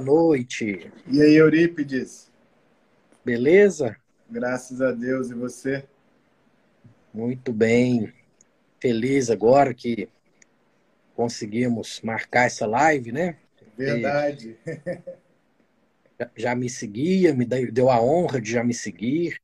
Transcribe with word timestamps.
Boa 0.00 0.28
noite. 0.28 0.90
E 1.06 1.20
aí, 1.20 1.34
Eurípides? 1.34 2.30
Beleza? 3.22 3.94
Graças 4.30 4.80
a 4.80 4.92
Deus. 4.92 5.30
E 5.30 5.34
você? 5.34 5.84
Muito 7.12 7.52
bem. 7.52 8.10
Feliz 8.80 9.28
agora 9.28 9.74
que 9.74 10.08
conseguimos 11.14 12.00
marcar 12.00 12.46
essa 12.46 12.66
live, 12.66 13.12
né? 13.12 13.36
Verdade. 13.76 14.56
E 14.66 16.26
já 16.34 16.54
me 16.54 16.70
seguia, 16.70 17.34
me 17.34 17.44
deu 17.44 17.90
a 17.90 18.00
honra 18.00 18.40
de 18.40 18.52
já 18.52 18.64
me 18.64 18.72
seguir. 18.72 19.38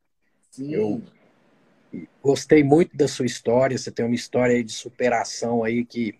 Sim. 0.50 0.72
Eu 0.72 1.02
gostei 2.22 2.64
muito 2.64 2.96
da 2.96 3.06
sua 3.06 3.26
história. 3.26 3.76
Você 3.76 3.90
tem 3.90 4.06
uma 4.06 4.14
história 4.14 4.64
de 4.64 4.72
superação 4.72 5.62
aí 5.62 5.84
que 5.84 6.14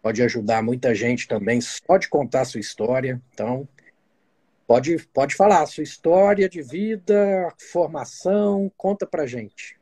pode 0.00 0.22
ajudar 0.22 0.62
muita 0.62 0.94
gente 0.94 1.26
também. 1.26 1.60
Só 1.60 1.98
de 1.98 2.08
contar 2.08 2.42
a 2.42 2.44
sua 2.44 2.60
história. 2.60 3.20
Então, 3.34 3.68
pode, 4.70 4.98
pode 5.12 5.34
falar 5.34 5.66
sua 5.66 5.82
história 5.82 6.48
de 6.48 6.62
vida, 6.62 7.52
formação, 7.72 8.70
conta 8.76 9.04
pra 9.04 9.26
gente. 9.26 9.76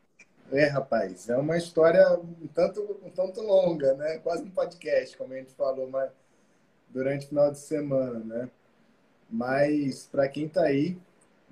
É, 0.50 0.64
rapaz, 0.64 1.28
é 1.28 1.36
uma 1.36 1.58
história 1.58 2.18
um 2.18 2.46
tanto, 2.46 2.98
um 3.04 3.10
tanto 3.10 3.42
longa, 3.42 3.92
né? 3.92 4.16
Quase 4.20 4.44
um 4.44 4.50
podcast, 4.50 5.14
como 5.18 5.34
a 5.34 5.36
gente 5.36 5.52
falou 5.52 5.90
mas, 5.90 6.10
durante 6.88 7.26
o 7.26 7.28
final 7.28 7.50
de 7.50 7.58
semana, 7.58 8.18
né? 8.20 8.50
Mas, 9.28 10.08
para 10.10 10.26
quem 10.26 10.46
está 10.46 10.62
aí, 10.62 10.96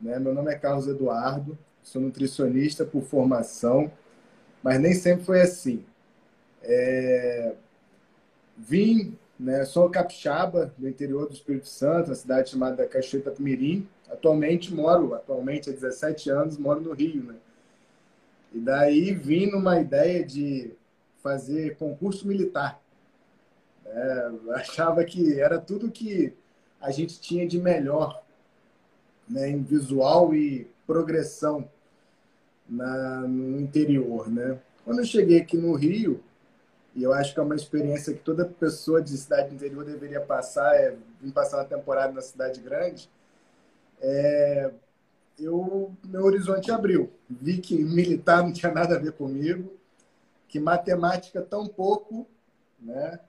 né? 0.00 0.18
meu 0.18 0.32
nome 0.32 0.50
é 0.50 0.58
Carlos 0.58 0.88
Eduardo, 0.88 1.58
sou 1.82 2.00
nutricionista 2.00 2.86
por 2.86 3.02
formação, 3.02 3.92
mas 4.62 4.80
nem 4.80 4.94
sempre 4.94 5.26
foi 5.26 5.42
assim. 5.42 5.84
É... 6.62 7.52
Vim, 8.56 9.18
né? 9.38 9.64
Sou 9.64 9.90
capixaba 9.90 10.72
do 10.76 10.88
interior 10.88 11.26
do 11.26 11.34
Espírito 11.34 11.68
Santo, 11.68 12.08
uma 12.08 12.14
cidade 12.14 12.50
chamada 12.50 12.86
Cachoeira 12.86 13.34
Mirim. 13.38 13.86
Atualmente 14.10 14.72
moro, 14.72 15.14
atualmente 15.14 15.68
há 15.68 15.72
17 15.72 16.30
anos, 16.30 16.58
moro 16.58 16.80
no 16.80 16.92
Rio, 16.92 17.22
né? 17.22 17.34
E 18.52 18.60
daí 18.60 19.12
vim 19.12 19.50
numa 19.50 19.80
ideia 19.80 20.24
de 20.24 20.72
fazer 21.22 21.76
concurso 21.76 22.26
militar. 22.26 22.80
É, 23.84 24.30
achava 24.54 25.04
que 25.04 25.40
era 25.40 25.58
tudo 25.58 25.90
que 25.90 26.32
a 26.80 26.90
gente 26.90 27.20
tinha 27.20 27.46
de 27.46 27.58
melhor 27.58 28.22
né, 29.28 29.50
em 29.50 29.62
visual 29.62 30.34
e 30.34 30.66
progressão 30.86 31.68
na, 32.68 33.20
no 33.22 33.60
interior. 33.60 34.30
Né? 34.30 34.58
Quando 34.84 35.00
eu 35.00 35.04
cheguei 35.04 35.40
aqui 35.40 35.56
no 35.56 35.74
Rio, 35.74 36.22
e 36.96 37.02
eu 37.02 37.12
acho 37.12 37.34
que 37.34 37.38
é 37.38 37.42
uma 37.42 37.54
experiência 37.54 38.14
que 38.14 38.20
toda 38.20 38.46
pessoa 38.46 39.02
de 39.02 39.16
cidade 39.18 39.54
interior 39.54 39.84
deveria 39.84 40.20
passar, 40.20 40.74
é 40.74 40.96
vir 41.20 41.30
passar 41.30 41.58
uma 41.58 41.64
temporada 41.66 42.10
na 42.10 42.22
cidade 42.22 42.58
grande, 42.58 43.10
é, 44.00 44.70
eu, 45.38 45.94
meu 46.02 46.24
horizonte 46.24 46.72
abriu. 46.72 47.12
Vi 47.28 47.58
que 47.58 47.76
militar 47.84 48.42
não 48.42 48.50
tinha 48.50 48.72
nada 48.72 48.96
a 48.96 48.98
ver 48.98 49.12
comigo, 49.12 49.76
que 50.48 50.58
matemática 50.58 51.42
tão 51.42 51.68
pouco, 51.68 52.26
né? 52.80 53.20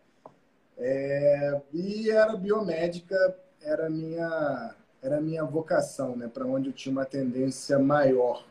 É, 0.77 1.61
e 1.73 2.09
era 2.09 2.37
biomédica, 2.37 3.35
era 3.61 3.89
minha 3.89 4.75
era 5.01 5.19
minha 5.21 5.43
vocação, 5.43 6.15
né? 6.15 6.27
Para 6.27 6.45
onde 6.45 6.69
eu 6.69 6.73
tinha 6.73 6.91
uma 6.91 7.05
tendência 7.05 7.77
maior. 7.77 8.45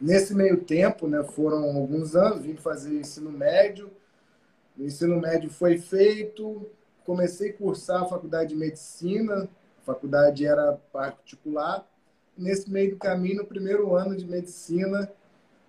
Nesse 0.00 0.34
meio 0.34 0.62
tempo, 0.62 1.08
né? 1.08 1.22
Foram 1.22 1.64
alguns 1.76 2.14
anos, 2.14 2.42
vim 2.42 2.56
fazer 2.56 2.98
ensino 2.98 3.30
médio. 3.30 3.90
O 4.78 4.82
ensino 4.82 5.18
médio 5.20 5.50
foi 5.50 5.78
feito, 5.78 6.68
comecei 7.04 7.50
a 7.50 7.54
cursar 7.54 8.02
a 8.02 8.06
faculdade 8.06 8.50
de 8.50 8.56
medicina. 8.56 9.48
A 9.82 9.84
faculdade 9.84 10.44
era 10.44 10.74
particular 10.92 11.86
nesse 12.36 12.70
meio 12.70 12.90
do 12.90 12.96
caminho, 12.98 13.38
no 13.38 13.46
primeiro 13.46 13.94
ano 13.94 14.14
de 14.14 14.26
medicina, 14.26 15.10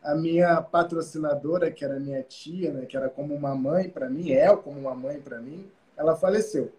a 0.03 0.13
minha 0.13 0.61
patrocinadora, 0.61 1.71
que 1.71 1.85
era 1.85 1.99
minha 1.99 2.21
tia, 2.23 2.71
né, 2.71 2.85
que 2.85 2.97
era 2.97 3.09
como 3.09 3.33
uma 3.33 3.55
mãe 3.55 3.89
para 3.89 4.09
mim, 4.09 4.31
é 4.31 4.53
como 4.55 4.79
uma 4.79 4.93
mãe 4.93 5.19
para 5.19 5.39
mim, 5.39 5.69
ela 5.95 6.15
faleceu. 6.15 6.71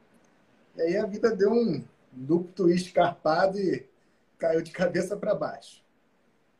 E 0.76 0.82
aí 0.82 0.96
a 0.96 1.06
vida 1.06 1.34
deu 1.34 1.50
um 1.50 1.82
duplo 2.12 2.52
twist 2.54 2.92
e 3.56 3.86
caiu 4.38 4.62
de 4.62 4.70
cabeça 4.70 5.16
para 5.16 5.34
baixo. 5.34 5.82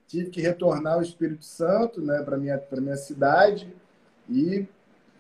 Tive 0.09 0.31
que 0.31 0.41
retornar 0.41 0.95
ao 0.95 1.03
Espírito 1.03 1.45
Santo, 1.45 2.01
né, 2.01 2.23
para 2.23 2.37
minha 2.37 2.59
para 2.59 2.81
minha 2.81 2.97
cidade 2.97 3.73
e 4.29 4.67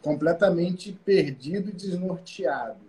completamente 0.03 0.93
perdido 1.05 1.69
e 1.69 1.73
desnorteado. 1.73 2.81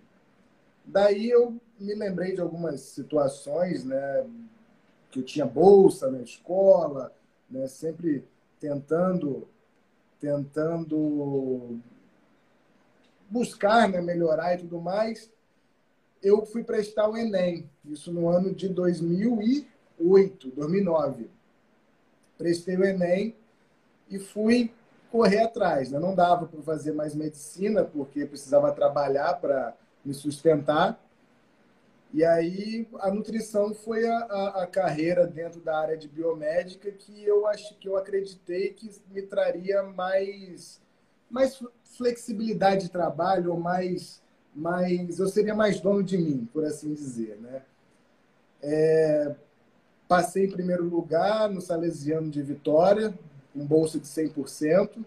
Daí 0.86 1.30
eu 1.30 1.56
me 1.80 1.94
lembrei 1.94 2.34
de 2.34 2.42
algumas 2.42 2.82
situações, 2.82 3.84
né, 3.84 4.26
que 5.12 5.20
eu 5.20 5.24
tinha 5.24 5.46
bolsa 5.46 6.10
na 6.10 6.22
escola, 6.22 7.14
né? 7.50 7.68
sempre 7.68 8.24
tentando 8.60 9.48
tentando 10.20 11.80
buscar 13.30 13.88
né, 13.88 14.02
melhorar 14.02 14.56
e 14.56 14.58
tudo 14.58 14.82
mais, 14.82 15.32
eu 16.22 16.46
fui 16.46 16.62
prestar 16.62 17.08
o 17.08 17.16
Enem, 17.16 17.70
isso 17.86 18.12
no 18.12 18.28
ano 18.28 18.54
de 18.54 18.68
2008, 18.68 20.50
2009. 20.50 21.30
Prestei 22.40 22.78
o 22.78 22.86
Enem 22.86 23.36
e 24.10 24.18
fui 24.18 24.72
correr 25.12 25.42
atrás. 25.42 25.92
Né? 25.92 26.00
Não 26.00 26.16
dava 26.16 26.48
para 26.48 26.62
fazer 26.62 26.94
mais 26.94 27.14
medicina, 27.14 27.84
porque 27.84 28.26
precisava 28.26 28.72
trabalhar 28.72 29.34
para 29.34 29.76
me 30.06 30.14
sustentar. 30.14 30.98
E 32.14 32.24
aí 32.24 32.88
a 33.02 33.12
nutrição 33.12 33.74
foi 33.74 34.08
a, 34.08 34.18
a, 34.18 34.64
a, 34.64 34.68
carreira 34.68 35.28
dentro 35.28 35.60
da 35.60 35.78
área 35.78 35.98
de 35.98 36.08
biomédica 36.08 36.90
que 36.90 37.24
eu 37.24 37.46
acho 37.46 37.76
que 37.76 37.88
eu 37.88 37.98
acreditei 37.98 38.74
que 38.74 38.90
me 39.12 39.22
traria 39.22 39.84
mais 39.84 40.82
mais 41.30 41.62
flexibilidade 41.84 42.86
de 42.86 42.90
trabalho, 42.90 43.52
ou 43.52 43.60
mais 43.60 44.24
mais 44.56 45.20
eu 45.20 45.28
seria 45.28 45.54
mais 45.54 45.80
dono 45.80 46.02
de 46.02 46.18
mim, 46.18 46.50
por 46.52 46.66
assim 46.66 46.94
dizer, 46.94 47.38
né? 47.40 47.62
É, 48.64 49.36
passei 50.10 50.46
em 50.46 50.52
primeiro 50.52 50.84
lugar 50.84 51.48
no 51.52 51.62
Salesiano 51.62 52.32
de 52.32 52.42
Vitória, 52.42 53.14
com 53.54 53.64
bolsa 53.64 54.00
de 54.00 54.08
100%, 54.08 55.06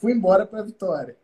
fui 0.00 0.12
embora 0.12 0.46
para 0.46 0.62
Vitória. 0.62 1.16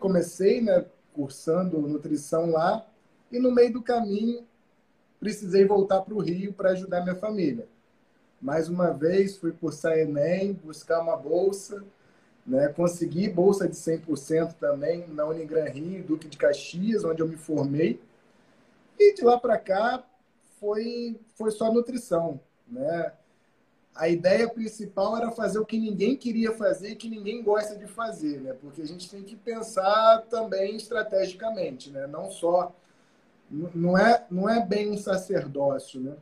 Comecei, 0.00 0.60
né, 0.60 0.84
cursando 1.14 1.80
nutrição 1.80 2.50
lá, 2.50 2.84
e 3.30 3.38
no 3.38 3.52
meio 3.52 3.72
do 3.72 3.82
caminho, 3.82 4.44
precisei 5.20 5.64
voltar 5.64 6.00
para 6.00 6.12
o 6.12 6.20
Rio 6.20 6.52
para 6.52 6.70
ajudar 6.70 7.02
minha 7.02 7.14
família. 7.14 7.68
Mais 8.40 8.68
uma 8.68 8.90
vez, 8.90 9.36
fui 9.36 9.52
cursar 9.52 9.96
Enem, 9.96 10.54
buscar 10.54 11.00
uma 11.00 11.16
bolsa, 11.16 11.84
né? 12.44 12.66
consegui 12.66 13.28
bolsa 13.28 13.68
de 13.68 13.76
100% 13.76 14.54
também 14.54 15.06
na 15.06 15.24
Unigran 15.24 15.66
Rio, 15.66 16.02
Duque 16.02 16.26
de 16.26 16.36
Caxias, 16.36 17.04
onde 17.04 17.22
eu 17.22 17.28
me 17.28 17.36
formei. 17.36 18.00
E 18.98 19.14
de 19.14 19.22
lá 19.22 19.38
para 19.38 19.56
cá, 19.56 20.04
foi, 20.62 21.20
foi 21.34 21.50
só 21.50 21.72
nutrição. 21.72 22.40
Né? 22.68 23.12
a 23.94 24.08
ideia 24.08 24.48
principal 24.48 25.16
era 25.16 25.30
fazer 25.30 25.58
o 25.58 25.66
que 25.66 25.78
ninguém 25.78 26.16
queria 26.16 26.52
fazer 26.52 26.90
e 26.90 26.96
que 26.96 27.08
ninguém 27.08 27.42
gosta 27.42 27.76
de 27.76 27.86
fazer, 27.86 28.40
né? 28.40 28.54
Porque 28.54 28.80
a 28.80 28.86
gente 28.86 29.10
tem 29.10 29.22
que 29.22 29.36
pensar 29.36 30.22
também 30.30 30.76
estrategicamente, 30.76 31.90
né? 31.90 32.06
Não 32.06 32.30
só 32.30 32.74
não 33.50 33.98
é, 33.98 34.24
não 34.30 34.48
é 34.48 34.64
bem 34.64 34.90
um 34.90 34.96
sacerdócio, 34.96 36.00
né? 36.00 36.16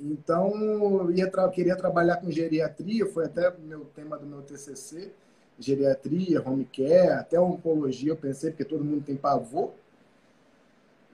Então, 0.00 1.10
ia 1.10 1.30
tra 1.30 1.48
queria 1.50 1.76
trabalhar 1.76 2.16
com 2.16 2.30
geriatria, 2.30 3.06
foi 3.06 3.26
até 3.26 3.54
meu 3.58 3.84
tema 3.94 4.16
do 4.16 4.26
meu 4.26 4.42
TCC, 4.42 5.12
geriatria, 5.58 6.42
home 6.42 6.64
care, 6.64 7.12
até 7.12 7.38
oncologia, 7.38 8.12
eu 8.12 8.16
pensei, 8.16 8.50
porque 8.50 8.64
todo 8.64 8.84
mundo 8.84 9.04
tem 9.04 9.16
pavor. 9.16 9.72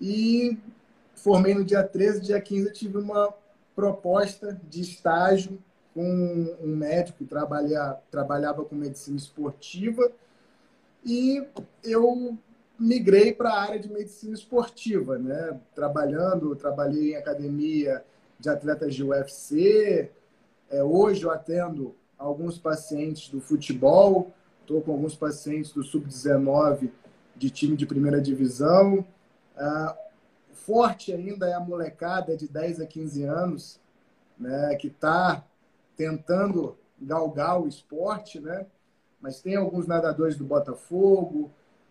E 0.01 0.57
formei 1.21 1.55
no 1.55 1.65
dia 1.65 1.83
13, 1.83 2.21
dia 2.21 2.41
15 2.41 2.67
eu 2.67 2.73
tive 2.73 2.99
uma 2.99 3.33
proposta 3.75 4.61
de 4.69 4.81
estágio 4.81 5.59
com 5.95 6.57
um 6.61 6.77
médico 6.77 7.19
que 7.19 7.25
trabalha, 7.25 7.99
trabalhava 8.11 8.65
com 8.65 8.75
medicina 8.75 9.17
esportiva 9.17 10.11
e 11.05 11.45
eu 11.83 12.37
migrei 12.79 13.33
para 13.33 13.51
a 13.51 13.61
área 13.61 13.79
de 13.79 13.91
medicina 13.91 14.35
esportiva, 14.35 15.19
né? 15.19 15.59
Trabalhando, 15.75 16.57
trabalhei 16.57 17.13
em 17.13 17.17
academia 17.17 18.03
de 18.39 18.49
atletas 18.49 18.95
de 18.95 19.05
UFC. 19.05 20.11
É, 20.71 20.83
hoje 20.83 21.25
eu 21.25 21.31
atendo 21.31 21.95
alguns 22.17 22.59
pacientes 22.59 23.29
do 23.29 23.41
futebol, 23.41 24.31
estou 24.61 24.81
com 24.81 24.93
alguns 24.93 25.15
pacientes 25.15 25.73
do 25.73 25.83
sub-19 25.83 26.91
de 27.37 27.51
time 27.51 27.77
de 27.77 27.87
primeira 27.87 28.21
divisão. 28.21 29.05
Ah, 29.57 29.97
forte 30.61 31.13
ainda 31.13 31.49
é 31.49 31.55
a 31.55 31.61
molecada 31.61 32.37
de 32.37 32.49
10 32.49 32.81
a 32.81 32.87
15 32.87 33.25
anos, 33.25 33.81
né, 34.39 34.75
que 34.77 34.89
está 34.89 35.45
tentando 35.97 36.77
galgar 37.01 37.61
o 37.61 37.69
esporte, 37.69 38.41
né? 38.41 38.67
Mas 39.21 39.41
tem 39.41 39.57
alguns 39.57 39.87
nadadores 39.87 40.37
do 40.37 40.45
Botafogo 40.45 41.51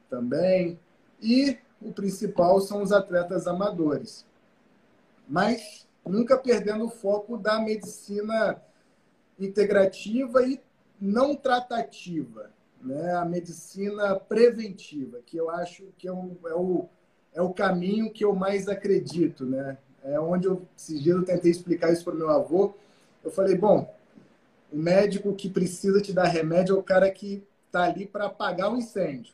também. 0.10 0.80
E 1.22 1.58
o 1.82 1.92
principal 1.92 2.60
são 2.60 2.82
os 2.82 2.92
atletas 2.92 3.48
amadores. 3.48 4.26
Mas 5.28 5.88
nunca 6.06 6.38
perdendo 6.38 6.86
o 6.86 6.90
foco 6.90 7.38
da 7.38 7.60
medicina 7.60 8.60
integrativa 9.40 10.44
e 10.44 10.60
não 11.00 11.36
tratativa, 11.36 12.52
né? 12.82 13.14
a 13.14 13.24
medicina 13.24 14.16
preventiva, 14.20 15.20
que 15.26 15.38
eu 15.38 15.50
acho 15.50 15.86
que 15.98 16.08
é 16.08 16.12
o, 16.12 16.36
é 16.46 16.54
o, 16.54 16.90
é 17.34 17.42
o 17.42 17.54
caminho 17.54 18.12
que 18.12 18.24
eu 18.24 18.34
mais 18.34 18.68
acredito. 18.68 19.46
Né? 19.46 19.78
É 20.04 20.20
onde 20.20 20.48
eu, 20.48 20.62
esses 20.78 21.02
dias 21.02 21.18
eu 21.18 21.26
tentei 21.26 21.52
explicar 21.52 21.92
isso 21.92 22.04
para 22.04 22.14
meu 22.16 22.30
avô. 22.30 22.74
Eu 23.24 23.32
falei, 23.32 23.56
bom, 23.56 23.94
o 24.72 24.78
médico 24.78 25.34
que 25.34 25.50
precisa 25.50 26.02
te 26.02 26.14
dar 26.14 26.26
remédio 26.26 26.76
é 26.76 26.80
o 26.80 26.84
cara 26.84 27.10
que 27.10 27.44
está 27.66 27.84
ali 27.84 28.06
para 28.06 28.26
apagar 28.26 28.72
o 28.72 28.78
incêndio. 28.78 29.34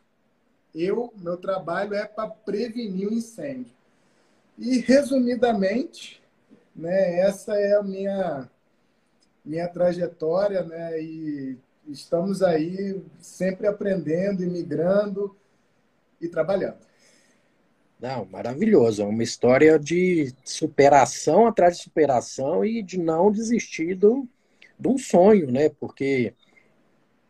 Eu, 0.73 1.13
meu 1.15 1.37
trabalho 1.37 1.93
é 1.93 2.05
para 2.05 2.29
prevenir 2.29 3.07
o 3.07 3.13
incêndio. 3.13 3.73
E, 4.57 4.79
resumidamente, 4.79 6.21
né, 6.75 7.19
essa 7.19 7.55
é 7.55 7.75
a 7.75 7.83
minha, 7.83 8.49
minha 9.43 9.67
trajetória, 9.67 10.63
né, 10.63 11.01
e 11.01 11.57
estamos 11.87 12.41
aí 12.41 13.01
sempre 13.19 13.67
aprendendo, 13.67 14.43
imigrando 14.43 15.35
e 16.19 16.27
trabalhando. 16.27 16.77
Não, 18.05 18.23
maravilhoso. 18.25 19.01
É 19.01 19.05
uma 19.05 19.23
história 19.23 19.79
de 19.79 20.31
superação 20.43 21.47
atrás 21.47 21.77
de 21.77 21.83
superação 21.85 22.63
e 22.63 22.83
de 22.83 22.99
não 22.99 23.31
desistir 23.31 23.95
do, 23.95 24.29
de 24.79 24.87
um 24.87 24.95
sonho, 24.95 25.51
né? 25.51 25.69
Porque, 25.69 26.31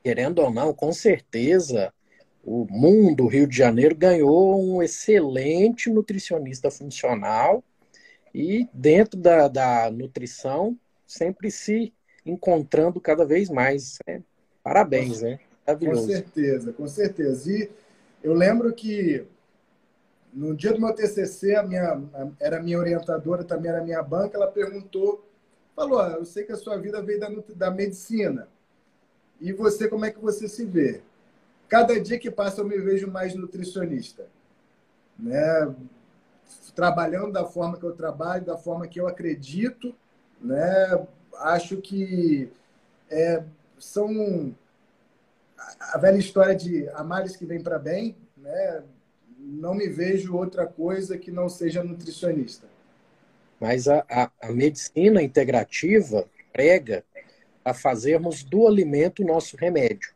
querendo 0.04 0.40
ou 0.40 0.52
não, 0.52 0.74
com 0.74 0.92
certeza, 0.92 1.94
o 2.44 2.68
mundo, 2.70 3.26
Rio 3.26 3.48
de 3.48 3.56
Janeiro, 3.56 3.96
ganhou 3.96 4.62
um 4.62 4.84
excelente 4.84 5.90
nutricionista 5.90 6.70
funcional 6.70 7.64
e, 8.34 8.68
dentro 8.74 9.18
da, 9.18 9.48
da 9.48 9.90
nutrição, 9.90 10.78
sempre 11.08 11.52
se 11.52 11.94
encontrando 12.26 13.00
cada 13.00 13.24
vez 13.24 13.50
mais. 13.50 13.98
Né? 14.06 14.22
Parabéns, 14.62 15.22
né? 15.22 15.40
Maravilhoso. 15.66 16.02
Com 16.02 16.08
certeza, 16.14 16.74
com 16.74 16.88
certeza. 16.90 17.50
E 17.50 17.70
eu 18.22 18.34
lembro 18.34 18.74
que 18.74 19.26
no 20.36 20.56
dia 20.56 20.74
do 20.74 20.82
meu 20.82 20.94
TCC, 20.94 21.56
a 21.56 21.64
minha, 21.64 22.04
era 22.40 22.62
minha 22.62 22.78
orientadora, 22.78 23.44
também 23.44 23.72
era 23.72 23.84
minha 23.84 24.04
banca, 24.04 24.38
ela 24.38 24.52
perguntou 24.52 25.26
Falou, 25.76 26.00
ah, 26.00 26.12
eu 26.12 26.24
sei 26.24 26.46
que 26.46 26.54
a 26.54 26.58
sua 26.58 26.78
vida 26.78 27.02
veio 27.02 27.20
da, 27.20 27.30
da 27.54 27.70
medicina. 27.70 28.48
E 29.42 29.52
você, 29.52 29.90
como 29.90 30.06
é 30.06 30.12
que 30.12 30.20
você 30.20 30.48
se 30.48 30.64
vê? 30.64 31.02
Cada 31.68 32.00
dia 32.00 32.18
que 32.18 32.32
passa 32.32 32.62
eu 32.62 32.66
me 32.66 32.78
vejo 32.78 33.12
mais 33.12 33.36
nutricionista. 33.36 34.26
Né? 35.20 35.76
Trabalhando 36.74 37.34
da 37.34 37.44
forma 37.46 37.78
que 37.78 37.84
eu 37.84 37.92
trabalho, 37.92 38.46
da 38.46 38.58
forma 38.58 38.88
que 38.88 39.02
eu 39.02 39.08
acredito. 39.08 39.94
Né? 40.40 41.06
Acho 41.40 41.82
que 41.82 42.50
é, 43.10 43.44
são 43.78 44.56
a 45.58 45.98
velha 45.98 46.18
história 46.18 46.56
de 46.56 46.88
amales 46.92 47.36
que 47.36 47.46
vem 47.46 47.62
para 47.62 47.78
bem. 47.78 48.16
Né? 48.38 48.84
Não 49.48 49.76
me 49.76 49.88
vejo 49.88 50.36
outra 50.36 50.66
coisa 50.66 51.18
que 51.18 51.30
não 51.30 51.48
seja 51.48 51.84
nutricionista. 51.84 52.68
Mas 53.60 53.88
a, 53.88 54.04
a, 54.10 54.32
a 54.42 54.52
medicina 54.52 55.22
integrativa 55.22 56.28
prega 56.52 57.06
a 57.64 57.74
fazermos 57.74 58.44
do 58.44 58.68
alimento 58.68 59.22
o 59.22 59.26
nosso 59.26 59.56
remédio, 59.56 60.14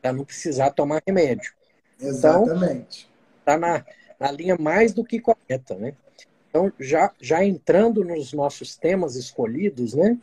para 0.00 0.12
não 0.12 0.24
precisar 0.24 0.70
tomar 0.70 1.02
remédio. 1.06 1.52
Exatamente. 2.00 3.08
Então, 3.42 3.54
está 3.54 3.58
na, 3.58 3.84
na 4.18 4.30
linha 4.30 4.56
mais 4.58 4.92
do 4.92 5.04
que 5.04 5.20
correta, 5.20 5.74
né? 5.74 5.94
Então, 6.48 6.72
já, 6.80 7.12
já 7.20 7.44
entrando 7.44 8.02
nos 8.02 8.32
nossos 8.32 8.76
temas 8.76 9.16
escolhidos, 9.16 9.92
né? 9.94 10.18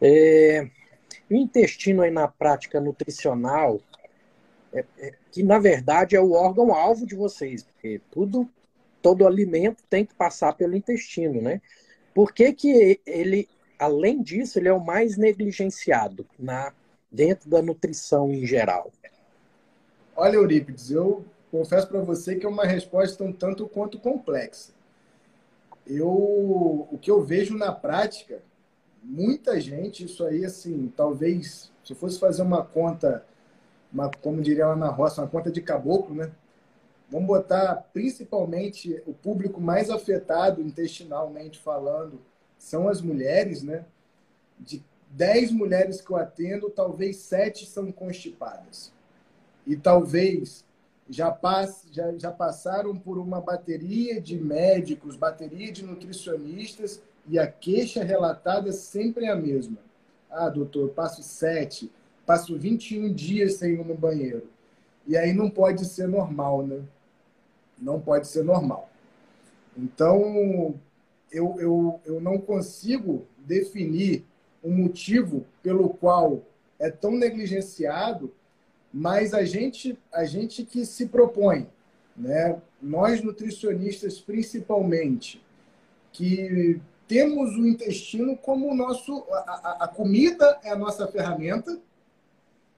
É, 0.00 0.68
o 1.30 1.34
intestino 1.34 2.02
aí 2.02 2.10
na 2.10 2.28
prática 2.28 2.80
nutricional, 2.80 3.80
é, 4.74 4.84
é, 4.98 5.14
que 5.30 5.42
na 5.42 5.58
verdade 5.58 6.16
é 6.16 6.20
o 6.20 6.32
órgão-alvo 6.32 7.06
de 7.06 7.14
vocês, 7.14 7.62
porque 7.62 8.00
tudo 8.10 8.48
todo 9.00 9.26
alimento 9.26 9.84
tem 9.88 10.04
que 10.06 10.14
passar 10.14 10.54
pelo 10.54 10.74
intestino, 10.74 11.42
né? 11.42 11.60
Por 12.14 12.32
que, 12.32 12.54
que 12.54 12.98
ele, 13.04 13.46
além 13.78 14.22
disso, 14.22 14.58
ele 14.58 14.68
é 14.68 14.72
o 14.72 14.82
mais 14.82 15.18
negligenciado 15.18 16.26
na, 16.38 16.72
dentro 17.12 17.50
da 17.50 17.60
nutrição 17.60 18.32
em 18.32 18.46
geral? 18.46 18.90
Olha, 20.16 20.36
Eurípides, 20.36 20.90
eu 20.90 21.22
confesso 21.50 21.86
para 21.86 22.00
você 22.00 22.36
que 22.36 22.46
é 22.46 22.48
uma 22.48 22.64
resposta 22.64 23.22
um 23.22 23.32
tanto 23.32 23.68
quanto 23.68 23.98
complexa. 23.98 24.72
Eu, 25.86 26.08
o 26.08 26.98
que 26.98 27.10
eu 27.10 27.22
vejo 27.22 27.58
na 27.58 27.72
prática, 27.72 28.40
muita 29.02 29.60
gente, 29.60 30.04
isso 30.04 30.24
aí, 30.24 30.46
assim, 30.46 30.90
talvez, 30.96 31.70
se 31.84 31.92
eu 31.92 31.96
fosse 31.96 32.18
fazer 32.18 32.40
uma 32.40 32.64
conta, 32.64 33.26
uma, 33.94 34.10
como 34.10 34.42
diria 34.42 34.66
lá 34.66 34.76
na 34.76 34.88
roça, 34.88 35.22
uma 35.22 35.28
conta 35.28 35.52
de 35.52 35.62
caboclo, 35.62 36.16
né? 36.16 36.32
Vamos 37.08 37.28
botar 37.28 37.76
principalmente 37.92 39.00
o 39.06 39.14
público 39.14 39.60
mais 39.60 39.88
afetado 39.88 40.60
intestinalmente 40.60 41.60
falando 41.60 42.20
são 42.58 42.88
as 42.88 43.00
mulheres, 43.00 43.62
né? 43.62 43.84
De 44.58 44.82
10 45.10 45.52
mulheres 45.52 46.00
que 46.00 46.10
eu 46.10 46.16
atendo, 46.16 46.68
talvez 46.70 47.18
7 47.18 47.66
são 47.66 47.92
constipadas. 47.92 48.92
E 49.64 49.76
talvez 49.76 50.64
já, 51.08 51.30
passe, 51.30 51.86
já, 51.92 52.12
já 52.18 52.32
passaram 52.32 52.96
por 52.96 53.18
uma 53.18 53.40
bateria 53.40 54.20
de 54.20 54.36
médicos, 54.36 55.14
bateria 55.14 55.70
de 55.70 55.84
nutricionistas, 55.84 57.00
e 57.28 57.38
a 57.38 57.46
queixa 57.46 58.02
relatada 58.02 58.72
sempre 58.72 59.26
é 59.26 59.30
a 59.30 59.36
mesma. 59.36 59.78
Ah, 60.30 60.48
doutor, 60.48 60.90
passo 60.90 61.22
7, 61.22 61.90
passo 62.26 62.58
21 62.58 63.12
dias 63.12 63.54
sem 63.54 63.74
ir 63.74 63.84
no 63.84 63.94
banheiro. 63.94 64.48
E 65.06 65.16
aí 65.16 65.32
não 65.32 65.50
pode 65.50 65.84
ser 65.84 66.08
normal, 66.08 66.66
né? 66.66 66.80
Não 67.78 68.00
pode 68.00 68.26
ser 68.26 68.42
normal. 68.42 68.88
Então, 69.76 70.74
eu, 71.30 71.56
eu, 71.58 72.00
eu 72.04 72.20
não 72.20 72.38
consigo 72.38 73.26
definir 73.38 74.24
um 74.62 74.70
motivo 74.70 75.44
pelo 75.62 75.90
qual 75.90 76.42
é 76.78 76.90
tão 76.90 77.12
negligenciado, 77.12 78.32
mas 78.92 79.34
a 79.34 79.44
gente, 79.44 79.98
a 80.12 80.24
gente 80.24 80.64
que 80.64 80.86
se 80.86 81.06
propõe, 81.06 81.68
né? 82.16 82.60
nós 82.80 83.22
nutricionistas 83.22 84.20
principalmente, 84.20 85.42
que 86.12 86.80
temos 87.08 87.56
o 87.56 87.66
intestino 87.66 88.36
como 88.36 88.70
o 88.70 88.74
nosso. 88.74 89.24
A, 89.30 89.84
a 89.84 89.88
comida 89.88 90.58
é 90.62 90.70
a 90.70 90.76
nossa 90.76 91.06
ferramenta 91.08 91.78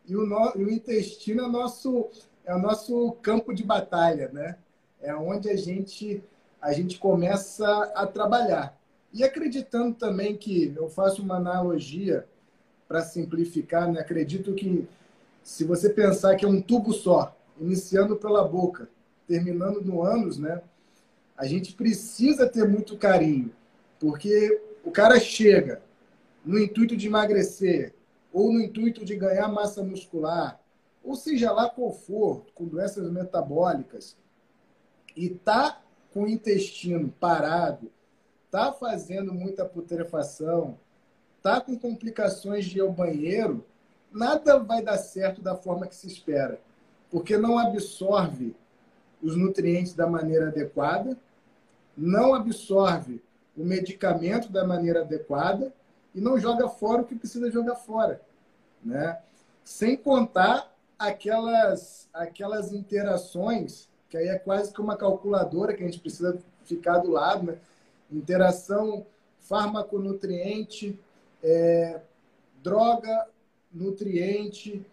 e 0.09 0.17
o, 0.17 0.27
no, 0.27 0.53
e 0.57 0.65
o 0.65 0.71
intestino 0.71 1.45
é, 1.45 1.49
nosso, 1.49 2.09
é 2.45 2.55
o 2.55 2.59
nosso 2.59 3.13
campo 3.23 3.53
de 3.53 3.65
batalha, 3.65 4.31
né? 4.33 4.57
é 5.01 5.15
onde 5.15 5.49
a 5.49 5.57
gente, 5.57 6.23
a 6.61 6.73
gente 6.73 6.99
começa 6.99 7.67
a 7.95 8.07
trabalhar. 8.07 8.77
E 9.13 9.25
acreditando 9.25 9.95
também 9.95 10.37
que, 10.37 10.73
eu 10.77 10.89
faço 10.89 11.23
uma 11.23 11.37
analogia 11.37 12.27
para 12.89 13.03
simplificar, 13.03 13.91
né? 13.91 14.01
acredito 14.01 14.55
que 14.55 14.87
se 15.43 15.65
você 15.65 15.91
pensar 15.91 16.37
que 16.37 16.45
é 16.45 16.49
um 16.49 16.61
tubo 16.61 16.93
só, 16.93 17.37
iniciando 17.61 18.17
pela 18.17 18.47
boca, 18.47 18.89
terminando 19.27 19.81
no 19.81 20.03
ânus, 20.03 20.39
né? 20.39 20.61
A 21.37 21.47
gente 21.47 21.73
precisa 21.73 22.49
ter 22.49 22.67
muito 22.69 22.97
carinho, 22.97 23.53
porque 24.01 24.61
o 24.85 24.91
cara 24.91 25.19
chega 25.21 25.83
no 26.45 26.59
intuito 26.59 26.97
de 26.97 27.07
emagrecer 27.07 27.93
ou 28.37 28.53
no 28.53 28.61
intuito 28.61 29.03
de 29.03 29.17
ganhar 29.17 29.49
massa 29.49 29.83
muscular, 29.83 30.61
ou 31.03 31.17
seja 31.17 31.51
lá 31.51 31.71
qual 31.71 31.91
for, 31.91 32.45
com 32.55 32.67
doenças 32.67 33.11
metabólicas, 33.11 34.15
e 35.17 35.31
tá 35.31 35.81
com 36.13 36.25
o 36.25 36.29
intestino 36.29 37.09
parado, 37.19 37.91
tá 38.51 38.71
fazendo 38.75 39.33
muita 39.33 39.65
putrefação, 39.65 40.79
tá 41.43 41.63
com 41.63 41.79
complicações 41.79 42.67
de 42.67 42.77
ir 42.77 42.83
ao 42.83 42.93
banheiro, 42.93 43.65
nada 44.13 44.59
vai 44.59 44.83
dar 44.83 44.99
certo 44.99 45.41
da 45.41 45.57
forma 45.57 45.87
que 45.87 45.97
se 45.97 46.07
espera, 46.07 46.61
porque 47.11 47.39
não 47.39 47.59
absorve 47.59 48.55
os 49.23 49.35
nutrientes 49.35 49.95
da 49.95 50.07
maneira 50.07 50.49
adequada, 50.49 51.17
não 51.97 52.35
absorve 52.35 53.23
o 53.57 53.65
medicamento 53.65 54.53
da 54.53 54.63
maneira 54.63 55.01
adequada 55.01 55.73
e 56.15 56.21
não 56.21 56.39
joga 56.39 56.69
fora 56.69 57.01
o 57.01 57.07
que 57.07 57.15
precisa 57.15 57.51
jogar 57.51 57.77
fora, 57.77 58.26
né? 58.87 59.19
Sem 59.65 59.97
contar 59.97 60.73
aquelas 60.99 62.09
aquelas 62.15 62.73
interações 62.73 63.89
que 64.09 64.17
aí 64.17 64.29
é 64.29 64.39
quase 64.39 64.73
que 64.73 64.81
uma 64.81 64.97
calculadora 64.97 65.75
que 65.75 65.83
a 65.83 65.87
gente 65.87 66.01
precisa 66.01 66.39
ficar 66.65 66.99
do 66.99 67.11
lado, 67.11 67.47
né? 67.47 67.59
Interação 68.11 69.05
farmaconutriente, 69.41 70.99
é, 71.43 72.01
droga, 72.63 73.27
nutriente, 73.73 74.85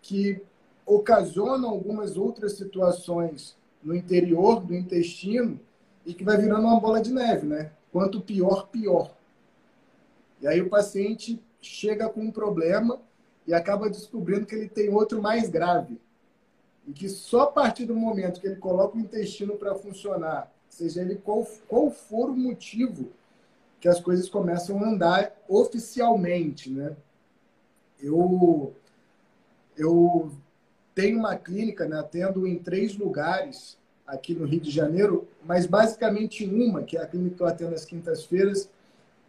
que 0.00 0.40
ocasionam 0.86 1.68
algumas 1.68 2.16
outras 2.16 2.52
situações 2.52 3.56
no 3.82 3.94
interior 3.94 4.60
do 4.60 4.74
intestino 4.74 5.58
e 6.06 6.14
que 6.14 6.24
vai 6.24 6.36
virando 6.36 6.66
uma 6.66 6.80
bola 6.80 7.00
de 7.00 7.12
neve, 7.12 7.46
né? 7.46 7.72
Quanto 7.90 8.20
pior, 8.20 8.68
pior. 8.68 9.12
E 10.40 10.46
aí 10.46 10.60
o 10.60 10.68
paciente 10.68 11.40
chega 11.60 12.08
com 12.08 12.20
um 12.20 12.32
problema 12.32 13.00
e 13.46 13.52
acaba 13.52 13.90
descobrindo 13.90 14.46
que 14.46 14.54
ele 14.54 14.68
tem 14.68 14.88
outro 14.88 15.20
mais 15.20 15.48
grave. 15.48 16.00
E 16.86 16.92
que 16.92 17.08
só 17.08 17.42
a 17.42 17.46
partir 17.46 17.84
do 17.84 17.94
momento 17.94 18.40
que 18.40 18.46
ele 18.46 18.56
coloca 18.56 18.96
o 18.96 19.00
intestino 19.00 19.56
para 19.56 19.74
funcionar, 19.74 20.52
seja 20.68 21.02
ele 21.02 21.16
qual, 21.16 21.46
qual 21.68 21.90
for 21.90 22.30
o 22.30 22.36
motivo 22.36 23.10
que 23.80 23.88
as 23.88 24.00
coisas 24.00 24.28
começam 24.28 24.78
a 24.78 24.88
andar 24.88 25.32
oficialmente, 25.48 26.70
né? 26.70 26.96
Eu, 28.00 28.72
eu 29.76 30.30
tenho 30.94 31.18
uma 31.18 31.36
clínica, 31.36 31.86
né, 31.86 31.98
atendo 31.98 32.46
em 32.46 32.58
três 32.58 32.96
lugares 32.96 33.76
aqui 34.06 34.34
no 34.34 34.44
Rio 34.44 34.60
de 34.60 34.70
Janeiro, 34.70 35.26
mas 35.44 35.66
basicamente 35.66 36.44
uma, 36.46 36.82
que 36.82 36.96
é 36.96 37.02
a 37.02 37.06
clínica 37.06 37.36
que 37.36 37.42
eu 37.42 37.46
atendo 37.46 37.74
às 37.74 37.84
quintas-feiras, 37.84 38.68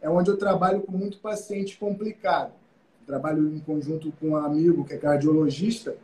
é 0.01 0.09
onde 0.09 0.29
eu 0.29 0.37
trabalho 0.37 0.81
com 0.81 0.91
muito 0.91 1.19
paciente 1.19 1.77
complicado. 1.77 2.51
Trabalho 3.05 3.53
em 3.53 3.59
conjunto 3.59 4.11
com 4.19 4.29
um 4.29 4.35
amigo 4.35 4.85
que 4.85 4.93
é 4.93 4.97
cardiologista, 4.97 5.95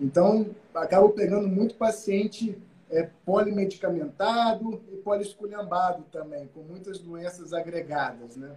então 0.00 0.46
acabo 0.74 1.10
pegando 1.10 1.48
muito 1.48 1.74
paciente 1.74 2.58
é, 2.90 3.08
polimedicamentado 3.24 4.82
e 4.92 4.96
polisculhambado 4.96 6.04
também, 6.12 6.48
com 6.54 6.60
muitas 6.60 6.98
doenças 6.98 7.52
agregadas, 7.52 8.36
né? 8.36 8.54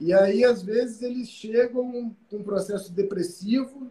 E 0.00 0.12
aí, 0.12 0.44
às 0.44 0.62
vezes, 0.62 1.02
eles 1.02 1.28
chegam 1.28 2.14
com 2.30 2.36
um 2.36 2.42
processo 2.42 2.92
depressivo 2.92 3.90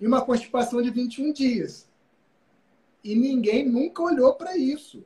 e 0.00 0.06
uma 0.06 0.24
constipação 0.24 0.80
de 0.80 0.90
21 0.90 1.32
dias. 1.32 1.88
E 3.04 3.14
ninguém 3.14 3.68
nunca 3.68 4.02
olhou 4.02 4.34
para 4.34 4.56
isso. 4.56 5.04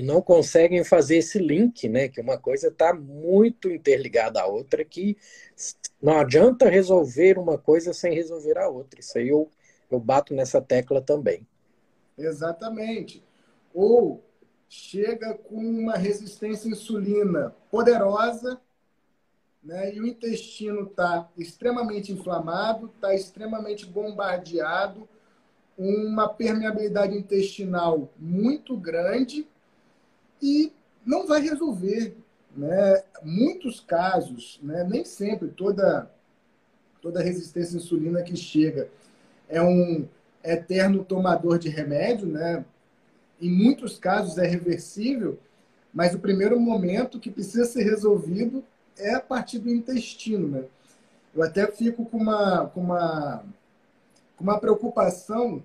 E 0.00 0.02
não 0.02 0.22
conseguem 0.22 0.82
fazer 0.82 1.18
esse 1.18 1.38
link, 1.38 1.86
né? 1.86 2.08
Que 2.08 2.22
uma 2.22 2.38
coisa 2.38 2.68
está 2.68 2.94
muito 2.94 3.68
interligada 3.68 4.40
à 4.40 4.46
outra, 4.46 4.82
que 4.82 5.14
não 6.00 6.18
adianta 6.18 6.70
resolver 6.70 7.38
uma 7.38 7.58
coisa 7.58 7.92
sem 7.92 8.14
resolver 8.14 8.56
a 8.56 8.66
outra. 8.66 8.98
Isso 8.98 9.18
aí 9.18 9.28
eu, 9.28 9.50
eu 9.90 10.00
bato 10.00 10.32
nessa 10.32 10.58
tecla 10.58 11.02
também. 11.02 11.46
Exatamente. 12.16 13.22
Ou 13.74 14.24
chega 14.70 15.34
com 15.34 15.56
uma 15.56 15.98
resistência 15.98 16.70
à 16.70 16.72
insulina 16.72 17.54
poderosa, 17.70 18.58
né? 19.62 19.94
e 19.94 20.00
o 20.00 20.06
intestino 20.06 20.84
está 20.84 21.28
extremamente 21.36 22.10
inflamado, 22.10 22.86
está 22.86 23.14
extremamente 23.14 23.84
bombardeado, 23.84 25.06
uma 25.76 26.26
permeabilidade 26.26 27.14
intestinal 27.14 28.08
muito 28.18 28.74
grande 28.78 29.46
e 30.42 30.72
não 31.04 31.26
vai 31.26 31.40
resolver. 31.40 32.16
Né? 32.56 33.02
Muitos 33.22 33.80
casos, 33.80 34.58
né? 34.62 34.84
nem 34.84 35.04
sempre 35.04 35.48
toda, 35.48 36.10
toda 37.00 37.22
resistência 37.22 37.78
à 37.78 37.80
insulina 37.80 38.22
que 38.22 38.36
chega 38.36 38.88
é 39.48 39.62
um 39.62 40.06
eterno 40.42 41.04
tomador 41.04 41.58
de 41.58 41.68
remédio, 41.68 42.26
né? 42.26 42.64
Em 43.40 43.50
muitos 43.50 43.98
casos 43.98 44.38
é 44.38 44.46
reversível, 44.46 45.38
mas 45.92 46.14
o 46.14 46.18
primeiro 46.18 46.58
momento 46.58 47.18
que 47.18 47.30
precisa 47.30 47.64
ser 47.64 47.82
resolvido 47.82 48.64
é 48.96 49.14
a 49.14 49.20
partir 49.20 49.58
do 49.58 49.70
intestino, 49.70 50.48
né? 50.48 50.64
Eu 51.34 51.42
até 51.42 51.66
fico 51.66 52.04
com 52.04 52.18
uma, 52.18 52.66
com 52.68 52.80
uma, 52.80 53.44
com 54.36 54.44
uma 54.44 54.58
preocupação 54.58 55.62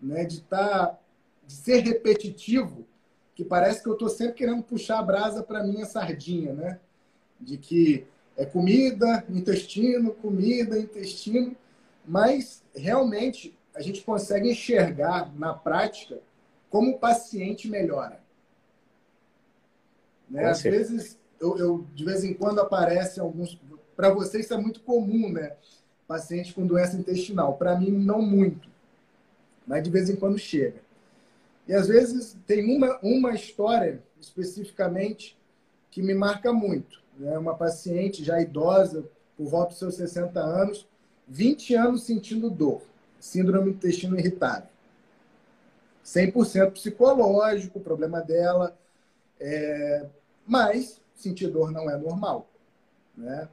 né, 0.00 0.24
de, 0.24 0.42
tá, 0.42 0.98
de 1.46 1.52
ser 1.54 1.80
repetitivo, 1.80 2.86
que 3.36 3.44
parece 3.44 3.82
que 3.82 3.88
eu 3.88 3.92
estou 3.92 4.08
sempre 4.08 4.32
querendo 4.32 4.62
puxar 4.62 4.98
a 4.98 5.02
brasa 5.02 5.42
para 5.42 5.62
minha 5.62 5.84
sardinha, 5.84 6.54
né? 6.54 6.80
De 7.38 7.58
que 7.58 8.06
é 8.34 8.46
comida, 8.46 9.22
intestino, 9.28 10.10
comida, 10.10 10.78
intestino, 10.78 11.54
mas 12.04 12.62
realmente 12.74 13.56
a 13.74 13.82
gente 13.82 14.02
consegue 14.02 14.50
enxergar 14.50 15.30
na 15.38 15.52
prática 15.52 16.18
como 16.70 16.92
o 16.92 16.98
paciente 16.98 17.68
melhora. 17.68 18.18
Né? 20.30 20.46
Às 20.46 20.62
vezes, 20.62 21.18
eu, 21.38 21.58
eu, 21.58 21.86
de 21.94 22.04
vez 22.06 22.24
em 22.24 22.32
quando 22.32 22.60
aparecem 22.60 23.22
alguns. 23.22 23.60
Para 23.94 24.08
vocês, 24.08 24.46
isso 24.46 24.54
é 24.54 24.58
muito 24.58 24.80
comum, 24.80 25.30
né? 25.30 25.56
Paciente 26.08 26.54
com 26.54 26.66
doença 26.66 26.96
intestinal. 26.96 27.58
Para 27.58 27.78
mim, 27.78 27.90
não 27.90 28.22
muito. 28.22 28.66
Mas 29.66 29.82
de 29.82 29.90
vez 29.90 30.08
em 30.08 30.16
quando 30.16 30.38
chega. 30.38 30.85
E 31.66 31.74
às 31.74 31.88
vezes 31.88 32.36
tem 32.46 32.76
uma, 32.76 32.98
uma 33.02 33.34
história 33.34 34.02
especificamente 34.20 35.36
que 35.90 36.02
me 36.02 36.14
marca 36.14 36.52
muito. 36.52 37.02
Né? 37.18 37.36
Uma 37.38 37.54
paciente 37.54 38.24
já 38.24 38.40
idosa, 38.40 39.04
por 39.36 39.46
volta 39.46 39.70
dos 39.70 39.78
seus 39.78 39.96
60 39.96 40.40
anos, 40.40 40.86
20 41.28 41.74
anos 41.74 42.04
sentindo 42.04 42.48
dor 42.48 42.82
síndrome 43.26 43.70
do 43.72 43.76
intestino 43.76 44.18
irritável. 44.18 44.68
100% 46.04 46.72
psicológico, 46.72 47.78
o 47.78 47.82
problema 47.82 48.20
dela. 48.20 48.76
É... 49.40 50.06
Mas 50.46 51.00
sentir 51.14 51.48
dor 51.48 51.72
não 51.72 51.90
é 51.90 51.96
normal. 51.96 52.48
Né? 53.16 53.48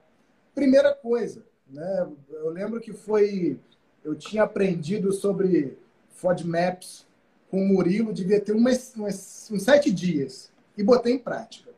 Primeira 0.53 0.93
coisa, 0.93 1.43
né? 1.67 2.07
eu 2.29 2.49
lembro 2.49 2.79
que 2.79 2.93
foi. 2.93 3.59
Eu 4.03 4.13
tinha 4.15 4.43
aprendido 4.43 5.11
sobre 5.11 5.77
FODMAPs 6.09 7.07
com 7.53 7.61
o 7.61 7.67
Murilo, 7.67 8.11
devia 8.11 8.41
ter 8.41 8.53
umas, 8.53 8.95
umas, 8.95 9.47
uns 9.51 9.61
sete 9.61 9.91
dias, 9.91 10.51
e 10.75 10.81
botei 10.81 11.13
em 11.13 11.19
prática. 11.19 11.69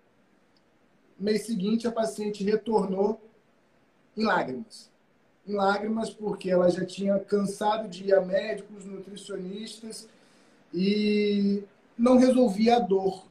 No 1.20 1.26
mês 1.26 1.46
seguinte, 1.46 1.86
a 1.86 1.92
paciente 1.92 2.46
retornou 2.46 3.22
em 4.16 4.24
lágrimas 4.24 4.90
em 5.48 5.54
lágrimas, 5.54 6.10
porque 6.10 6.50
ela 6.50 6.70
já 6.70 6.86
tinha 6.86 7.20
cansado 7.20 7.88
de 7.88 8.06
ir 8.06 8.16
a 8.16 8.22
médicos, 8.22 8.86
nutricionistas 8.86 10.08
e 10.74 11.64
não 11.98 12.18
resolvia 12.18 12.78
a 12.78 12.80
dor. 12.80 13.28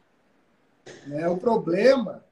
Né? 1.07 1.27
O 1.29 1.37
problema 1.37 2.23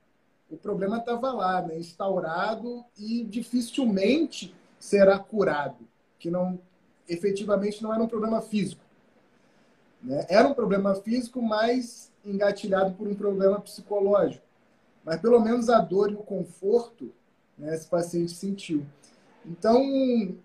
o 0.50 0.56
problema 0.58 0.98
estava 0.98 1.32
lá, 1.32 1.62
né? 1.62 1.78
instaurado 1.78 2.84
e 2.98 3.24
dificilmente 3.24 4.54
será 4.78 5.18
curado, 5.18 5.78
que 6.18 6.30
não 6.30 6.60
efetivamente 7.08 7.82
não 7.82 7.92
era 7.92 8.02
um 8.02 8.06
problema 8.06 8.42
físico. 8.42 8.82
Né? 10.02 10.26
Era 10.28 10.48
um 10.48 10.54
problema 10.54 10.94
físico, 10.94 11.40
mas 11.40 12.10
engatilhado 12.24 12.94
por 12.94 13.06
um 13.06 13.14
problema 13.14 13.60
psicológico. 13.60 14.44
Mas 15.04 15.20
pelo 15.20 15.40
menos 15.40 15.68
a 15.68 15.78
dor 15.80 16.10
e 16.10 16.14
o 16.14 16.18
conforto 16.18 17.12
né, 17.58 17.74
esse 17.74 17.86
paciente 17.86 18.32
sentiu. 18.32 18.84
Então, 19.44 20.36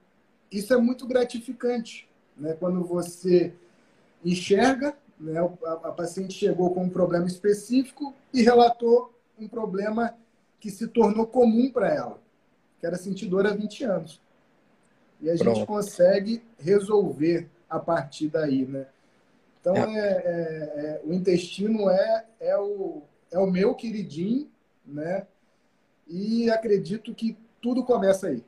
isso 0.52 0.74
é 0.74 0.78
muito 0.78 1.08
gratificante, 1.08 2.08
né? 2.36 2.54
Quando 2.54 2.84
você 2.84 3.54
enxerga, 4.24 4.96
né? 5.20 5.40
A, 5.40 5.72
a 5.72 5.92
paciente 5.92 6.34
chegou 6.34 6.74
com 6.74 6.84
um 6.84 6.90
problema 6.90 7.28
específico 7.28 8.14
e 8.34 8.42
relatou 8.42 9.14
um 9.40 9.48
problema 9.48 10.16
que 10.60 10.72
se 10.72 10.88
tornou 10.88 11.28
comum 11.28 11.72
para 11.72 11.94
ela, 11.94 12.20
que 12.80 12.86
era 12.86 12.98
sentir 12.98 13.28
dor 13.28 13.46
há 13.46 13.54
20 13.54 13.84
anos. 13.84 14.22
E 15.22 15.30
a 15.30 15.36
Pronto. 15.36 15.56
gente 15.56 15.68
consegue 15.68 16.44
resolver 16.58 17.50
a 17.70 17.80
partir 17.80 18.30
daí, 18.30 18.66
né? 18.66 18.88
Então, 19.70 19.76
é. 19.76 20.00
É, 20.00 20.02
é, 20.02 20.86
é, 20.86 21.02
o 21.04 21.14
intestino 21.14 21.90
é, 21.90 22.26
é, 22.40 22.58
o, 22.58 23.04
é 23.30 23.38
o 23.38 23.48
meu 23.48 23.76
queridinho, 23.76 24.50
né? 24.86 25.28
E 26.08 26.50
acredito 26.50 27.14
que 27.14 27.38
tudo 27.62 27.84
começa 27.84 28.28
aí. 28.28 28.46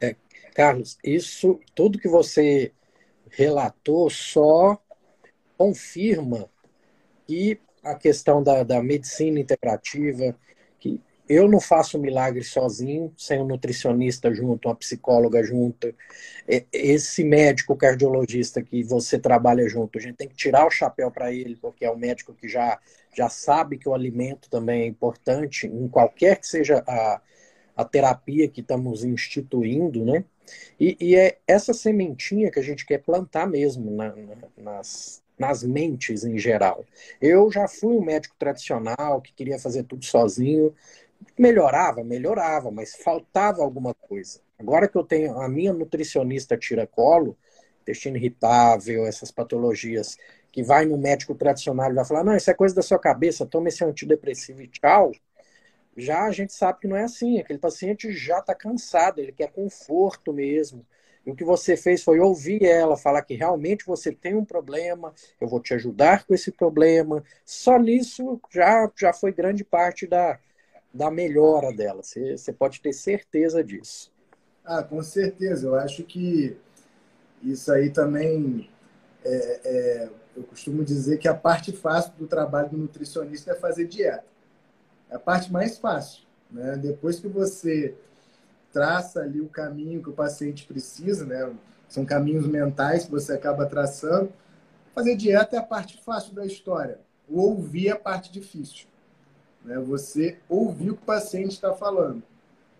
É, 0.00 0.14
Carlos, 0.54 0.96
isso, 1.02 1.58
tudo 1.74 1.98
que 1.98 2.08
você 2.08 2.72
relatou 3.28 4.08
só 4.08 4.80
confirma 5.58 6.48
que 7.26 7.60
a 7.82 7.96
questão 7.96 8.40
da, 8.40 8.62
da 8.62 8.80
medicina 8.80 9.40
integrativa, 9.40 10.36
eu 11.30 11.48
não 11.48 11.60
faço 11.60 11.96
milagre 11.96 12.42
sozinho, 12.42 13.14
sem 13.16 13.40
um 13.40 13.46
nutricionista 13.46 14.34
junto, 14.34 14.68
uma 14.68 14.74
psicóloga 14.74 15.44
junto, 15.44 15.94
esse 16.72 17.22
médico 17.22 17.76
cardiologista 17.76 18.60
que 18.60 18.82
você 18.82 19.16
trabalha 19.16 19.68
junto, 19.68 19.96
a 19.96 20.00
gente 20.00 20.16
tem 20.16 20.28
que 20.28 20.34
tirar 20.34 20.66
o 20.66 20.70
chapéu 20.70 21.08
para 21.08 21.32
ele, 21.32 21.54
porque 21.54 21.84
é 21.84 21.90
um 21.90 21.96
médico 21.96 22.34
que 22.34 22.48
já, 22.48 22.80
já 23.16 23.28
sabe 23.28 23.78
que 23.78 23.88
o 23.88 23.94
alimento 23.94 24.50
também 24.50 24.82
é 24.82 24.86
importante, 24.86 25.68
em 25.68 25.86
qualquer 25.86 26.36
que 26.40 26.48
seja 26.48 26.82
a, 26.84 27.20
a 27.76 27.84
terapia 27.84 28.48
que 28.48 28.60
estamos 28.60 29.04
instituindo, 29.04 30.04
né? 30.04 30.24
E, 30.80 30.96
e, 30.98 31.14
é 31.14 31.38
essa 31.46 31.72
sementinha 31.72 32.50
que 32.50 32.58
a 32.58 32.62
gente 32.62 32.84
quer 32.84 32.98
plantar 32.98 33.46
mesmo 33.46 33.88
na, 33.92 34.16
na, 34.16 34.36
nas, 34.56 35.22
nas 35.38 35.62
mentes 35.62 36.24
em 36.24 36.36
geral. 36.36 36.84
Eu 37.20 37.52
já 37.52 37.68
fui 37.68 37.94
um 37.94 38.04
médico 38.04 38.34
tradicional 38.36 39.20
que 39.22 39.32
queria 39.32 39.60
fazer 39.60 39.84
tudo 39.84 40.04
sozinho. 40.04 40.74
Melhorava, 41.38 42.02
melhorava, 42.04 42.70
mas 42.70 42.94
faltava 42.94 43.62
alguma 43.62 43.94
coisa. 43.94 44.40
Agora 44.58 44.88
que 44.88 44.96
eu 44.96 45.04
tenho 45.04 45.40
a 45.40 45.48
minha 45.48 45.72
nutricionista 45.72 46.56
tira-colo, 46.56 47.36
intestino 47.82 48.16
irritável, 48.16 49.06
essas 49.06 49.30
patologias, 49.30 50.16
que 50.52 50.62
vai 50.62 50.84
no 50.84 50.98
médico 50.98 51.34
tradicional 51.34 51.90
e 51.90 51.94
vai 51.94 52.04
falar: 52.04 52.24
não, 52.24 52.36
isso 52.36 52.50
é 52.50 52.54
coisa 52.54 52.74
da 52.74 52.82
sua 52.82 52.98
cabeça, 52.98 53.46
toma 53.46 53.68
esse 53.68 53.84
antidepressivo 53.84 54.62
e 54.62 54.68
tchau. 54.68 55.12
Já 55.96 56.24
a 56.24 56.30
gente 56.30 56.52
sabe 56.52 56.80
que 56.80 56.88
não 56.88 56.96
é 56.96 57.04
assim. 57.04 57.38
Aquele 57.38 57.58
paciente 57.58 58.12
já 58.12 58.38
está 58.38 58.54
cansado, 58.54 59.18
ele 59.20 59.32
quer 59.32 59.50
conforto 59.50 60.32
mesmo. 60.32 60.86
E 61.24 61.30
o 61.30 61.34
que 61.34 61.44
você 61.44 61.76
fez 61.76 62.02
foi 62.02 62.18
ouvir 62.18 62.64
ela 62.64 62.96
falar 62.96 63.22
que 63.22 63.34
realmente 63.34 63.84
você 63.84 64.10
tem 64.10 64.34
um 64.34 64.44
problema, 64.44 65.12
eu 65.38 65.46
vou 65.46 65.60
te 65.60 65.74
ajudar 65.74 66.24
com 66.24 66.34
esse 66.34 66.50
problema. 66.50 67.22
Só 67.44 67.78
nisso 67.78 68.40
já, 68.50 68.90
já 68.96 69.12
foi 69.12 69.32
grande 69.32 69.62
parte 69.62 70.06
da, 70.06 70.38
da 70.92 71.10
melhora 71.10 71.72
dela. 71.72 72.02
Você, 72.02 72.52
pode 72.52 72.80
ter 72.80 72.92
certeza 72.92 73.62
disso. 73.62 74.12
Ah, 74.64 74.82
com 74.82 75.02
certeza. 75.02 75.66
Eu 75.66 75.74
acho 75.74 76.02
que 76.04 76.56
isso 77.42 77.72
aí 77.72 77.90
também. 77.90 78.68
É, 79.24 79.60
é, 79.64 80.10
eu 80.36 80.42
costumo 80.44 80.84
dizer 80.84 81.18
que 81.18 81.28
a 81.28 81.34
parte 81.34 81.72
fácil 81.72 82.12
do 82.18 82.26
trabalho 82.26 82.70
do 82.70 82.78
nutricionista 82.78 83.52
é 83.52 83.54
fazer 83.54 83.86
dieta. 83.86 84.24
É 85.10 85.16
a 85.16 85.18
parte 85.18 85.52
mais 85.52 85.78
fácil. 85.78 86.24
Né? 86.50 86.76
Depois 86.76 87.18
que 87.18 87.28
você 87.28 87.94
traça 88.72 89.20
ali 89.20 89.40
o 89.40 89.48
caminho 89.48 90.02
que 90.02 90.10
o 90.10 90.14
paciente 90.14 90.66
precisa, 90.66 91.26
né? 91.26 91.52
São 91.88 92.04
caminhos 92.04 92.46
mentais 92.46 93.04
que 93.04 93.10
você 93.10 93.32
acaba 93.32 93.66
traçando. 93.66 94.32
Fazer 94.94 95.16
dieta 95.16 95.56
é 95.56 95.58
a 95.58 95.62
parte 95.62 96.00
fácil 96.04 96.34
da 96.34 96.46
história. 96.46 97.00
O 97.28 97.40
ouvir 97.40 97.88
é 97.88 97.90
a 97.92 97.98
parte 97.98 98.30
difícil. 98.30 98.86
Né? 99.64 99.78
Você 99.78 100.38
ouvir 100.48 100.90
o 100.90 100.96
que 100.96 101.02
o 101.02 101.06
paciente 101.06 101.52
está 101.52 101.74
falando. 101.74 102.22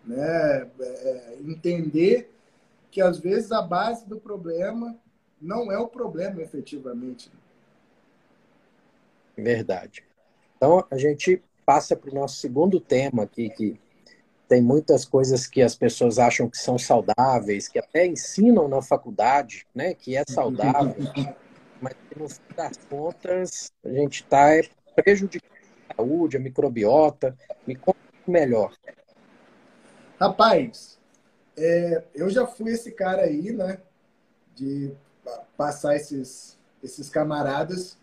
Né? 0.05 0.69
É, 0.81 1.37
entender 1.45 2.31
que 2.91 3.01
às 3.01 3.19
vezes 3.19 3.53
a 3.53 3.63
base 3.63 4.07
do 4.07 4.19
problema 4.19 4.97
não 5.41 5.71
é 5.71 5.79
o 5.79 5.89
problema 5.89 6.43
efetivamente. 6.43 7.31
Verdade. 9.37 10.05
Então 10.57 10.85
a 10.91 10.99
gente 10.99 11.43
passa 11.65 11.97
para 11.97 12.11
o 12.11 12.15
nosso 12.15 12.37
segundo 12.37 12.81
tema 12.81 13.23
aqui, 13.23 13.49
que 13.49 13.81
tem 14.49 14.61
muitas 14.61 15.05
coisas 15.05 15.47
que 15.47 15.63
as 15.63 15.77
pessoas 15.77 16.19
acham 16.19 16.51
que 16.51 16.59
são 16.59 16.77
saudáveis, 16.77 17.69
que 17.69 17.79
até 17.79 18.05
ensinam 18.07 18.67
na 18.67 18.83
faculdade, 18.83 19.65
né, 19.73 19.95
que 19.95 20.17
é 20.17 20.25
saudável, 20.29 20.95
mas 21.81 21.95
no 22.17 22.29
fim 22.29 22.55
das 22.57 22.77
contas 22.89 23.73
a 23.85 23.89
gente 23.89 24.23
está 24.23 24.49
prejudicando 24.97 25.50
a 25.50 25.50
saúde, 25.97 26.37
a 26.37 26.41
microbiota. 26.41 27.37
Me 27.67 27.75
conta 27.75 27.99
melhor. 28.27 28.75
Rapaz, 30.19 30.99
é, 31.57 32.05
eu 32.15 32.29
já 32.31 32.47
fui 32.47 32.73
esse 32.73 32.93
cara 32.93 33.23
aí, 33.23 33.53
né, 33.53 33.79
de 34.55 34.93
passar 35.57 35.97
esses, 35.97 36.59
esses 36.83 37.09
camaradas 37.09 37.99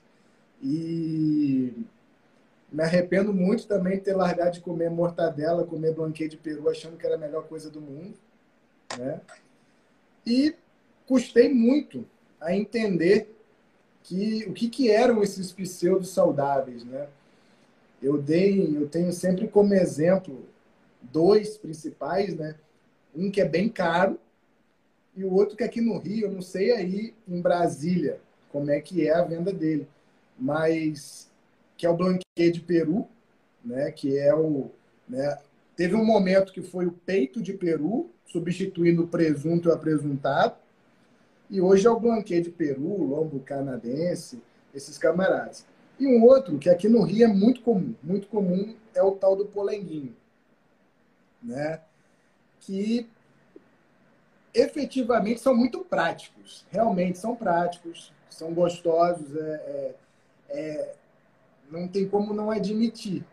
e 0.61 1.85
me 2.71 2.83
arrependo 2.83 3.33
muito 3.33 3.67
também 3.67 3.97
de 3.97 4.03
ter 4.03 4.15
largado 4.15 4.51
de 4.51 4.61
comer 4.61 4.89
mortadela, 4.89 5.65
comer 5.65 5.93
blanquê 5.93 6.27
de 6.27 6.37
peru, 6.37 6.69
achando 6.69 6.97
que 6.97 7.05
era 7.05 7.15
a 7.15 7.19
melhor 7.19 7.47
coisa 7.47 7.69
do 7.69 7.79
mundo. 7.79 8.17
Né? 8.97 9.21
E 10.25 10.55
custei 11.05 11.53
muito 11.53 12.05
a 12.41 12.55
entender 12.55 13.33
que 14.03 14.45
o 14.47 14.53
que, 14.53 14.69
que 14.69 14.89
eram 14.89 15.21
esses 15.21 15.51
pseudos 15.51 16.09
saudáveis, 16.09 16.83
né? 16.83 17.07
Eu 18.01 18.21
dei, 18.21 18.75
eu 18.75 18.87
tenho 18.87 19.11
sempre 19.11 19.47
como 19.47 19.73
exemplo 19.73 20.45
dois 21.01 21.57
principais, 21.57 22.35
né? 22.35 22.55
Um 23.15 23.31
que 23.31 23.41
é 23.41 23.45
bem 23.45 23.69
caro 23.69 24.19
e 25.17 25.23
o 25.23 25.33
outro 25.33 25.57
que 25.57 25.63
aqui 25.63 25.81
no 25.81 25.97
Rio, 25.97 26.27
eu 26.27 26.31
não 26.31 26.43
sei 26.43 26.71
aí 26.71 27.13
em 27.27 27.41
Brasília 27.41 28.19
como 28.51 28.69
é 28.69 28.79
que 28.79 29.07
é 29.07 29.13
a 29.13 29.23
venda 29.23 29.51
dele, 29.51 29.87
mas 30.37 31.27
que 31.75 31.87
é 31.87 31.89
o 31.89 31.97
Blanquet 31.97 32.51
de 32.51 32.61
Peru, 32.61 33.07
né, 33.65 33.91
que 33.91 34.15
é 34.15 34.33
o. 34.35 34.69
Né, 35.09 35.37
teve 35.75 35.95
um 35.95 36.05
momento 36.05 36.53
que 36.53 36.61
foi 36.61 36.85
o 36.85 36.91
peito 36.91 37.41
de 37.41 37.53
Peru, 37.53 38.11
substituindo 38.27 39.03
o 39.03 39.07
presunto 39.07 39.67
e 39.67 39.71
o 39.71 39.73
apresuntado, 39.73 40.55
e 41.49 41.59
hoje 41.59 41.87
é 41.87 41.89
o 41.89 41.99
Blanquet 41.99 42.41
de 42.41 42.51
Peru, 42.51 43.03
lombo 43.03 43.39
canadense, 43.39 44.39
esses 44.73 44.99
camaradas. 44.99 45.65
E 45.99 46.05
um 46.05 46.23
outro, 46.23 46.59
que 46.59 46.69
aqui 46.69 46.87
no 46.87 47.01
Rio 47.03 47.25
é 47.25 47.27
muito 47.27 47.61
comum, 47.61 47.95
muito 48.03 48.27
comum, 48.27 48.75
é 48.93 49.01
o 49.01 49.11
tal 49.11 49.35
do 49.35 49.45
polenguinho, 49.45 50.15
né? 51.41 51.81
que 52.59 53.09
efetivamente 54.53 55.39
são 55.39 55.55
muito 55.55 55.79
práticos, 55.85 56.65
realmente 56.69 57.17
são 57.17 57.35
práticos, 57.35 58.11
são 58.29 58.53
gostosos, 58.53 59.35
é, 59.35 59.39
é, 59.39 59.95
é 60.49 60.95
não 61.69 61.87
tem 61.87 62.07
como 62.07 62.33
não 62.33 62.49
admitir. 62.49 63.23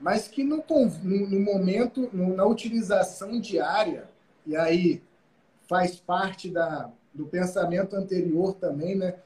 Mas 0.00 0.28
que 0.28 0.42
no, 0.42 0.64
no, 1.02 1.28
no 1.28 1.40
momento, 1.40 2.08
no, 2.12 2.34
na 2.34 2.44
utilização 2.46 3.40
diária, 3.40 4.08
e 4.46 4.56
aí 4.56 5.02
faz 5.68 5.96
parte 6.00 6.50
da, 6.50 6.90
do 7.12 7.26
pensamento 7.26 7.94
anterior 7.94 8.54
também, 8.54 8.96
né? 8.96 9.16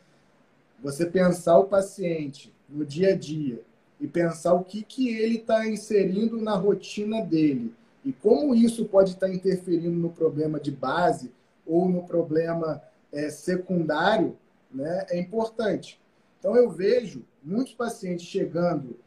Você 0.82 1.06
pensar 1.06 1.58
o 1.58 1.64
paciente 1.64 2.53
no 2.68 2.84
dia 2.84 3.10
a 3.10 3.16
dia 3.16 3.62
e 4.00 4.06
pensar 4.06 4.54
o 4.54 4.64
que, 4.64 4.82
que 4.82 5.08
ele 5.08 5.36
está 5.36 5.66
inserindo 5.66 6.40
na 6.40 6.54
rotina 6.54 7.20
dele 7.22 7.72
e 8.04 8.12
como 8.12 8.54
isso 8.54 8.84
pode 8.84 9.10
estar 9.10 9.28
tá 9.28 9.32
interferindo 9.32 9.96
no 9.96 10.10
problema 10.10 10.60
de 10.60 10.70
base 10.70 11.32
ou 11.66 11.88
no 11.88 12.02
problema 12.02 12.82
é, 13.10 13.30
secundário, 13.30 14.36
né, 14.70 15.06
é 15.08 15.18
importante. 15.18 15.98
Então 16.38 16.54
eu 16.54 16.70
vejo 16.70 17.24
muitos 17.42 17.72
pacientes 17.72 18.26
chegando 18.26 18.98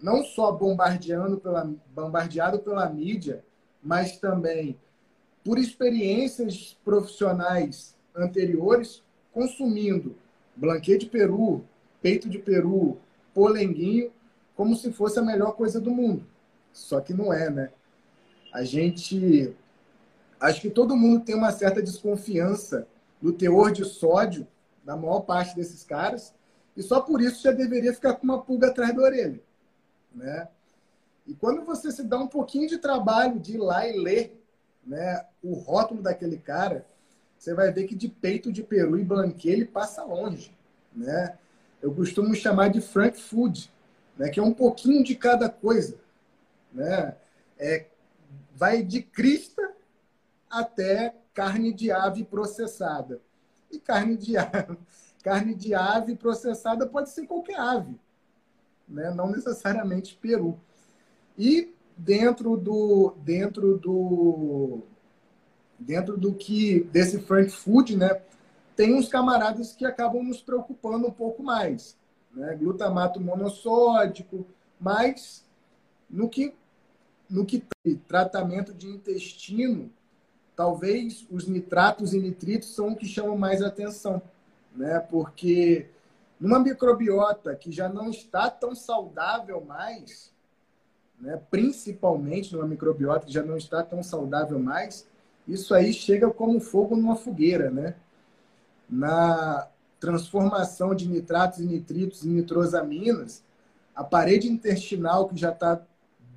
não 0.00 0.22
só 0.22 0.52
bombardeando 0.52 1.38
pela, 1.38 1.72
bombardeado 1.94 2.58
pela 2.58 2.88
mídia, 2.88 3.42
mas 3.82 4.18
também 4.18 4.78
por 5.42 5.58
experiências 5.58 6.76
profissionais 6.84 7.96
anteriores, 8.14 9.02
consumindo 9.32 10.14
blanquê 10.54 10.96
de 10.96 11.06
peru, 11.06 11.64
peito 12.04 12.28
de 12.28 12.38
peru, 12.38 12.98
polenguinho, 13.32 14.12
como 14.54 14.76
se 14.76 14.92
fosse 14.92 15.18
a 15.18 15.22
melhor 15.22 15.52
coisa 15.52 15.80
do 15.80 15.90
mundo. 15.90 16.26
Só 16.70 17.00
que 17.00 17.14
não 17.14 17.32
é, 17.32 17.48
né? 17.48 17.70
A 18.52 18.62
gente. 18.62 19.56
Acho 20.38 20.60
que 20.60 20.68
todo 20.68 20.94
mundo 20.94 21.24
tem 21.24 21.34
uma 21.34 21.50
certa 21.50 21.82
desconfiança 21.82 22.86
do 23.22 23.32
teor 23.32 23.72
de 23.72 23.86
sódio 23.86 24.46
da 24.84 24.94
maior 24.94 25.20
parte 25.20 25.56
desses 25.56 25.82
caras 25.82 26.34
e 26.76 26.82
só 26.82 27.00
por 27.00 27.22
isso 27.22 27.42
já 27.42 27.52
deveria 27.52 27.94
ficar 27.94 28.12
com 28.14 28.24
uma 28.24 28.42
pulga 28.42 28.66
atrás 28.66 28.94
da 28.94 29.00
orelha. 29.00 29.40
Né? 30.14 30.46
E 31.26 31.32
quando 31.32 31.64
você 31.64 31.90
se 31.90 32.02
dá 32.02 32.18
um 32.18 32.26
pouquinho 32.26 32.68
de 32.68 32.76
trabalho 32.76 33.40
de 33.40 33.54
ir 33.54 33.58
lá 33.58 33.88
e 33.88 33.98
ler 33.98 34.44
né, 34.84 35.24
o 35.42 35.54
rótulo 35.54 36.02
daquele 36.02 36.36
cara, 36.36 36.84
você 37.38 37.54
vai 37.54 37.72
ver 37.72 37.84
que 37.84 37.94
de 37.94 38.08
peito 38.08 38.52
de 38.52 38.62
peru 38.62 38.98
e 38.98 39.04
blanquê 39.04 39.48
ele 39.48 39.64
passa 39.64 40.04
longe. 40.04 40.54
Né? 40.94 41.38
Eu 41.84 41.94
costumo 41.94 42.34
chamar 42.34 42.68
de 42.68 42.80
frank 42.80 43.20
food, 43.20 43.70
né, 44.16 44.30
que 44.30 44.40
é 44.40 44.42
um 44.42 44.54
pouquinho 44.54 45.04
de 45.04 45.14
cada 45.14 45.50
coisa. 45.50 45.98
Né? 46.72 47.14
É, 47.58 47.84
vai 48.54 48.82
de 48.82 49.02
crista 49.02 49.70
até 50.48 51.14
carne 51.34 51.74
de 51.74 51.90
ave 51.90 52.24
processada. 52.24 53.20
E 53.70 53.78
carne 53.78 54.16
de 54.16 54.34
ave, 54.34 54.78
carne 55.22 55.54
de 55.54 55.74
ave 55.74 56.16
processada 56.16 56.86
pode 56.86 57.10
ser 57.10 57.26
qualquer 57.26 57.60
ave, 57.60 57.94
né? 58.88 59.10
não 59.10 59.30
necessariamente 59.30 60.16
peru. 60.16 60.58
E 61.36 61.70
dentro 61.94 62.56
do 62.56 63.12
dentro 63.18 63.76
do 63.76 64.80
dentro 65.78 66.16
do 66.16 66.32
que 66.32 66.80
desse 66.84 67.18
frank 67.18 67.50
food, 67.50 67.94
né, 67.94 68.22
tem 68.76 68.94
uns 68.94 69.08
camaradas 69.08 69.74
que 69.74 69.84
acabam 69.84 70.22
nos 70.22 70.40
preocupando 70.40 71.06
um 71.06 71.10
pouco 71.10 71.42
mais, 71.42 71.96
né? 72.32 72.54
Glutamato 72.56 73.20
monossódico, 73.20 74.46
mas 74.80 75.44
no 76.08 76.28
que 76.28 76.54
no 77.28 77.44
que 77.44 77.64
tratamento 78.06 78.72
de 78.72 78.86
intestino, 78.86 79.90
talvez 80.54 81.26
os 81.30 81.48
nitratos 81.48 82.12
e 82.12 82.20
nitritos 82.20 82.74
são 82.74 82.90
o 82.90 82.96
que 82.96 83.06
chamam 83.06 83.36
mais 83.36 83.62
atenção, 83.62 84.20
né? 84.74 85.00
Porque 85.00 85.88
numa 86.38 86.58
microbiota 86.58 87.54
que 87.56 87.72
já 87.72 87.88
não 87.88 88.10
está 88.10 88.50
tão 88.50 88.74
saudável 88.74 89.64
mais, 89.64 90.32
né? 91.20 91.40
principalmente 91.50 92.54
numa 92.54 92.66
microbiota 92.66 93.26
que 93.26 93.32
já 93.32 93.42
não 93.42 93.56
está 93.56 93.82
tão 93.82 94.02
saudável 94.02 94.58
mais, 94.58 95.06
isso 95.46 95.74
aí 95.74 95.92
chega 95.92 96.30
como 96.30 96.60
fogo 96.60 96.96
numa 96.96 97.16
fogueira, 97.16 97.70
né? 97.70 97.94
Na 98.88 99.68
transformação 99.98 100.94
de 100.94 101.08
nitratos 101.08 101.60
e 101.60 101.64
nitritos 101.64 102.24
em 102.24 102.30
nitrosaminas, 102.30 103.42
a 103.94 104.04
parede 104.04 104.48
intestinal 104.48 105.28
que 105.28 105.36
já 105.36 105.50
está 105.50 105.80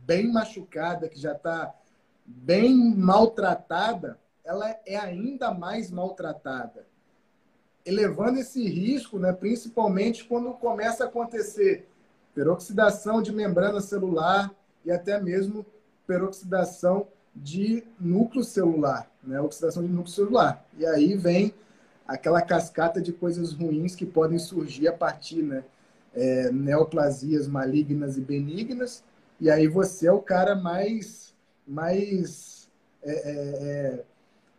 bem 0.06 0.32
machucada, 0.32 1.10
que 1.10 1.20
já 1.20 1.34
está 1.34 1.74
bem 2.26 2.96
maltratada, 2.96 4.18
ela 4.44 4.74
é 4.86 4.96
ainda 4.96 5.54
mais 5.54 5.92
maltratada, 5.92 6.86
elevando 7.86 8.40
esse 8.40 8.66
risco, 8.68 9.20
né, 9.20 9.34
principalmente 9.34 10.24
quando 10.24 10.54
começa 10.54 11.04
a 11.04 11.08
acontecer 11.08 11.88
peroxidação 12.34 13.22
de 13.22 13.34
membrana 13.34 13.82
celular 13.82 14.54
e 14.86 14.92
até 14.92 15.20
mesmo 15.20 15.66
peroxidação 16.06 17.08
de 17.36 17.84
núcleo 18.00 18.44
celular, 18.44 19.10
né, 19.24 19.40
oxidação 19.42 19.84
de 19.84 19.90
núcleo 19.90 20.14
celular. 20.14 20.66
E 20.78 20.86
aí 20.86 21.16
vem 21.16 21.54
aquela 22.08 22.42
cascata 22.42 23.02
de 23.02 23.12
coisas 23.12 23.52
ruins 23.52 23.96
que 23.96 24.06
podem 24.06 24.40
surgir 24.40 24.88
a 24.88 24.94
partir, 24.94 25.44
né, 25.44 25.64
é, 26.16 26.50
neoplasias 26.52 27.48
malignas 27.48 28.18
e 28.18 28.22
benignas, 28.22 29.04
e 29.40 29.50
aí 29.52 29.68
você 29.68 30.08
é 30.08 30.12
o 30.12 30.22
cara 30.22 30.56
mais, 30.56 31.36
mais, 31.68 32.70
é, 33.04 33.12
é, 33.12 33.34
é, 34.00 34.04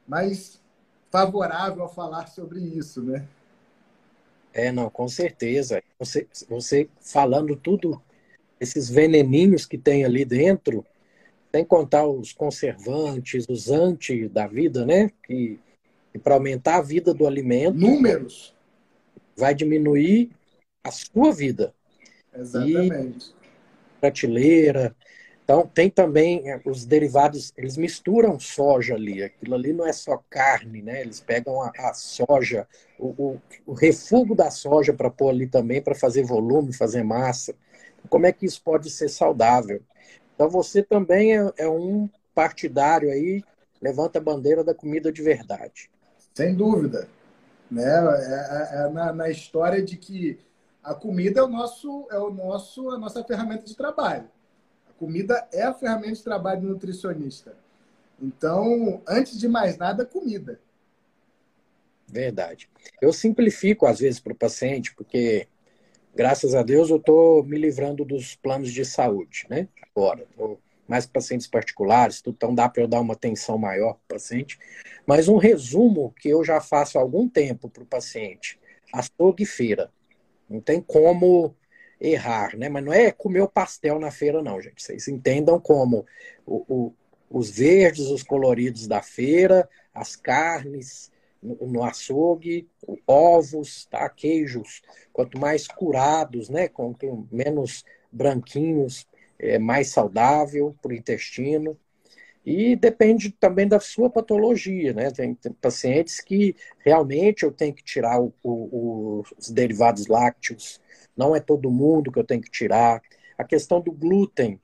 mais 0.07 0.61
favorável 1.11 1.85
a 1.85 1.89
falar 1.89 2.29
sobre 2.29 2.61
isso, 2.61 3.03
né? 3.03 3.27
É, 4.53 4.71
não, 4.71 4.89
com 4.91 5.09
certeza. 5.09 5.83
Você, 5.99 6.27
você 6.49 6.89
falando 7.01 7.57
tudo, 7.57 8.01
esses 8.61 8.89
veneninhos 8.89 9.67
que 9.67 9.79
tem 9.79 10.05
ali 10.05 10.25
dentro, 10.25 10.85
sem 11.53 11.65
contar 11.65 12.07
os 12.07 12.33
conservantes, 12.33 13.47
os 13.49 13.71
anti 13.71 14.29
da 14.29 14.47
vida, 14.47 14.85
né? 14.85 15.11
Que, 15.25 15.59
que 16.12 16.18
para 16.18 16.35
aumentar 16.35 16.77
a 16.77 16.83
vida 16.83 17.12
do 17.12 17.27
alimento. 17.27 17.79
Números. 17.79 18.55
Vai 19.37 19.55
diminuir 19.55 20.31
a 20.85 20.90
sua 20.90 21.33
vida. 21.33 21.75
Exatamente. 22.35 23.31
E 23.31 24.01
prateleira. 24.01 24.94
Então, 25.44 25.66
tem 25.66 25.88
também 25.88 26.51
é, 26.51 26.61
os 26.66 26.85
derivados, 26.85 27.55
eles 27.57 27.77
misturam 27.77 28.38
soja 28.38 28.94
ali. 28.94 29.23
Aquilo 29.23 29.55
ali 29.55 29.73
não 29.73 29.87
é 29.87 29.92
só 29.92 30.23
carne, 30.29 30.83
né? 30.83 31.01
Eles 31.01 31.21
pegam 31.21 31.62
a, 31.62 31.73
a 31.79 31.94
soja, 31.94 32.68
o, 32.99 33.07
o, 33.16 33.40
o 33.66 33.73
refugo 33.73 34.35
da 34.35 34.51
soja 34.51 34.92
para 34.92 35.11
pôr 35.11 35.31
ali 35.31 35.47
também, 35.47 35.81
para 35.81 35.94
fazer 35.94 36.23
volume, 36.23 36.75
fazer 36.75 37.03
massa. 37.03 37.55
Como 38.11 38.27
é 38.27 38.33
que 38.33 38.44
isso 38.44 38.61
pode 38.62 38.90
ser 38.90 39.09
saudável? 39.09 39.81
Então, 40.35 40.51
você 40.51 40.83
também 40.83 41.38
é, 41.38 41.53
é 41.57 41.68
um 41.68 42.11
partidário 42.35 43.11
aí, 43.11 43.42
levanta 43.81 44.18
a 44.18 44.23
bandeira 44.23 44.62
da 44.62 44.75
comida 44.75 45.11
de 45.11 45.23
verdade. 45.23 45.90
Sem 46.35 46.55
dúvida. 46.55 47.09
Né? 47.71 47.85
É, 47.85 48.81
é, 48.81 48.87
é 48.87 48.88
na, 48.91 49.12
na 49.12 49.31
história 49.31 49.83
de 49.83 49.97
que 49.97 50.38
a 50.83 50.95
comida 50.95 51.41
é 51.41 51.43
o 51.43 51.49
nosso 51.49 52.07
é 52.11 52.19
o 52.19 52.31
nosso 52.31 52.91
a 52.91 52.99
nossa 52.99 53.23
ferramenta 53.25 53.64
de 53.64 53.77
trabalho. 53.77 54.29
A 54.88 54.93
comida 54.99 55.47
é 55.53 55.62
a 55.62 55.75
ferramenta 55.75 56.14
de 56.14 56.25
trabalho 56.25 56.62
do 56.62 56.69
nutricionista. 56.69 57.55
Então, 58.21 59.01
antes 59.07 59.38
de 59.38 59.47
mais 59.47 59.77
nada, 59.77 60.05
comida. 60.05 60.61
Verdade. 62.07 62.69
Eu 63.01 63.12
simplifico 63.12 63.87
às 63.87 64.01
vezes 64.01 64.19
para 64.19 64.33
o 64.33 64.37
paciente, 64.37 64.95
porque 64.95 65.47
graças 66.14 66.55
a 66.55 66.62
Deus 66.62 66.88
eu 66.88 66.97
estou 66.97 67.45
me 67.45 67.59
livrando 67.59 68.05
dos 68.05 68.35
planos 68.35 68.73
de 68.73 68.85
saúde, 68.85 69.47
né? 69.49 69.69
Agora, 69.95 70.27
mais 70.88 71.07
pacientes 71.07 71.46
particulares, 71.46 72.22
então 72.27 72.55
dá 72.55 72.68
para 72.68 72.83
eu 72.83 72.88
dar 72.88 73.01
uma 73.01 73.12
atenção 73.12 73.59
maior 73.59 73.92
para 73.94 74.16
o 74.16 74.18
paciente. 74.18 74.59
Mas 75.07 75.29
um 75.29 75.37
resumo 75.37 76.14
que 76.18 76.29
eu 76.31 76.42
já 76.42 76.61
faço 76.61 76.98
há 76.98 77.03
algum 77.03 77.29
tempo 77.29 77.68
para 77.68 77.83
o 77.83 77.87
paciente: 77.87 78.59
açougue 78.92 79.42
e 79.42 79.46
feira. 79.46 79.92
Não 80.48 80.61
tem 80.61 80.81
como 80.81 81.55
errar, 82.01 82.57
né? 82.57 82.68
Mas 82.68 82.85
não 82.85 82.92
é 82.92 83.11
comer 83.11 83.42
o 83.42 83.48
pastel 83.48 83.98
na 83.98 84.11
feira, 84.11 84.42
não, 84.42 84.61
gente. 84.61 84.83
Vocês 84.83 85.09
entendam 85.09 85.61
como 85.61 86.07
o, 86.46 86.64
o, 86.68 86.94
os 87.29 87.51
verdes, 87.51 88.07
os 88.07 88.22
coloridos 88.22 88.87
da 88.87 89.03
feira, 89.03 89.68
as 89.92 90.16
carnes 90.16 91.11
no, 91.42 91.55
no 91.66 91.85
açougue, 91.85 92.68
ovos, 93.07 93.87
tá? 93.87 94.09
queijos. 94.09 94.83
Quanto 95.12 95.38
mais 95.38 95.66
curados, 95.66 96.48
né? 96.48 96.68
Com 96.68 96.94
menos 97.31 97.85
branquinhos, 98.11 99.07
é 99.38 99.59
mais 99.59 99.88
saudável 99.90 100.74
para 100.83 100.92
o 100.92 100.94
intestino. 100.94 101.79
E 102.44 102.77
depende 102.77 103.31
também 103.31 103.68
da 103.68 103.79
sua 103.79 104.09
patologia, 104.09 104.92
né? 104.94 105.11
Tem, 105.11 105.35
tem 105.35 105.53
pacientes 105.53 106.20
que 106.20 106.57
realmente 106.79 107.42
eu 107.42 107.53
tenho 107.53 107.74
que 107.74 107.85
tirar 107.85 108.20
o, 108.20 108.33
o, 108.42 109.22
os 109.38 109.51
derivados 109.51 110.07
lácteos, 110.07 110.81
não 111.16 111.37
é 111.37 111.40
todo 111.40 111.70
mundo 111.70 112.11
que 112.11 112.18
eu 112.18 112.24
tenho 112.24 112.40
que 112.40 112.51
tirar. 112.51 113.03
A 113.37 113.44
questão 113.44 113.81
do 113.81 113.92
glúten, 113.92 114.59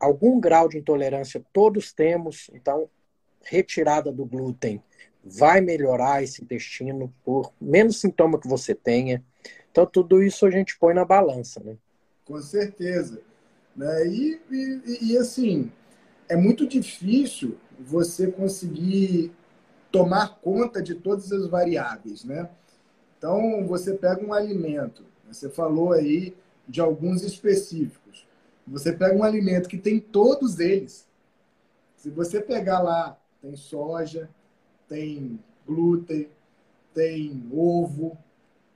algum 0.00 0.40
grau 0.40 0.68
de 0.68 0.78
intolerância 0.78 1.44
todos 1.52 1.92
temos, 1.92 2.50
então 2.54 2.88
retirada 3.44 4.10
do 4.10 4.24
glúten 4.24 4.82
vai 5.24 5.60
melhorar 5.60 6.22
esse 6.22 6.42
intestino 6.42 7.12
por 7.24 7.52
menos 7.60 8.00
sintoma 8.00 8.40
que 8.40 8.48
você 8.48 8.74
tenha. 8.74 9.22
Então 9.70 9.84
tudo 9.84 10.22
isso 10.22 10.46
a 10.46 10.50
gente 10.50 10.78
põe 10.78 10.94
na 10.94 11.04
balança, 11.04 11.60
né? 11.62 11.76
Com 12.24 12.40
certeza. 12.40 13.20
Né? 13.76 14.06
E, 14.06 14.40
e, 14.50 15.12
e 15.12 15.18
assim, 15.18 15.70
é 16.28 16.36
muito 16.36 16.66
difícil 16.66 17.58
você 17.78 18.30
conseguir 18.30 19.32
tomar 19.90 20.40
conta 20.40 20.82
de 20.82 20.94
todas 20.94 21.30
as 21.32 21.46
variáveis, 21.46 22.24
né? 22.24 22.48
Então, 23.18 23.66
você 23.66 23.94
pega 23.94 24.24
um 24.24 24.32
alimento, 24.32 25.04
você 25.28 25.48
falou 25.48 25.92
aí 25.92 26.34
de 26.66 26.80
alguns 26.80 27.22
específicos. 27.22 28.26
Você 28.66 28.92
pega 28.92 29.14
um 29.14 29.22
alimento 29.22 29.68
que 29.68 29.78
tem 29.78 30.00
todos 30.00 30.58
eles. 30.58 31.06
Se 31.96 32.10
você 32.10 32.40
pegar 32.40 32.80
lá, 32.80 33.18
tem 33.40 33.54
soja, 33.54 34.28
tem 34.88 35.38
glúten, 35.66 36.28
tem 36.94 37.48
ovo, 37.52 38.16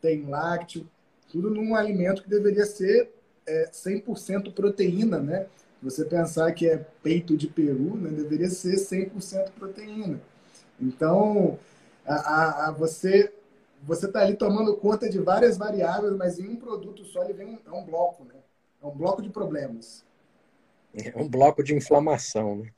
tem 0.01 0.27
lácteo, 0.27 0.89
tudo 1.29 1.51
num 1.51 1.75
alimento 1.75 2.23
que 2.23 2.29
deveria 2.29 2.67
ser 2.67 3.13
é, 3.47 3.71
100% 3.73 4.53
proteína, 4.53 5.19
né? 5.19 5.47
você 5.83 6.05
pensar 6.05 6.53
que 6.53 6.69
é 6.69 6.85
peito 7.03 7.37
de 7.37 7.47
peru, 7.47 7.97
né, 7.97 8.11
deveria 8.11 8.49
ser 8.49 8.77
100% 8.77 9.51
proteína. 9.53 10.21
Então, 10.81 11.59
a, 12.05 12.15
a, 12.15 12.69
a 12.69 12.71
você 12.73 13.33
você 13.83 14.07
está 14.07 14.21
ali 14.21 14.35
tomando 14.35 14.77
conta 14.77 15.09
de 15.09 15.19
várias 15.19 15.57
variáveis, 15.57 16.17
mas 16.17 16.41
em 16.41 16.49
um 16.49 16.57
produto 16.57 17.05
só 17.05 17.23
ele 17.23 17.35
vem 17.35 17.47
um, 17.47 17.59
é 17.67 17.71
um 17.71 17.85
bloco, 17.85 18.25
né? 18.25 18.35
É 18.83 18.87
um 18.87 18.91
bloco 18.91 19.23
de 19.23 19.29
problemas. 19.29 20.05
É 20.95 21.17
um 21.17 21.29
bloco 21.29 21.63
de 21.63 21.75
inflamação, 21.75 22.57
né? 22.57 22.71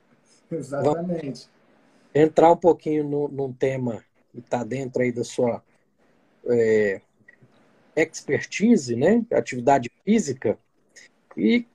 Exatamente. 0.50 1.20
Vamos 1.20 1.50
entrar 2.14 2.52
um 2.52 2.56
pouquinho 2.56 3.04
no, 3.04 3.28
num 3.28 3.52
tema 3.52 4.02
que 4.30 4.38
está 4.38 4.64
dentro 4.64 5.02
aí 5.02 5.12
da 5.12 5.24
sua 5.24 5.62
é, 6.46 7.00
expertise, 7.96 8.96
né? 8.96 9.24
Atividade 9.32 9.90
física. 10.04 10.58
E 11.36 11.66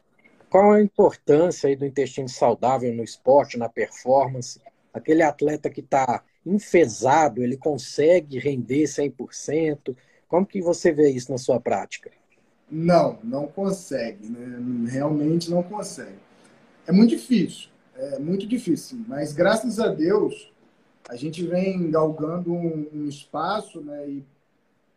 qual 0.50 0.72
a 0.72 0.82
importância 0.82 1.68
aí 1.68 1.76
do 1.76 1.86
intestino 1.86 2.28
saudável 2.28 2.94
no 2.94 3.04
esporte, 3.04 3.58
na 3.58 3.70
performance? 3.70 4.60
Aquele 4.94 5.22
atleta 5.22 5.70
que 5.70 5.82
está 5.82 6.24
enfesado, 6.46 7.44
ele 7.44 7.58
consegue 7.58 8.40
render 8.40 8.84
100%? 8.84 9.96
Como 10.28 10.46
que 10.46 10.62
você 10.62 10.92
vê 10.92 11.10
isso 11.10 11.32
na 11.32 11.38
sua 11.38 11.60
prática? 11.60 12.12
Não, 12.72 13.20
não 13.24 13.48
consegue, 13.48 14.30
né? 14.30 14.90
realmente 14.92 15.50
não 15.50 15.64
consegue. 15.64 16.20
É 16.86 16.92
muito 16.92 17.12
difícil, 17.12 17.70
é 17.96 18.20
muito 18.20 18.48
difícil, 18.48 19.00
mas 19.08 19.34
graças 19.34 19.80
a 19.80 19.88
Deus 19.88 20.52
a 21.10 21.16
gente 21.16 21.44
vem 21.46 21.90
galgando 21.90 22.54
um, 22.54 23.08
espaço, 23.08 23.82
né? 23.82 24.08
E 24.08 24.24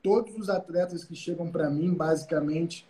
todos 0.02 0.36
os 0.36 0.48
atletas 0.48 1.04
que 1.04 1.14
chegam 1.14 1.50
para 1.50 1.70
mim, 1.70 1.94
basicamente, 1.94 2.86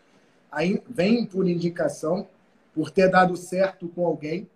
aí, 0.51 0.83
vêm 0.89 1.27
por 1.27 1.49
indicação, 1.49 2.27
por 2.75 2.91
ter 2.91 3.11
dado 3.11 3.37
certo 3.37 3.89
com 3.89 4.07
alguém. 4.07 4.49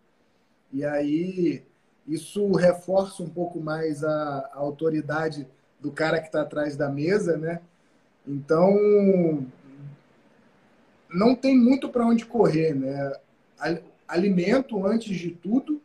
E 0.73 0.85
aí 0.85 1.63
isso 2.07 2.53
reforça 2.53 3.23
um 3.23 3.29
pouco 3.29 3.61
mais 3.61 4.03
a, 4.05 4.51
a 4.53 4.59
autoridade 4.59 5.47
do 5.81 5.91
cara 5.91 6.21
que 6.21 6.27
está 6.27 6.43
atrás 6.43 6.77
da 6.77 6.89
mesa, 6.89 7.37
né? 7.37 7.61
Então 8.27 9.47
não 11.09 11.35
tem 11.35 11.57
muito 11.57 11.89
para 11.89 12.07
onde 12.07 12.27
correr, 12.27 12.75
né? 12.75 13.13
alimento 14.07 14.85
antes 14.87 15.17
de 15.17 15.31
tudo, 15.31 15.81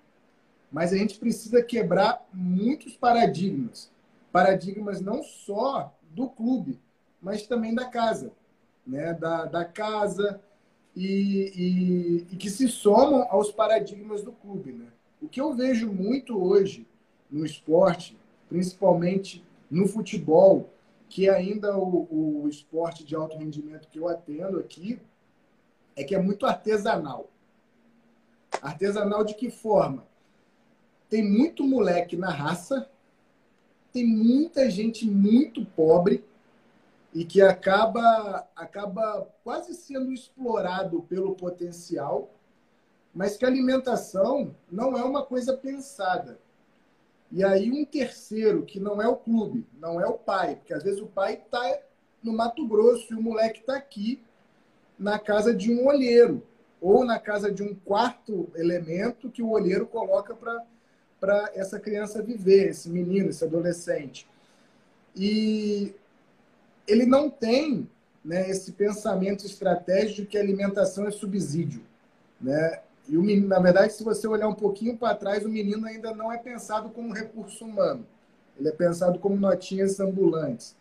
mas 0.72 0.94
a 0.94 0.98
gente 0.98 1.18
precisa 1.18 1.64
quebrar 1.64 2.28
muitos 2.34 2.96
paradigmas. 2.96 3.92
Paradigmas 4.32 5.02
não 5.02 5.24
só 5.24 5.96
do 6.14 6.30
clube, 6.30 6.80
mas 7.22 7.48
também 7.48 7.74
da 7.74 7.86
casa. 7.86 8.32
Né? 8.86 9.14
Da, 9.14 9.46
da 9.46 9.66
casa 9.66 10.42
e, 10.96 12.26
e, 12.30 12.34
e 12.34 12.36
que 12.36 12.50
se 12.50 12.68
somam 12.68 13.28
aos 13.30 13.52
paradigmas 13.52 14.24
do 14.24 14.32
clube. 14.32 14.74
Né? 14.74 14.88
O 15.22 15.28
que 15.28 15.40
eu 15.40 15.54
vejo 15.54 15.92
muito 15.92 16.42
hoje 16.42 16.88
no 17.30 17.46
esporte, 17.46 18.18
principalmente 18.50 19.44
no 19.70 19.88
futebol, 19.88 20.70
que 21.08 21.30
ainda 21.30 21.78
o, 21.78 22.44
o 22.44 22.50
esporte 22.50 23.04
de 23.04 23.16
alto 23.16 23.38
rendimento 23.38 23.88
que 23.90 24.00
eu 24.00 24.08
atendo 24.08 24.60
aqui, 24.60 25.00
é 25.96 26.04
que 26.04 26.16
é 26.16 26.22
muito 26.22 26.46
artesanal. 26.46 27.30
Artesanal 28.62 29.24
de 29.24 29.34
que 29.34 29.50
forma? 29.50 30.06
Tem 31.10 31.24
muito 31.24 31.66
moleque 31.66 32.16
na 32.16 32.30
raça, 32.30 32.90
tem 33.92 34.06
muita 34.06 34.70
gente 34.70 35.06
muito 35.06 35.66
pobre 35.66 36.24
e 37.14 37.26
que 37.26 37.42
acaba 37.42 38.48
acaba 38.56 39.28
quase 39.44 39.74
sendo 39.74 40.14
explorado 40.14 41.02
pelo 41.04 41.36
potencial, 41.36 42.32
mas 43.14 43.36
que 43.36 43.46
alimentação 43.46 44.56
não 44.72 44.98
é 44.98 45.04
uma 45.04 45.26
coisa 45.26 45.56
pensada. 45.56 46.40
E 47.32 47.44
aí 47.44 47.72
um 47.72 47.86
terceiro, 47.86 48.66
que 48.66 48.80
não 48.80 49.02
é 49.02 49.08
o 49.08 49.16
clube, 49.16 49.66
não 49.80 50.00
é 50.00 50.06
o 50.06 50.18
pai, 50.18 50.56
porque 50.56 50.74
às 50.74 50.84
vezes 50.84 51.02
o 51.02 51.08
pai 51.08 51.34
está 51.34 51.80
no 52.22 52.34
Mato 52.34 52.68
Grosso 52.68 53.14
e 53.14 53.18
o 53.18 53.22
moleque 53.22 53.60
está 53.60 53.76
aqui 53.76 54.22
na 54.98 55.18
casa 55.18 55.54
de 55.54 55.74
um 55.74 55.88
olheiro 55.88 56.44
ou 56.80 57.06
na 57.06 57.20
casa 57.20 57.52
de 57.52 57.64
um 57.64 57.74
quarto 57.74 58.50
elemento 58.56 59.30
que 59.30 59.42
o 59.42 59.52
olheiro 59.52 59.86
coloca 59.86 60.34
para 60.36 60.66
essa 61.54 61.80
criança 61.80 62.22
viver, 62.22 62.70
esse 62.70 62.90
menino, 62.90 63.30
esse 63.30 63.44
adolescente. 63.44 64.28
E 65.16 65.94
ele 66.88 67.06
não 67.06 67.30
tem 67.30 67.88
né, 68.24 68.50
esse 68.50 68.72
pensamento 68.72 69.46
estratégico 69.46 70.22
de 70.22 70.28
que 70.28 70.38
alimentação 70.38 71.08
é 71.08 71.12
subsídio. 71.12 71.82
Né? 72.40 72.80
E 73.08 73.18
o 73.18 73.22
menino, 73.22 73.48
na 73.48 73.60
verdade, 73.60 73.94
se 73.94 74.04
você 74.04 74.28
olhar 74.28 74.48
um 74.48 74.56
pouquinho 74.56 74.98
para 74.98 75.16
trás, 75.16 75.46
o 75.46 75.50
menino 75.50 75.86
ainda 75.86 76.14
não 76.14 76.32
é 76.32 76.38
pensado 76.38 76.90
como 76.90 77.14
recurso 77.14 77.66
humano. 77.66 78.06
Ele 78.60 78.70
é 78.70 78.72
pensado 78.72 79.20
como 79.20 79.36
notinhas 79.36 80.00
ambulantes. 80.00 80.76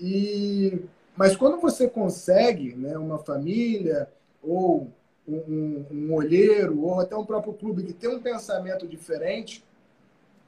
E 0.00 0.82
mas 1.16 1.36
quando 1.36 1.60
você 1.60 1.88
consegue, 1.88 2.74
né, 2.74 2.96
uma 2.96 3.18
família 3.18 4.08
ou 4.42 4.88
um, 5.26 5.84
um, 5.90 6.14
olheiro 6.14 6.80
ou 6.80 7.00
até 7.00 7.16
um 7.16 7.24
próprio 7.24 7.52
clube 7.52 7.84
que 7.84 7.92
tem 7.92 8.10
um 8.10 8.20
pensamento 8.20 8.86
diferente, 8.86 9.64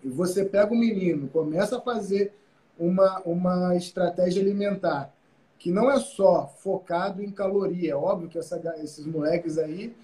e 0.03 0.09
você 0.09 0.45
pega 0.45 0.73
o 0.73 0.77
menino, 0.77 1.29
começa 1.29 1.79
a 1.79 1.81
fazer 1.81 2.33
uma, 2.79 3.21
uma 3.21 3.77
estratégia 3.77 4.43
alimentar 4.43 5.15
que 5.59 5.71
não 5.71 5.91
é 5.91 5.99
só 5.99 6.53
focado 6.59 7.23
em 7.23 7.31
caloria. 7.31 7.93
É 7.93 7.97
óbvio 7.97 8.29
que 8.29 8.39
essa, 8.39 8.61
esses 8.83 9.07
moleques 9.07 9.57
aí 9.57 9.95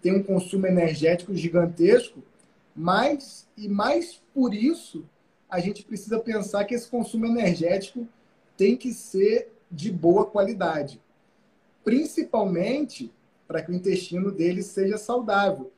têm 0.00 0.16
um 0.16 0.22
consumo 0.22 0.66
energético 0.66 1.34
gigantesco, 1.34 2.22
mas, 2.74 3.46
e 3.56 3.68
mais 3.68 4.22
por 4.32 4.54
isso, 4.54 5.04
a 5.50 5.60
gente 5.60 5.84
precisa 5.84 6.18
pensar 6.18 6.64
que 6.64 6.74
esse 6.74 6.88
consumo 6.88 7.26
energético 7.26 8.08
tem 8.56 8.74
que 8.74 8.92
ser 8.94 9.52
de 9.70 9.90
boa 9.90 10.24
qualidade. 10.24 10.98
Principalmente 11.84 13.12
para 13.52 13.60
que 13.60 13.70
o 13.70 13.74
intestino 13.74 14.32
dele 14.32 14.62
seja 14.62 14.96
saudável. 14.96 15.70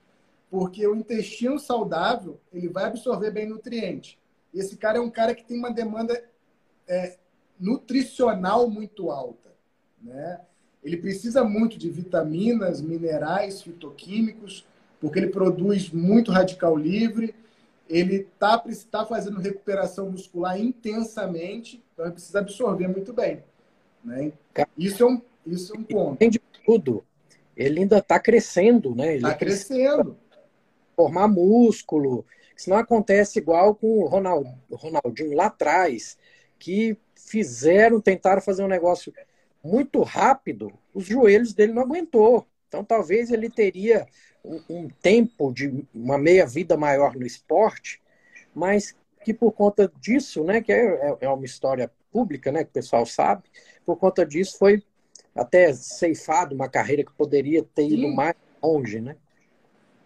Porque 0.48 0.86
o 0.86 0.94
intestino 0.94 1.58
saudável, 1.58 2.40
ele 2.52 2.68
vai 2.68 2.84
absorver 2.84 3.32
bem 3.32 3.48
nutriente. 3.48 4.16
Esse 4.54 4.76
cara 4.76 4.98
é 4.98 5.00
um 5.00 5.10
cara 5.10 5.34
que 5.34 5.44
tem 5.44 5.58
uma 5.58 5.72
demanda 5.72 6.22
é, 6.86 7.16
nutricional 7.58 8.70
muito 8.70 9.10
alta. 9.10 9.50
Né? 10.00 10.40
Ele 10.84 10.96
precisa 10.96 11.42
muito 11.42 11.76
de 11.76 11.90
vitaminas, 11.90 12.80
minerais, 12.80 13.60
fitoquímicos, 13.60 14.64
porque 15.00 15.18
ele 15.18 15.28
produz 15.30 15.90
muito 15.90 16.30
radical 16.30 16.76
livre, 16.76 17.34
ele 17.88 18.18
está 18.18 18.62
tá 18.88 19.04
fazendo 19.04 19.40
recuperação 19.40 20.12
muscular 20.12 20.60
intensamente, 20.60 21.82
então 21.92 22.04
ele 22.04 22.14
precisa 22.14 22.38
absorver 22.38 22.86
muito 22.86 23.12
bem. 23.12 23.42
Né? 24.04 24.32
Isso, 24.78 25.02
é 25.02 25.06
um, 25.06 25.20
isso 25.44 25.74
é 25.74 25.78
um 25.78 25.82
ponto. 25.82 26.18
Tem 26.18 26.30
de 26.30 26.38
tudo. 26.64 27.04
Ele 27.56 27.80
ainda 27.80 27.98
está 27.98 28.18
crescendo, 28.18 28.94
né? 28.94 29.16
Está 29.16 29.34
crescendo. 29.34 30.18
Formar 30.96 31.28
músculo. 31.28 32.24
Isso 32.56 32.70
não 32.70 32.76
acontece 32.76 33.38
igual 33.38 33.74
com 33.74 33.98
o 33.98 34.06
Ronald, 34.06 34.48
Ronaldinho 34.70 35.34
lá 35.34 35.46
atrás, 35.46 36.16
que 36.58 36.96
fizeram, 37.16 38.00
tentaram 38.00 38.40
fazer 38.40 38.62
um 38.62 38.68
negócio 38.68 39.12
muito 39.62 40.02
rápido, 40.02 40.70
os 40.92 41.06
joelhos 41.06 41.54
dele 41.54 41.72
não 41.72 41.82
aguentou. 41.82 42.46
Então 42.68 42.84
talvez 42.84 43.30
ele 43.30 43.48
teria 43.48 44.06
um, 44.44 44.60
um 44.68 44.88
tempo 44.88 45.52
de 45.52 45.86
uma 45.94 46.18
meia 46.18 46.46
vida 46.46 46.76
maior 46.76 47.14
no 47.16 47.26
esporte, 47.26 48.00
mas 48.54 48.94
que 49.24 49.32
por 49.32 49.52
conta 49.52 49.90
disso, 50.00 50.44
né, 50.44 50.60
que 50.60 50.72
é, 50.72 50.84
é, 50.84 51.16
é 51.22 51.28
uma 51.28 51.46
história 51.46 51.90
pública, 52.12 52.52
né, 52.52 52.62
que 52.62 52.70
o 52.70 52.74
pessoal 52.74 53.06
sabe, 53.06 53.44
por 53.86 53.96
conta 53.96 54.24
disso 54.26 54.58
foi 54.58 54.82
até 55.34 55.72
ceifado 55.72 56.54
uma 56.54 56.68
carreira 56.68 57.04
que 57.04 57.12
poderia 57.12 57.62
ter 57.62 57.86
ido 57.86 58.08
Sim. 58.08 58.14
mais 58.14 58.34
longe, 58.62 59.00
né? 59.00 59.16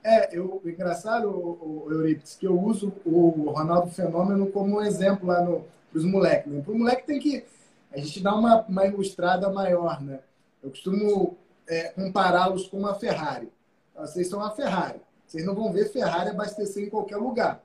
É, 0.03 0.37
eu, 0.37 0.62
engraçado, 0.64 1.29
o, 1.29 1.87
o 1.87 1.93
Euripides, 1.93 2.35
que 2.35 2.47
eu 2.47 2.59
uso 2.59 2.93
o 3.05 3.51
Ronaldo 3.51 3.91
Fenômeno 3.91 4.47
como 4.47 4.77
um 4.77 4.83
exemplo 4.83 5.27
lá 5.27 5.45
para 5.45 5.99
os 5.99 6.05
moleques. 6.05 6.51
Né? 6.51 6.62
Para 6.62 6.73
o 6.73 6.79
moleque 6.79 7.07
tem 7.07 7.19
que 7.19 7.45
a 7.93 7.99
gente 7.99 8.23
dá 8.23 8.35
uma, 8.35 8.62
uma 8.62 8.87
ilustrada 8.87 9.51
maior, 9.51 10.01
né? 10.03 10.21
Eu 10.62 10.71
costumo 10.71 11.37
é, 11.67 11.88
compará-los 11.88 12.67
com 12.67 12.79
uma 12.79 12.95
Ferrari. 12.95 13.51
Vocês 13.97 14.29
são 14.29 14.41
uma 14.41 14.51
Ferrari. 14.51 15.01
Vocês 15.27 15.45
não 15.45 15.55
vão 15.55 15.73
ver 15.73 15.91
Ferrari 15.91 16.31
abastecer 16.31 16.85
em 16.85 16.91
qualquer 16.91 17.17
lugar, 17.17 17.62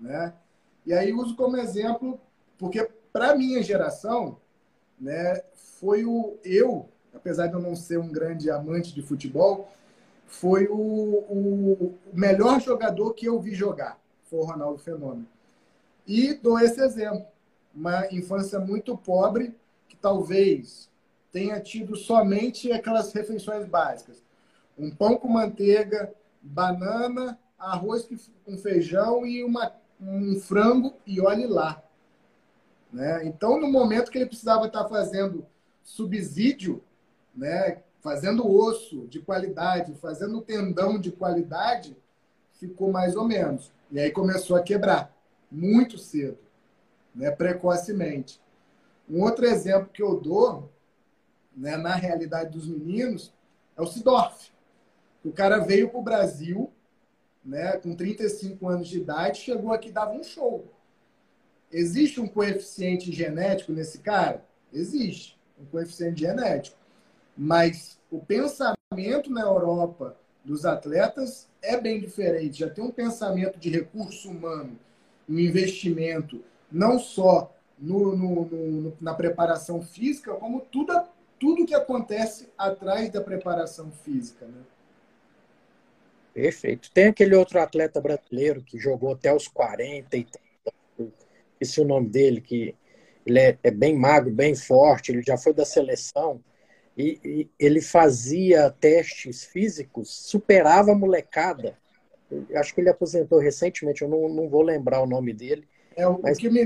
né? 0.00 0.32
E 0.86 0.92
aí 0.92 1.12
uso 1.12 1.36
como 1.36 1.56
exemplo, 1.56 2.20
porque 2.58 2.88
para 3.12 3.36
minha 3.36 3.62
geração, 3.62 4.38
né, 4.98 5.42
foi 5.80 6.04
o 6.04 6.38
eu, 6.44 6.88
apesar 7.14 7.46
de 7.46 7.54
eu 7.54 7.60
não 7.60 7.74
ser 7.74 7.98
um 7.98 8.08
grande 8.08 8.50
amante 8.50 8.94
de 8.94 9.02
futebol, 9.02 9.70
foi 10.26 10.68
o, 10.68 10.74
o, 10.76 11.98
melhor 12.12 12.60
jogador 12.60 13.14
que 13.14 13.26
eu 13.26 13.40
vi 13.40 13.54
jogar, 13.54 13.98
foi 14.24 14.38
o 14.38 14.44
Ronaldo 14.44 14.78
Fenômeno. 14.78 15.26
E 16.06 16.34
dou 16.34 16.58
esse 16.58 16.80
exemplo, 16.80 17.26
uma 17.74 18.06
infância 18.12 18.58
muito 18.58 18.96
pobre, 18.96 19.54
que 19.88 19.96
talvez 19.96 20.88
tenha 21.32 21.60
tido 21.60 21.96
somente 21.96 22.70
aquelas 22.72 23.12
refeições 23.12 23.66
básicas: 23.66 24.22
um 24.78 24.90
pão 24.90 25.16
com 25.16 25.28
manteiga, 25.28 26.12
banana, 26.40 27.38
arroz 27.58 28.08
com 28.44 28.56
feijão 28.56 29.26
e 29.26 29.44
uma, 29.44 29.72
um 30.00 30.38
frango 30.40 30.94
e 31.06 31.20
olhe 31.20 31.46
lá. 31.46 31.82
Né? 32.92 33.24
Então, 33.26 33.60
no 33.60 33.68
momento 33.68 34.10
que 34.10 34.18
ele 34.18 34.26
precisava 34.26 34.66
estar 34.66 34.88
fazendo 34.88 35.46
subsídio, 35.82 36.82
né, 37.34 37.82
fazendo 38.00 38.48
osso 38.48 39.06
de 39.06 39.20
qualidade, 39.20 39.94
fazendo 39.94 40.40
tendão 40.40 40.98
de 40.98 41.12
qualidade, 41.12 41.96
ficou 42.52 42.90
mais 42.90 43.16
ou 43.16 43.26
menos. 43.26 43.72
E 43.90 43.98
aí 43.98 44.10
começou 44.10 44.56
a 44.56 44.62
quebrar, 44.62 45.14
muito 45.50 45.98
cedo, 45.98 46.38
né, 47.14 47.30
precocemente. 47.30 48.40
Um 49.08 49.22
outro 49.22 49.44
exemplo 49.44 49.90
que 49.92 50.02
eu 50.02 50.20
dou, 50.20 50.70
né, 51.56 51.76
na 51.76 51.94
realidade 51.94 52.50
dos 52.50 52.68
meninos, 52.68 53.32
é 53.76 53.82
o 53.82 53.86
Sidorf. 53.86 54.52
O 55.24 55.32
cara 55.32 55.58
veio 55.58 55.88
para 55.90 55.98
o 55.98 56.02
Brasil, 56.02 56.70
né, 57.44 57.72
com 57.78 57.94
35 57.94 58.68
anos 58.68 58.88
de 58.88 58.98
idade, 58.98 59.40
chegou 59.40 59.72
aqui 59.72 59.88
e 59.88 59.92
dava 59.92 60.12
um 60.12 60.22
show. 60.22 60.64
Existe 61.72 62.20
um 62.20 62.28
coeficiente 62.28 63.12
genético 63.12 63.72
nesse 63.72 63.98
cara? 63.98 64.44
Existe, 64.72 65.38
um 65.58 65.64
coeficiente 65.66 66.20
genético. 66.20 66.79
Mas 67.36 67.98
o 68.10 68.18
pensamento 68.18 69.30
na 69.30 69.42
Europa 69.42 70.16
dos 70.44 70.64
atletas 70.64 71.48
é 71.62 71.80
bem 71.80 72.00
diferente. 72.00 72.60
Já 72.60 72.70
tem 72.70 72.82
um 72.82 72.90
pensamento 72.90 73.58
de 73.58 73.70
recurso 73.70 74.30
humano, 74.30 74.78
um 75.28 75.38
investimento, 75.38 76.42
não 76.70 76.98
só 76.98 77.54
no, 77.78 78.16
no, 78.16 78.44
no, 78.44 78.96
na 79.00 79.14
preparação 79.14 79.82
física, 79.82 80.34
como 80.34 80.60
tudo, 80.60 81.00
tudo 81.38 81.66
que 81.66 81.74
acontece 81.74 82.48
atrás 82.56 83.10
da 83.10 83.20
preparação 83.20 83.90
física. 83.90 84.46
Né? 84.46 84.62
Perfeito. 86.34 86.90
Tem 86.92 87.06
aquele 87.06 87.34
outro 87.34 87.60
atleta 87.60 88.00
brasileiro 88.00 88.62
que 88.62 88.78
jogou 88.78 89.12
até 89.12 89.34
os 89.34 89.48
40 89.48 90.16
e 90.16 90.26
esse 91.60 91.78
é 91.78 91.82
o 91.82 91.86
nome 91.86 92.08
dele, 92.08 92.40
que 92.40 92.74
ele 93.26 93.38
é, 93.38 93.58
é, 93.62 93.70
bem 93.70 93.94
magro, 93.94 94.32
bem 94.32 94.54
forte, 94.54 95.12
ele 95.12 95.22
já 95.22 95.36
foi 95.36 95.52
da 95.52 95.64
seleção. 95.64 96.42
E, 96.96 97.20
e 97.24 97.50
ele 97.58 97.80
fazia 97.80 98.70
testes 98.70 99.44
físicos, 99.44 100.10
superava 100.10 100.92
a 100.92 100.94
molecada. 100.94 101.76
acho 102.54 102.74
que 102.74 102.80
ele 102.80 102.90
aposentou 102.90 103.38
recentemente, 103.38 104.02
eu 104.02 104.08
não, 104.08 104.28
não 104.28 104.48
vou 104.48 104.62
lembrar 104.62 105.00
o 105.02 105.06
nome 105.06 105.32
dele. 105.32 105.66
É, 105.96 106.06
o, 106.06 106.20
mas... 106.22 106.38
que 106.38 106.50
me, 106.50 106.64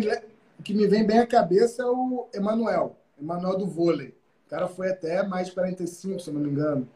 o 0.58 0.62
que 0.62 0.74
me 0.74 0.86
vem 0.86 1.06
bem 1.06 1.18
à 1.18 1.26
cabeça 1.26 1.82
é 1.82 1.86
o 1.86 2.28
Emanuel, 2.34 2.96
Emanuel 3.20 3.58
do 3.58 3.66
vôlei. 3.66 4.14
O 4.46 4.50
cara 4.50 4.68
foi 4.68 4.90
até 4.90 5.22
mais 5.22 5.48
de 5.48 5.54
45, 5.54 6.20
se 6.20 6.30
não 6.30 6.40
me 6.40 6.50
engano. 6.50 6.88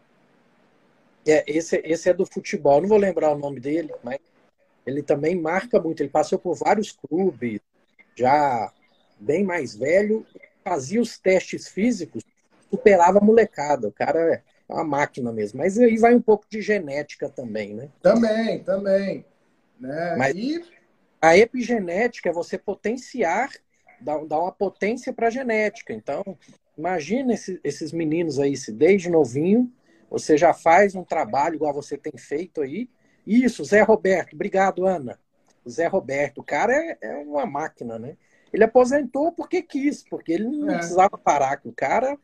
É, 1.26 1.44
esse, 1.46 1.80
esse 1.84 2.08
é 2.08 2.14
do 2.14 2.24
futebol, 2.24 2.80
não 2.80 2.88
vou 2.88 2.98
lembrar 2.98 3.32
o 3.32 3.38
nome 3.38 3.60
dele, 3.60 3.92
mas 4.02 4.18
ele 4.86 5.02
também 5.02 5.38
marca 5.38 5.80
muito. 5.80 6.02
Ele 6.02 6.08
passou 6.08 6.38
por 6.38 6.54
vários 6.54 6.92
clubes, 6.92 7.60
já 8.16 8.72
bem 9.20 9.44
mais 9.44 9.74
velho, 9.74 10.24
fazia 10.64 11.00
os 11.00 11.18
testes 11.18 11.68
físicos, 11.68 12.22
superava 12.70 13.18
a 13.18 13.24
molecada. 13.24 13.88
O 13.88 13.92
cara 13.92 14.18
é 14.34 14.42
uma 14.68 14.84
máquina 14.84 15.32
mesmo. 15.32 15.58
Mas 15.58 15.78
aí 15.78 15.96
vai 15.96 16.14
um 16.14 16.20
pouco 16.20 16.46
de 16.48 16.60
genética 16.60 17.28
também, 17.28 17.74
né? 17.74 17.88
Também, 18.02 18.62
também. 18.62 19.24
Né? 19.80 20.16
Mas 20.16 20.34
e... 20.36 20.64
a 21.20 21.36
epigenética 21.36 22.30
é 22.30 22.32
você 22.32 22.58
potenciar, 22.58 23.50
dar, 24.00 24.18
uma 24.18 24.52
potência 24.52 25.12
para 25.12 25.28
a 25.28 25.30
genética. 25.30 25.92
Então, 25.92 26.22
imagina 26.76 27.34
esse, 27.34 27.60
esses 27.64 27.92
meninos 27.92 28.38
aí, 28.38 28.56
se 28.56 28.72
desde 28.72 29.10
novinho 29.10 29.72
você 30.10 30.38
já 30.38 30.54
faz 30.54 30.94
um 30.94 31.04
trabalho 31.04 31.56
igual 31.56 31.74
você 31.74 31.96
tem 31.96 32.16
feito 32.16 32.62
aí. 32.62 32.88
Isso, 33.26 33.64
Zé 33.64 33.82
Roberto. 33.82 34.34
Obrigado, 34.34 34.86
Ana. 34.86 35.18
Zé 35.68 35.86
Roberto, 35.86 36.38
o 36.38 36.44
cara 36.44 36.72
é, 36.72 36.98
é 37.02 37.16
uma 37.16 37.44
máquina, 37.44 37.98
né? 37.98 38.16
Ele 38.50 38.64
aposentou 38.64 39.32
porque 39.32 39.60
quis, 39.60 40.02
porque 40.02 40.32
ele 40.32 40.44
não 40.44 40.70
é. 40.70 40.78
precisava 40.78 41.18
parar, 41.18 41.58
que 41.58 41.68
o 41.68 41.72
cara 41.72 42.18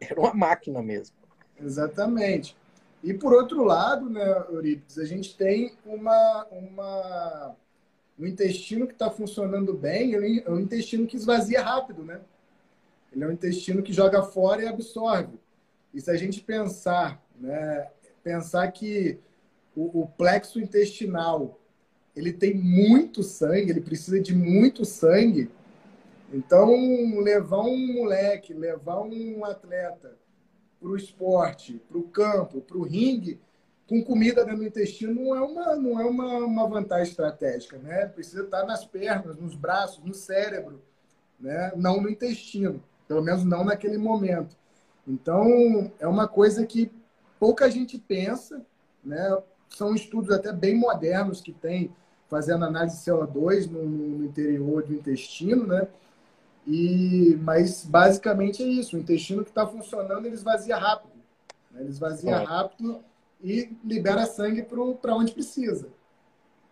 era 0.00 0.18
uma 0.18 0.34
máquina 0.34 0.82
mesmo. 0.82 1.14
Exatamente. 1.60 2.56
E 3.02 3.14
por 3.14 3.32
outro 3.32 3.64
lado, 3.64 4.08
né, 4.10 4.44
Euripides, 4.50 4.98
a 4.98 5.04
gente 5.04 5.36
tem 5.36 5.72
uma, 5.84 6.46
uma, 6.50 7.56
um 8.18 8.26
intestino 8.26 8.86
que 8.86 8.92
está 8.92 9.10
funcionando 9.10 9.72
bem, 9.72 10.14
é 10.14 10.50
um 10.50 10.60
intestino 10.60 11.06
que 11.06 11.16
esvazia 11.16 11.62
rápido, 11.62 12.02
né? 12.04 12.20
Ele 13.12 13.24
é 13.24 13.26
um 13.26 13.32
intestino 13.32 13.82
que 13.82 13.92
joga 13.92 14.22
fora 14.22 14.62
e 14.62 14.68
absorve. 14.68 15.38
E 15.92 16.00
se 16.00 16.10
a 16.10 16.16
gente 16.16 16.40
pensar, 16.40 17.20
né, 17.38 17.88
pensar 18.22 18.70
que 18.70 19.18
o, 19.74 20.02
o 20.02 20.06
plexo 20.06 20.60
intestinal 20.60 21.58
ele 22.14 22.32
tem 22.32 22.54
muito 22.54 23.22
sangue, 23.22 23.70
ele 23.70 23.80
precisa 23.80 24.20
de 24.20 24.34
muito 24.34 24.84
sangue. 24.84 25.50
Então, 26.32 26.70
levar 27.20 27.60
um 27.60 27.94
moleque, 27.94 28.54
levar 28.54 29.00
um 29.02 29.44
atleta 29.44 30.16
para 30.80 30.88
o 30.88 30.96
esporte, 30.96 31.80
para 31.88 31.98
o 31.98 32.04
campo, 32.04 32.60
para 32.60 32.78
o 32.78 32.82
ringue, 32.82 33.40
com 33.88 34.04
comida 34.04 34.44
dentro 34.44 34.60
do 34.60 34.66
intestino 34.66 35.12
não 35.12 35.34
é 35.34 35.40
uma 35.40 35.74
não 35.74 36.00
é 36.00 36.04
uma, 36.04 36.38
uma 36.38 36.68
vantagem 36.68 37.10
estratégica, 37.10 37.76
né? 37.78 38.06
Precisa 38.06 38.44
estar 38.44 38.64
nas 38.64 38.84
pernas, 38.84 39.36
nos 39.36 39.56
braços, 39.56 40.04
no 40.04 40.14
cérebro, 40.14 40.80
né? 41.40 41.72
Não 41.74 42.00
no 42.00 42.08
intestino, 42.08 42.80
pelo 43.08 43.20
menos 43.20 43.44
não 43.44 43.64
naquele 43.64 43.98
momento. 43.98 44.56
Então, 45.04 45.90
é 45.98 46.06
uma 46.06 46.28
coisa 46.28 46.64
que 46.64 46.92
pouca 47.40 47.68
gente 47.68 47.98
pensa, 47.98 48.64
né? 49.02 49.36
São 49.68 49.92
estudos 49.92 50.30
até 50.30 50.52
bem 50.52 50.76
modernos 50.76 51.40
que 51.40 51.52
tem 51.52 51.92
fazendo 52.28 52.64
análise 52.64 52.96
de 52.96 53.10
CO2 53.10 53.68
no, 53.68 53.84
no 53.84 54.24
interior 54.24 54.84
do 54.84 54.94
intestino, 54.94 55.66
né? 55.66 55.88
E, 56.70 57.36
mas 57.42 57.84
basicamente 57.84 58.62
é 58.62 58.66
isso. 58.66 58.96
O 58.96 59.00
intestino 59.00 59.42
que 59.42 59.50
está 59.50 59.66
funcionando, 59.66 60.24
ele 60.24 60.34
esvazia 60.34 60.76
rápido. 60.76 61.12
Né? 61.72 61.80
Ele 61.80 61.90
esvazia 61.90 62.30
é. 62.30 62.44
rápido 62.44 63.02
e 63.42 63.70
libera 63.84 64.24
sangue 64.26 64.62
para 64.62 65.16
onde 65.16 65.32
precisa. 65.32 65.88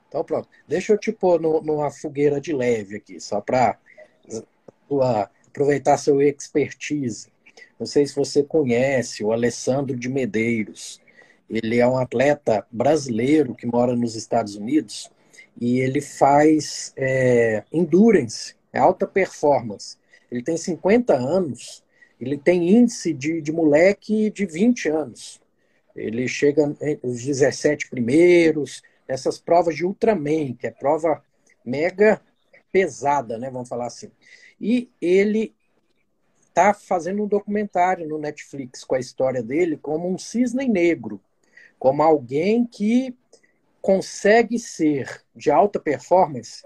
Então 0.06 0.22
pronto. 0.22 0.48
Deixa 0.68 0.92
eu 0.92 0.98
te 0.98 1.10
pôr 1.10 1.40
no, 1.40 1.60
numa 1.62 1.90
fogueira 1.90 2.40
de 2.40 2.52
leve 2.52 2.96
aqui, 2.96 3.20
só 3.20 3.40
para 3.40 3.76
aproveitar 5.48 5.98
seu 5.98 6.22
expertise. 6.22 7.28
Não 7.78 7.86
sei 7.86 8.06
se 8.06 8.14
você 8.14 8.42
conhece 8.44 9.24
o 9.24 9.32
Alessandro 9.32 9.96
de 9.96 10.08
Medeiros. 10.08 11.00
Ele 11.50 11.78
é 11.78 11.88
um 11.88 11.96
atleta 11.96 12.64
brasileiro 12.70 13.54
que 13.54 13.66
mora 13.66 13.96
nos 13.96 14.14
Estados 14.14 14.54
Unidos 14.54 15.10
e 15.60 15.80
ele 15.80 16.00
faz 16.00 16.92
é, 16.96 17.64
endurance, 17.72 18.54
é 18.72 18.78
alta 18.78 19.06
performance. 19.06 19.96
Ele 20.30 20.42
tem 20.42 20.56
50 20.56 21.14
anos, 21.14 21.82
ele 22.20 22.36
tem 22.36 22.70
índice 22.70 23.12
de, 23.12 23.40
de 23.40 23.52
moleque 23.52 24.30
de 24.30 24.44
20 24.46 24.88
anos. 24.88 25.40
Ele 25.94 26.28
chega 26.28 26.76
os 27.02 27.24
17 27.24 27.88
primeiros, 27.88 28.82
essas 29.06 29.38
provas 29.38 29.74
de 29.74 29.84
Ultraman, 29.84 30.54
que 30.54 30.66
é 30.66 30.70
prova 30.70 31.22
mega 31.64 32.20
pesada, 32.70 33.38
né, 33.38 33.50
vamos 33.50 33.68
falar 33.68 33.86
assim. 33.86 34.10
E 34.60 34.90
ele 35.00 35.54
está 36.48 36.74
fazendo 36.74 37.22
um 37.22 37.26
documentário 37.26 38.06
no 38.06 38.18
Netflix 38.18 38.84
com 38.84 38.94
a 38.94 39.00
história 39.00 39.42
dele 39.42 39.76
como 39.76 40.08
um 40.08 40.18
cisne 40.18 40.68
negro, 40.68 41.20
como 41.78 42.02
alguém 42.02 42.66
que 42.66 43.16
consegue 43.80 44.58
ser 44.58 45.22
de 45.34 45.50
alta 45.50 45.78
performance 45.78 46.64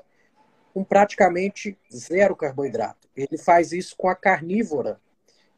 com 0.73 0.83
praticamente 0.83 1.79
zero 1.93 2.35
carboidrato. 2.35 3.09
Ele 3.17 3.37
faz 3.37 3.73
isso 3.73 3.95
com 3.97 4.09
a 4.09 4.15
carnívora. 4.15 5.01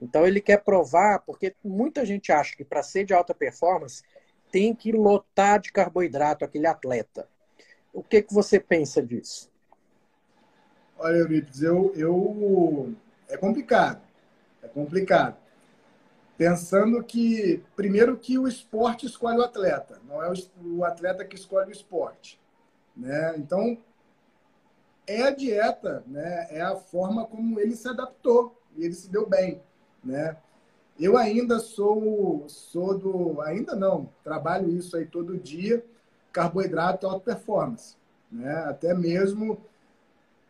Então 0.01 0.27
ele 0.27 0.41
quer 0.41 0.63
provar, 0.63 1.21
porque 1.21 1.55
muita 1.63 2.05
gente 2.05 2.33
acha 2.33 2.57
que 2.57 2.65
para 2.65 2.83
ser 2.83 3.05
de 3.05 3.15
alta 3.15 3.35
performance 3.35 4.03
tem 4.51 4.75
que 4.75 4.93
lotar 4.93 5.61
de 5.61 5.73
carboidrato 5.73 6.45
aquele 6.45 6.67
atleta. 6.67 7.29
O 7.93 8.03
que, 8.03 8.23
que 8.23 8.35
você 8.35 8.59
pensa 8.59 9.03
disso? 9.03 9.51
Olha, 10.99 11.17
Euripides, 11.17 11.63
eu, 11.63 11.93
eu... 11.97 12.95
é 13.29 13.37
complicado. 13.37 14.01
É 14.63 14.69
complicado. 14.69 15.37
Pensando 16.37 17.03
que, 17.03 17.63
primeiro, 17.77 18.17
que 18.17 18.39
o 18.39 18.49
esporte 18.49 19.07
escolhe 19.07 19.39
o 19.39 19.45
atleta, 19.45 20.01
não 20.09 20.23
é 20.23 20.33
o 20.65 20.85
atleta 20.85 21.25
que 21.25 21.37
escolhe 21.37 21.69
o 21.69 21.73
esporte. 21.73 22.41
Né? 22.97 23.35
Então, 23.37 23.79
é 25.07 25.23
a 25.23 25.31
dieta, 25.31 26.03
né? 26.07 26.47
é 26.51 26.61
a 26.61 26.77
forma 26.77 27.27
como 27.27 27.61
ele 27.61 27.77
se 27.77 27.89
adaptou 27.89 28.59
e 28.77 28.85
ele 28.85 28.95
se 28.95 29.09
deu 29.11 29.29
bem. 29.29 29.61
Né? 30.03 30.37
Eu 30.99 31.17
ainda 31.17 31.59
sou, 31.59 32.45
sou 32.49 32.97
do. 32.97 33.41
Ainda 33.43 33.75
não, 33.75 34.09
trabalho 34.23 34.71
isso 34.71 34.97
aí 34.97 35.07
todo 35.07 35.37
dia, 35.37 35.85
carboidrato 36.33 37.07
alta 37.07 37.35
performance. 37.35 37.97
Né? 38.31 38.55
Até 38.67 38.95
mesmo 38.95 39.61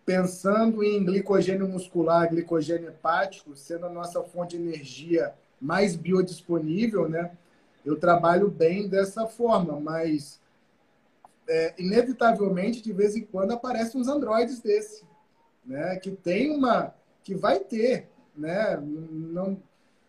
pensando 0.05 0.85
em 0.85 1.03
glicogênio 1.05 1.67
muscular, 1.67 2.29
glicogênio 2.29 2.89
hepático, 2.89 3.57
sendo 3.57 3.87
a 3.87 3.91
nossa 3.91 4.23
fonte 4.23 4.57
de 4.57 4.63
energia 4.63 5.35
mais 5.61 5.97
biodisponível, 5.97 7.09
né? 7.09 7.31
Eu 7.85 7.97
trabalho 7.97 8.51
bem 8.51 8.89
dessa 8.89 9.27
forma, 9.27 9.81
mas 9.81 10.41
é, 11.49 11.75
inevitavelmente 11.79 12.83
de 12.83 12.93
vez 12.93 13.17
em 13.17 13.25
quando 13.25 13.53
aparecem 13.53 14.01
uns 14.01 14.09
androides 14.09 14.61
desse, 14.61 15.05
né? 15.65 15.97
Que 15.97 16.11
tem 16.11 16.51
uma, 16.51 16.95
que 17.23 17.35
vai 17.35 17.61
ter, 17.61 18.09
né? 18.37 18.77
Não, 18.81 19.61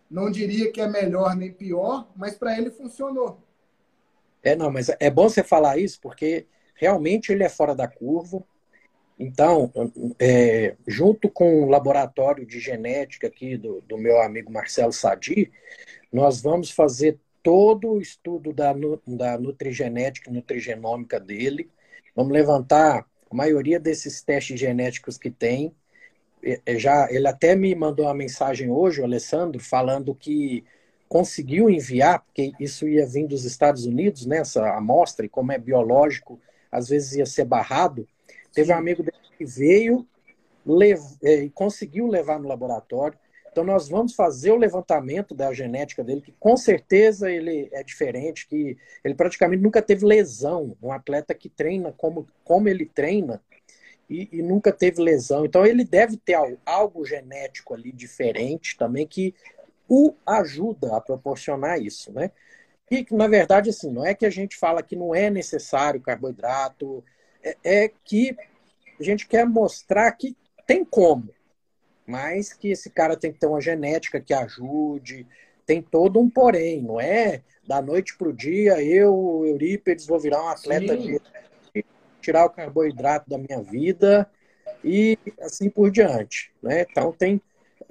não 0.10 0.30
diria 0.32 0.72
que 0.72 0.82
é 0.82 0.88
melhor 0.88 1.36
nem 1.36 1.52
pior, 1.52 2.08
mas 2.16 2.36
para 2.36 2.58
ele 2.58 2.72
funcionou. 2.72 3.40
É 4.44 4.56
não, 4.56 4.72
mas 4.72 4.90
é 5.00 5.10
bom 5.10 5.28
você 5.28 5.44
falar 5.44 5.78
isso 5.78 6.00
porque 6.00 6.46
realmente 6.76 7.32
ele 7.32 7.44
é 7.44 7.50
fora 7.50 7.74
da 7.74 7.88
curva. 7.88 8.44
Então, 9.18 9.72
é, 10.20 10.76
junto 10.86 11.30
com 11.30 11.64
o 11.64 11.70
laboratório 11.70 12.46
de 12.46 12.60
genética 12.60 13.28
aqui 13.28 13.58
do, 13.58 13.82
do 13.82 13.98
meu 13.98 14.22
amigo 14.22 14.52
Marcelo 14.52 14.92
Sadi, 14.92 15.52
nós 16.12 16.42
vamos 16.42 16.70
fazer 16.70 17.18
todo 17.46 17.92
o 17.92 18.02
estudo 18.02 18.52
da, 18.52 18.74
da 19.06 19.38
nutrigenética 19.38 20.32
e 20.32 20.34
nutrigenômica 20.34 21.20
dele. 21.20 21.70
Vamos 22.16 22.34
levantar 22.34 23.06
a 23.30 23.36
maioria 23.36 23.80
desses 23.80 24.24
testes 24.24 24.60
genéticos 24.60 25.16
que 25.16 25.30
tem. 25.30 25.72
Já, 26.76 27.08
ele 27.12 27.28
até 27.28 27.56
me 27.56 27.76
mandou 27.76 28.08
uma 28.08 28.16
mensagem 28.16 28.72
hoje, 28.72 29.00
o 29.00 29.04
Alessandro, 29.04 29.60
falando 29.60 30.16
que 30.16 30.64
conseguiu 31.08 31.70
enviar, 31.70 32.24
porque 32.24 32.52
isso 32.60 32.88
ia 32.88 33.06
vir 33.06 33.28
dos 33.28 33.46
Estados 33.46 33.86
Unidos, 33.86 34.26
né, 34.26 34.38
essa 34.40 34.68
amostra, 34.76 35.28
e 35.28 35.30
como 35.30 35.52
é 35.52 35.60
biológico, 35.60 36.40
às 36.72 36.90
vezes 36.90 37.14
ia 37.14 37.28
ser 37.28 37.46
barrado. 37.46 38.08
Teve 38.56 38.74
um 38.74 38.76
amigo 38.76 39.04
dele 39.04 39.18
que 39.38 39.46
veio 39.46 40.08
é, 41.24 41.44
e 41.44 41.50
conseguiu 41.52 42.08
levar 42.08 42.40
no 42.40 42.48
laboratório. 42.48 43.20
Então, 43.56 43.64
nós 43.64 43.88
vamos 43.88 44.14
fazer 44.14 44.52
o 44.52 44.58
levantamento 44.58 45.34
da 45.34 45.54
genética 45.54 46.04
dele, 46.04 46.20
que 46.20 46.34
com 46.38 46.58
certeza 46.58 47.32
ele 47.32 47.70
é 47.72 47.82
diferente, 47.84 48.46
que 48.50 48.78
ele 49.02 49.16
praticamente 49.16 49.64
nunca 49.64 49.82
teve 49.82 50.06
lesão. 50.06 50.76
Um 50.84 50.92
atleta 50.92 51.34
que 51.34 51.48
treina 51.48 51.94
como, 51.94 52.28
como 52.44 52.68
ele 52.68 52.86
treina 52.86 53.42
e, 54.10 54.28
e 54.30 54.42
nunca 54.42 54.74
teve 54.74 55.02
lesão. 55.02 55.46
Então, 55.46 55.66
ele 55.66 55.86
deve 55.86 56.18
ter 56.18 56.34
algo, 56.34 56.60
algo 56.66 57.06
genético 57.06 57.74
ali 57.74 57.94
diferente 57.94 58.76
também, 58.76 59.08
que 59.08 59.34
o 59.88 60.14
ajuda 60.28 60.98
a 60.98 61.00
proporcionar 61.00 61.82
isso, 61.82 62.12
né? 62.12 62.32
E, 62.92 63.06
na 63.10 63.30
verdade, 63.30 63.70
assim, 63.70 63.90
não 63.90 64.06
é 64.06 64.14
que 64.14 64.26
a 64.26 64.30
gente 64.30 64.58
fala 64.58 64.84
que 64.84 64.98
não 64.98 65.16
é 65.16 65.30
necessário 65.30 66.02
carboidrato, 66.02 67.02
é, 67.42 67.56
é 67.64 67.92
que 68.04 68.36
a 69.00 69.04
gente 69.04 69.26
quer 69.26 69.46
mostrar 69.46 70.12
que 70.12 70.36
tem 70.68 70.84
como, 70.84 71.30
mas 72.08 72.54
que 72.54 72.70
esse 72.70 72.90
cara 72.90 73.18
tem 73.18 73.32
que 73.32 73.40
ter 73.40 73.48
uma 73.48 73.62
genética 73.62 74.20
que 74.20 74.34
ajude, 74.34 75.28
tem 75.66 75.82
todo 75.82 76.20
um 76.20 76.30
porém, 76.30 76.82
não 76.82 77.00
é 77.00 77.42
da 77.68 77.82
noite 77.82 78.16
para 78.16 78.30
o 78.30 78.34
dia, 78.34 78.82
eu, 78.84 79.44
Eurípedes, 79.46 80.06
vou 80.06 80.20
virar 80.20 80.44
um 80.44 80.50
atleta 80.50 80.96
de 80.96 81.20
tirar 82.22 82.46
o 82.46 82.50
carboidrato 82.50 83.30
da 83.30 83.38
minha 83.38 83.62
vida 83.62 84.30
e 84.84 85.18
assim 85.42 85.70
por 85.70 85.92
diante. 85.92 86.52
Né? 86.62 86.86
Então 86.90 87.12
tem, 87.12 87.42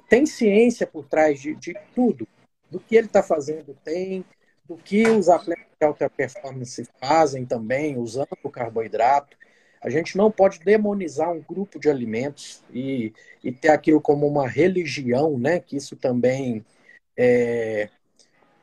tem 0.09 0.25
ciência 0.25 0.87
por 0.87 1.05
trás 1.05 1.39
de, 1.39 1.55
de 1.55 1.75
tudo. 1.93 2.27
Do 2.69 2.79
que 2.79 2.95
ele 2.95 3.07
está 3.07 3.21
fazendo 3.21 3.77
tem, 3.83 4.25
do 4.65 4.75
que 4.75 5.07
os 5.07 5.29
atletas 5.29 5.65
de 5.79 5.85
alta 5.85 6.09
performance 6.09 6.87
fazem 6.99 7.45
também, 7.45 7.97
usando 7.97 8.27
o 8.43 8.49
carboidrato. 8.49 9.37
A 9.85 9.89
gente 9.91 10.17
não 10.17 10.31
pode 10.31 10.61
demonizar 10.61 11.31
um 11.31 11.39
grupo 11.39 11.79
de 11.79 11.87
alimentos 11.87 12.63
e, 12.73 13.13
e 13.43 13.51
ter 13.51 13.69
aquilo 13.69 14.01
como 14.01 14.25
uma 14.25 14.47
religião, 14.47 15.37
né? 15.37 15.59
Que 15.59 15.77
isso 15.77 15.95
também 15.95 16.65
é... 17.15 17.87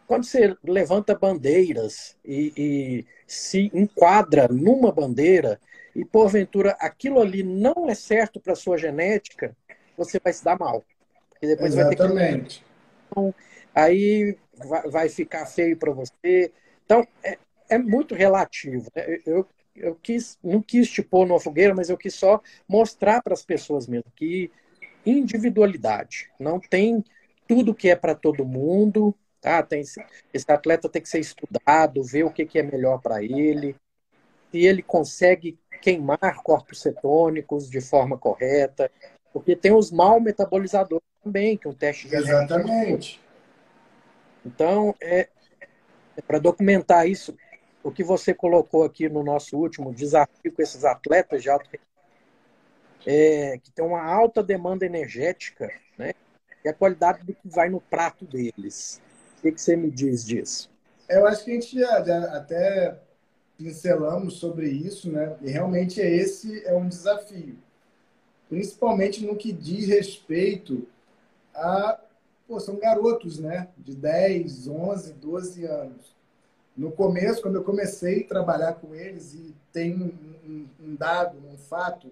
Quando 0.08 0.24
você 0.24 0.56
levanta 0.64 1.16
bandeiras 1.16 2.16
e, 2.24 2.52
e 2.56 3.06
se 3.24 3.70
enquadra 3.72 4.48
numa 4.48 4.90
bandeira 4.90 5.60
e 5.94 6.04
porventura 6.04 6.76
aquilo 6.80 7.20
ali 7.20 7.44
não 7.44 7.88
é 7.88 7.94
certo 7.94 8.40
para 8.40 8.56
sua 8.56 8.76
genética, 8.76 9.56
você 9.96 10.18
vai 10.18 10.32
se 10.32 10.42
dar 10.42 10.58
mal. 10.58 10.82
E 11.40 11.46
depois 11.46 11.72
Exatamente. 11.72 12.64
vai 13.14 13.24
ter 13.26 13.32
que... 13.32 13.38
aí 13.72 14.36
vai 14.90 15.08
ficar 15.08 15.46
feio 15.46 15.76
para 15.76 15.92
você. 15.92 16.50
Então, 16.84 17.06
é, 17.22 17.38
é 17.70 17.78
muito 17.78 18.12
relativo. 18.12 18.90
Né? 18.94 19.20
Eu, 19.24 19.46
eu 19.74 19.94
quis, 19.94 20.38
não 20.42 20.60
quis 20.62 20.90
te 20.90 21.02
pôr 21.02 21.26
numa 21.26 21.40
fogueira, 21.40 21.74
mas 21.74 21.90
eu 21.90 21.96
quis 21.96 22.14
só 22.14 22.40
mostrar 22.68 23.22
para 23.22 23.34
as 23.34 23.44
pessoas 23.44 23.86
mesmo 23.86 24.10
que 24.14 24.50
individualidade 25.04 26.30
não 26.38 26.60
tem 26.60 27.04
tudo 27.48 27.74
que 27.74 27.88
é 27.88 27.96
para 27.96 28.14
todo 28.14 28.44
mundo, 28.44 29.14
tá? 29.40 29.62
Tem 29.62 29.80
esse 29.80 30.50
atleta 30.50 30.88
tem 30.88 31.02
que 31.02 31.08
ser 31.08 31.20
estudado, 31.20 32.02
ver 32.02 32.24
o 32.24 32.30
que, 32.30 32.46
que 32.46 32.58
é 32.58 32.62
melhor 32.62 33.00
para 33.00 33.22
ele, 33.22 33.74
se 34.50 34.64
ele 34.64 34.82
consegue 34.82 35.58
queimar 35.80 36.42
corpos 36.42 36.80
cetônicos 36.80 37.68
de 37.68 37.80
forma 37.80 38.16
correta, 38.16 38.90
porque 39.32 39.56
tem 39.56 39.72
os 39.72 39.90
mal 39.90 40.20
metabolizadores 40.20 41.04
também, 41.22 41.56
que 41.56 41.66
é 41.66 41.70
um 41.70 41.74
teste 41.74 42.08
genético. 42.08 42.32
Exatamente. 42.32 43.20
Então, 44.46 44.94
é, 45.00 45.28
é 46.16 46.22
para 46.26 46.38
documentar 46.38 47.08
isso, 47.08 47.36
o 47.82 47.90
que 47.90 48.04
você 48.04 48.32
colocou 48.32 48.84
aqui 48.84 49.08
no 49.08 49.22
nosso 49.22 49.56
último 49.56 49.92
desafio 49.92 50.52
com 50.52 50.62
esses 50.62 50.84
atletas 50.84 51.42
de 51.42 51.50
alto 51.50 51.68
é, 53.04 53.58
que 53.58 53.72
tem 53.72 53.84
uma 53.84 54.02
alta 54.02 54.42
demanda 54.42 54.86
energética, 54.86 55.70
né? 55.98 56.12
E 56.64 56.68
a 56.68 56.74
qualidade 56.74 57.24
do 57.24 57.34
que 57.34 57.48
vai 57.48 57.68
no 57.68 57.80
prato 57.80 58.24
deles. 58.24 59.00
O 59.38 59.42
que, 59.42 59.52
que 59.52 59.60
você 59.60 59.74
me 59.74 59.90
diz 59.90 60.24
disso? 60.24 60.70
Eu 61.08 61.26
acho 61.26 61.44
que 61.44 61.50
a 61.50 61.54
gente 61.54 61.78
já, 61.78 61.98
até 62.36 62.96
pincelamos 63.58 64.34
sobre 64.34 64.68
isso, 64.68 65.10
né? 65.10 65.36
E 65.42 65.50
realmente 65.50 66.00
é 66.00 66.08
esse 66.08 66.64
é 66.64 66.74
um 66.74 66.88
desafio, 66.88 67.58
principalmente 68.48 69.24
no 69.24 69.36
que 69.36 69.52
diz 69.52 69.88
respeito 69.88 70.86
a 71.54 72.00
pô, 72.46 72.60
são 72.60 72.78
garotos, 72.78 73.38
né? 73.38 73.68
De 73.76 73.94
10, 73.96 74.68
11, 74.68 75.12
12 75.14 75.64
anos. 75.64 76.21
No 76.76 76.90
começo, 76.90 77.42
quando 77.42 77.56
eu 77.56 77.64
comecei 77.64 78.22
a 78.22 78.28
trabalhar 78.28 78.74
com 78.74 78.94
eles, 78.94 79.34
e 79.34 79.54
tem 79.72 79.94
um, 79.94 80.12
um, 80.48 80.68
um 80.80 80.94
dado, 80.94 81.38
um 81.46 81.56
fato 81.56 82.10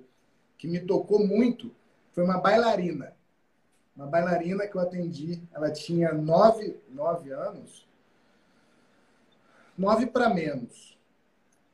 que 0.59 0.69
me 0.69 0.81
tocou 0.81 1.27
muito, 1.27 1.71
foi 2.13 2.25
uma 2.25 2.39
bailarina. 2.39 3.15
Uma 3.97 4.07
bailarina 4.07 4.67
que 4.67 4.77
eu 4.77 4.81
atendi, 4.81 5.43
ela 5.53 5.71
tinha 5.71 6.13
9, 6.13 6.77
9 6.91 7.31
anos, 7.33 7.87
9 9.77 10.07
para 10.07 10.29
menos. 10.29 10.99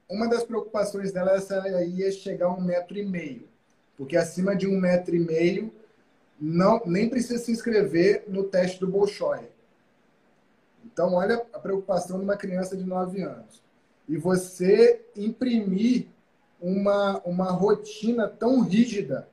Uma 0.09 0.29
das 0.29 0.45
preocupações 0.45 1.13
dela 1.13 1.33
era 1.33 1.41
se 1.41 1.53
ela 1.53 1.83
ia 1.83 2.11
chegar 2.13 2.47
a 2.47 2.55
um 2.55 2.61
metro 2.61 2.97
e 2.97 3.05
meio, 3.05 3.49
porque 3.97 4.17
acima 4.17 4.55
de 4.55 4.67
um 4.69 4.79
metro 4.79 5.17
e 5.17 5.19
meio 5.19 5.73
não, 6.41 6.83
nem 6.87 7.09
precisa 7.09 7.43
se 7.43 7.51
inscrever 7.51 8.25
no 8.29 8.45
teste 8.45 8.79
do 8.79 8.87
Bolshoi. 8.87 9.49
Então, 10.97 11.13
olha 11.13 11.45
a 11.53 11.59
preocupação 11.59 12.17
de 12.17 12.25
uma 12.25 12.39
criança 12.39 12.75
de 12.75 12.83
9 12.83 13.21
anos. 13.21 13.63
E 14.09 14.17
você 14.17 15.05
imprimir 15.15 16.07
uma, 16.59 17.19
uma 17.19 17.51
rotina 17.51 18.27
tão 18.27 18.63
rígida 18.63 19.29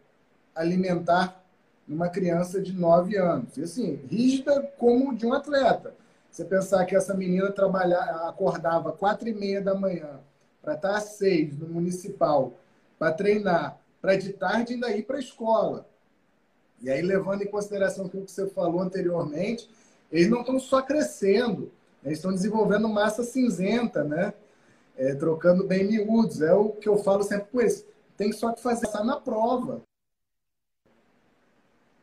alimentar 0.53 1.41
numa 1.87 2.09
criança 2.09 2.59
de 2.59 2.73
9 2.73 3.15
anos. 3.15 3.55
E 3.55 3.63
assim, 3.63 3.95
rígida 4.11 4.61
como 4.77 5.15
de 5.15 5.25
um 5.25 5.31
atleta. 5.31 5.93
Você 6.29 6.43
pensar 6.43 6.83
que 6.83 6.97
essa 6.97 7.13
menina 7.13 7.49
trabalhava, 7.49 8.27
acordava 8.27 8.91
quatro 8.91 9.29
e 9.29 9.33
meia 9.33 9.61
da 9.61 9.73
manhã 9.73 10.19
para 10.61 10.73
estar 10.73 10.97
às 10.97 11.15
seis 11.15 11.57
no 11.57 11.69
municipal, 11.69 12.51
para 12.99 13.13
treinar, 13.13 13.79
para 14.01 14.17
de 14.17 14.33
tarde 14.33 14.73
ainda 14.73 14.91
ir 14.91 15.03
para 15.03 15.15
a 15.15 15.21
escola. 15.21 15.87
E 16.81 16.89
aí, 16.89 17.01
levando 17.01 17.41
em 17.41 17.47
consideração 17.47 18.07
aquilo 18.07 18.25
que 18.25 18.31
você 18.33 18.49
falou 18.49 18.81
anteriormente, 18.81 19.69
eles 20.13 20.29
não 20.29 20.41
estão 20.41 20.59
só 20.59 20.79
crescendo, 20.79 21.71
eles 22.03 22.19
estão 22.19 22.31
desenvolvendo 22.31 22.87
massa 22.87 23.23
cinzenta, 23.23 24.03
né? 24.03 24.31
É, 24.95 25.15
trocando 25.15 25.65
bem 25.65 25.85
miúdos. 25.85 26.39
É 26.39 26.53
o 26.53 26.69
que 26.69 26.87
eu 26.87 26.97
falo 26.99 27.23
sempre 27.23 27.47
com 27.51 27.59
eles. 27.59 27.83
Tem 28.15 28.31
só 28.31 28.51
que 28.51 28.61
fazer 28.61 28.85
isso 28.85 29.03
na 29.03 29.19
prova. 29.19 29.81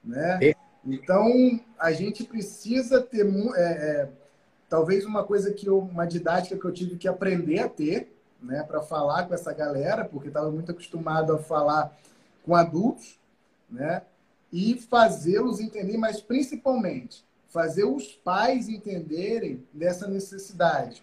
Né? 0.02 0.54
Então, 0.84 1.61
a 1.78 1.92
gente 1.92 2.24
precisa 2.24 3.00
ter... 3.00 3.24
É, 3.54 3.62
é, 3.62 4.08
talvez 4.68 5.04
uma 5.04 5.22
coisa 5.22 5.52
que 5.52 5.66
eu, 5.66 5.78
uma 5.78 6.04
didática 6.04 6.58
que 6.58 6.64
eu 6.64 6.72
tive 6.72 6.96
que 6.96 7.06
aprender 7.06 7.61
a 7.61 7.68
ter, 7.68 8.12
né, 8.42 8.64
para 8.64 8.80
falar 8.80 9.28
com 9.28 9.34
essa 9.34 9.52
galera, 9.52 10.04
porque 10.04 10.28
estava 10.28 10.50
muito 10.50 10.72
acostumado 10.72 11.32
a 11.32 11.38
falar 11.38 11.96
com 12.44 12.56
adultos, 12.56 13.20
né? 13.70 14.02
e 14.52 14.74
fazê-los 14.74 15.61
entender, 15.61 15.96
mas 15.96 16.20
principalmente 16.20 17.24
fazer 17.51 17.84
os 17.84 18.07
pais 18.07 18.68
entenderem 18.68 19.66
dessa 19.72 20.09
necessidade. 20.09 21.03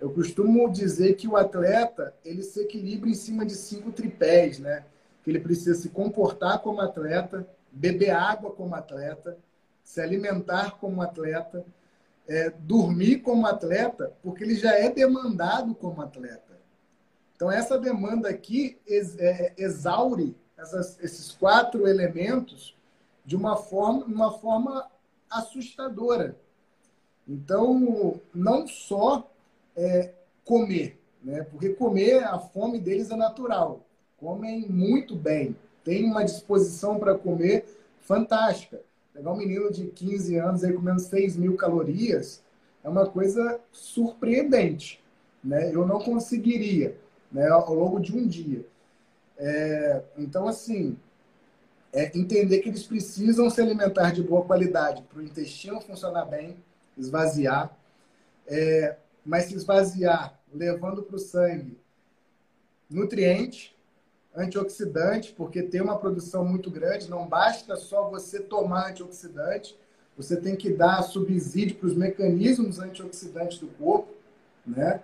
Eu 0.00 0.10
costumo 0.10 0.68
dizer 0.70 1.14
que 1.14 1.28
o 1.28 1.36
atleta 1.36 2.14
ele 2.24 2.42
se 2.42 2.60
equilibra 2.60 3.08
em 3.08 3.14
cima 3.14 3.46
de 3.46 3.54
cinco 3.54 3.92
tripés, 3.92 4.58
né? 4.58 4.84
Que 5.22 5.30
ele 5.30 5.38
precisa 5.38 5.80
se 5.80 5.90
comportar 5.90 6.58
como 6.60 6.80
atleta, 6.80 7.46
beber 7.70 8.10
água 8.10 8.50
como 8.50 8.74
atleta, 8.74 9.38
se 9.84 10.00
alimentar 10.00 10.78
como 10.78 11.00
atleta, 11.02 11.64
é, 12.26 12.50
dormir 12.50 13.18
como 13.18 13.46
atleta, 13.46 14.12
porque 14.22 14.42
ele 14.42 14.54
já 14.54 14.72
é 14.72 14.90
demandado 14.90 15.74
como 15.74 16.02
atleta. 16.02 16.58
Então 17.36 17.50
essa 17.50 17.78
demanda 17.78 18.28
aqui 18.28 18.78
ex, 18.86 19.16
é, 19.18 19.52
exaure 19.56 20.34
essas, 20.56 20.98
esses 21.02 21.32
quatro 21.32 21.86
elementos 21.86 22.76
de 23.24 23.36
uma 23.36 23.56
forma, 23.56 24.04
uma 24.04 24.32
forma 24.32 24.90
assustadora. 25.32 26.36
Então, 27.26 28.20
não 28.34 28.66
só 28.66 29.30
é, 29.76 30.12
comer, 30.44 31.00
né? 31.22 31.42
porque 31.44 31.70
comer, 31.70 32.24
a 32.24 32.38
fome 32.38 32.78
deles 32.78 33.10
é 33.10 33.16
natural. 33.16 33.80
Comem 34.18 34.68
muito 34.68 35.16
bem, 35.16 35.56
tem 35.84 36.04
uma 36.04 36.24
disposição 36.24 36.98
para 36.98 37.16
comer 37.16 37.64
fantástica. 38.00 38.80
Pegar 39.12 39.32
um 39.32 39.36
menino 39.36 39.70
de 39.70 39.86
15 39.88 40.36
anos 40.36 40.64
aí 40.64 40.72
comendo 40.72 41.00
6 41.00 41.36
mil 41.36 41.56
calorias 41.56 42.42
é 42.82 42.88
uma 42.88 43.06
coisa 43.06 43.60
surpreendente. 43.70 45.02
Né? 45.42 45.74
Eu 45.74 45.86
não 45.86 45.98
conseguiria 45.98 46.96
né, 47.30 47.48
ao 47.48 47.74
longo 47.74 48.00
de 48.00 48.16
um 48.16 48.26
dia. 48.26 48.64
É, 49.38 50.02
então, 50.18 50.46
assim, 50.46 50.96
é 51.92 52.16
entender 52.16 52.60
que 52.60 52.70
eles 52.70 52.84
precisam 52.84 53.50
se 53.50 53.60
alimentar 53.60 54.12
de 54.12 54.22
boa 54.22 54.44
qualidade 54.44 55.02
para 55.02 55.18
o 55.18 55.22
intestino 55.22 55.80
funcionar 55.80 56.24
bem, 56.24 56.56
esvaziar, 56.96 57.76
é, 58.46 58.96
mas 59.24 59.44
se 59.44 59.54
esvaziar 59.54 60.40
levando 60.52 61.02
para 61.02 61.16
o 61.16 61.18
sangue 61.18 61.78
nutriente, 62.88 63.76
antioxidante, 64.34 65.32
porque 65.32 65.62
tem 65.62 65.80
uma 65.80 65.98
produção 65.98 66.44
muito 66.44 66.70
grande, 66.70 67.10
não 67.10 67.26
basta 67.26 67.76
só 67.76 68.08
você 68.08 68.40
tomar 68.40 68.90
antioxidante, 68.90 69.76
você 70.16 70.36
tem 70.36 70.56
que 70.56 70.72
dar 70.72 71.02
subsídio 71.02 71.76
para 71.76 71.86
os 71.86 71.96
mecanismos 71.96 72.78
antioxidantes 72.78 73.58
do 73.58 73.66
corpo, 73.68 74.12
né? 74.66 75.02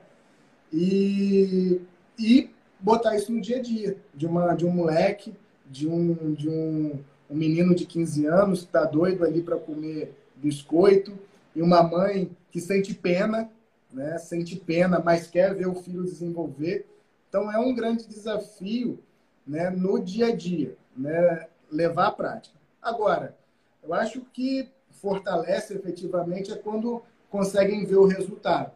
E, 0.73 1.81
e 2.19 2.51
botar 2.79 3.17
isso 3.17 3.33
no 3.33 3.41
dia 3.41 3.59
a 3.59 3.63
dia 3.63 3.97
de, 4.15 4.27
uma, 4.27 4.55
de 4.55 4.67
um 4.67 4.71
moleque 4.71 5.35
de 5.71 5.89
um, 5.89 6.35
de 6.35 6.49
um, 6.49 6.99
um 7.31 7.37
menino 7.37 7.75
de 7.75 7.87
15 7.87 8.27
anos 8.27 8.61
que 8.61 8.67
está 8.67 8.85
doido 8.85 9.25
ali 9.25 9.43
para 9.43 9.57
comer 9.57 10.15
biscoito, 10.37 11.13
e 11.55 11.63
uma 11.63 11.83
mãe 11.83 12.31
que 12.51 12.61
sente 12.61 12.95
pena, 12.95 13.51
né? 13.93 14.19
Sente 14.19 14.57
pena, 14.57 15.01
mas 15.05 15.27
quer 15.27 15.55
ver 15.55 15.67
o 15.67 15.75
filho 15.75 16.05
desenvolver. 16.05 16.87
Então 17.29 17.51
é 17.51 17.59
um 17.59 17.75
grande 17.75 18.07
desafio, 18.07 18.99
né, 19.47 19.71
no 19.71 19.99
dia 19.99 20.29
a 20.29 20.35
dia, 20.35 20.77
né, 20.97 21.47
levar 21.71 22.09
à 22.09 22.13
prática. 22.13 22.57
Agora, 22.81 23.37
eu 23.83 23.93
acho 23.93 24.21
que 24.33 24.69
fortalece 24.91 25.75
efetivamente 25.75 26.53
é 26.53 26.57
quando 26.57 27.03
conseguem 27.31 27.85
ver 27.85 27.97
o 27.97 28.07
resultado. 28.07 28.73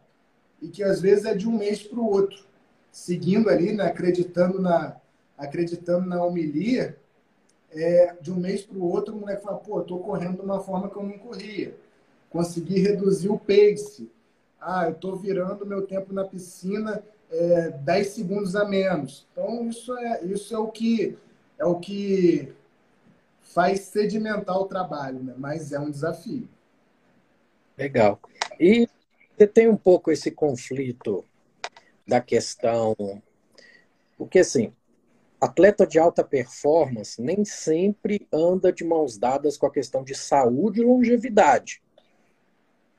E 0.61 0.67
que 0.67 0.83
às 0.83 1.01
vezes 1.01 1.25
é 1.25 1.35
de 1.35 1.47
um 1.47 1.57
mês 1.57 1.83
para 1.83 1.99
o 1.99 2.09
outro. 2.09 2.45
Seguindo 2.91 3.49
ali, 3.49 3.73
né, 3.73 3.85
acreditando, 3.85 4.61
na, 4.61 4.95
acreditando 5.37 6.07
na 6.07 6.23
homilia, 6.23 6.97
é, 7.71 8.15
de 8.21 8.31
um 8.31 8.35
mês 8.35 8.61
para 8.61 8.77
o 8.77 8.89
outro, 8.89 9.15
o 9.15 9.19
moleque 9.19 9.43
fala, 9.43 9.57
pô, 9.57 9.81
estou 9.81 9.99
correndo 9.99 10.37
de 10.37 10.41
uma 10.41 10.59
forma 10.59 10.89
que 10.89 10.95
eu 10.95 11.03
não 11.03 11.17
corria. 11.17 11.75
Consegui 12.29 12.79
reduzir 12.79 13.29
o 13.29 13.39
pace. 13.39 14.11
Ah, 14.61 14.85
eu 14.85 14.91
estou 14.91 15.15
virando 15.15 15.65
meu 15.65 15.85
tempo 15.85 16.13
na 16.13 16.23
piscina 16.23 17.03
é, 17.31 17.71
10 17.71 18.07
segundos 18.07 18.55
a 18.55 18.65
menos. 18.65 19.27
Então, 19.31 19.67
isso 19.67 19.97
é, 19.97 20.23
isso 20.23 20.55
é 20.55 20.57
o 20.57 20.67
que 20.67 21.17
é 21.57 21.65
o 21.65 21.79
que 21.79 22.53
faz 23.41 23.81
sedimentar 23.81 24.57
o 24.57 24.65
trabalho, 24.65 25.21
né? 25.23 25.33
mas 25.37 25.71
é 25.71 25.79
um 25.79 25.89
desafio. 25.91 26.47
Legal. 27.77 28.19
E 28.59 28.87
você 29.35 29.47
tem 29.47 29.67
um 29.67 29.77
pouco 29.77 30.11
esse 30.11 30.31
conflito 30.31 31.23
da 32.07 32.21
questão. 32.21 32.95
Porque, 34.17 34.39
assim, 34.39 34.73
atleta 35.43 35.85
de 35.85 35.99
alta 35.99 36.23
performance 36.23 37.21
nem 37.21 37.43
sempre 37.43 38.27
anda 38.31 38.71
de 38.71 38.83
mãos 38.83 39.17
dadas 39.17 39.57
com 39.57 39.65
a 39.65 39.71
questão 39.71 40.03
de 40.03 40.15
saúde 40.15 40.81
e 40.81 40.85
longevidade. 40.85 41.81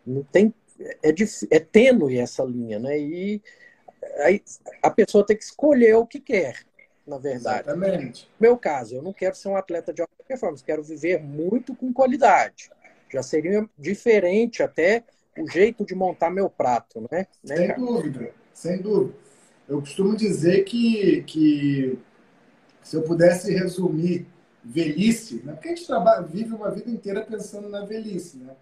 Não 0.07 0.23
tem. 0.23 0.53
É, 1.03 1.15
é 1.51 1.61
tênue 1.61 2.19
essa 2.19 2.43
linha, 2.45 2.79
né? 2.79 2.99
E 2.99 3.43
aí 4.19 4.43
a 4.83 4.91
pessoa 4.91 5.25
tem 5.25 5.37
que 5.37 5.45
escolher 5.45 5.95
o 5.95 6.07
que 6.07 6.21
quer 6.21 6.65
na 7.07 7.19
verdade. 7.19 7.69
Exatamente. 7.69 8.29
No 8.39 8.49
meu 8.49 8.57
caso, 8.57 8.95
eu 8.95 9.03
não 9.03 9.13
quero 9.13 9.35
ser 9.37 9.49
um 9.49 9.57
atleta 9.57 9.93
de 9.93 10.01
alta 10.01 10.15
performance, 10.27 10.65
quero 10.65 10.83
viver 10.83 11.23
muito 11.23 11.75
com 11.75 11.93
qualidade. 11.93 12.71
Já 13.13 13.23
seria 13.23 13.69
diferente 13.79 14.63
até 14.63 15.05
o 15.39 15.49
jeito 15.51 15.85
de 15.85 15.95
montar 15.95 16.31
meu 16.31 16.49
prato, 16.49 17.01
né? 17.11 17.27
né 17.43 17.57
sem 17.57 17.75
dúvida, 17.75 18.31
sem 18.53 18.79
dúvida. 18.81 19.15
Eu 19.69 19.81
costumo 19.81 20.17
dizer 20.17 20.65
que, 20.65 21.23
que 21.23 21.99
se 22.85 22.95
eu 22.95 23.03
pudesse 23.03 23.53
resumir 23.53 24.27
velhice, 24.63 25.43
né? 25.45 25.55
porque 25.55 25.69
a 25.69 25.75
gente 25.75 25.87
trabalha, 25.87 26.23
vive 26.23 26.55
uma 26.55 26.71
vida 26.71 26.91
inteira 26.91 27.23
pensando 27.23 27.69
na 27.69 27.85
velhice, 27.85 28.37
né? 28.37 28.55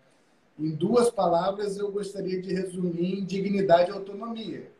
Em 0.58 0.70
duas 0.70 1.10
palavras, 1.10 1.76
eu 1.76 1.90
gostaria 1.90 2.40
de 2.40 2.54
resumir 2.54 3.20
em 3.20 3.24
dignidade 3.24 3.90
e 3.90 3.94
autonomia. 3.94 4.70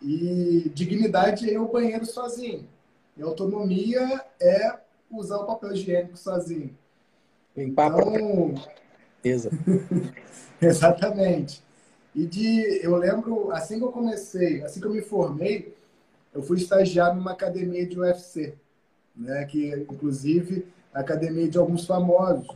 E 0.00 0.70
dignidade 0.74 1.48
é 1.48 1.54
ir 1.54 1.56
ao 1.56 1.66
banheiro 1.66 2.04
sozinho. 2.04 2.68
E 3.16 3.22
autonomia 3.22 4.24
é 4.40 4.78
usar 5.10 5.38
o 5.38 5.46
papel 5.46 5.72
higiênico 5.72 6.16
sozinho. 6.16 6.76
Limpar 7.56 7.88
então... 7.88 8.54
Exatamente. 10.60 11.62
E 12.14 12.26
de, 12.26 12.80
eu 12.84 12.94
lembro, 12.96 13.50
assim 13.50 13.78
que 13.78 13.84
eu 13.84 13.90
comecei, 13.90 14.62
assim 14.62 14.80
que 14.80 14.86
eu 14.86 14.92
me 14.92 15.00
formei, 15.00 15.74
eu 16.34 16.42
fui 16.42 16.58
estagiar 16.58 17.14
numa 17.14 17.32
academia 17.32 17.86
de 17.86 17.98
UFC, 17.98 18.54
né? 19.14 19.44
que 19.44 19.70
inclusive 19.70 20.66
a 20.92 21.00
academia 21.00 21.48
de 21.48 21.56
alguns 21.56 21.86
famosos. 21.86 22.48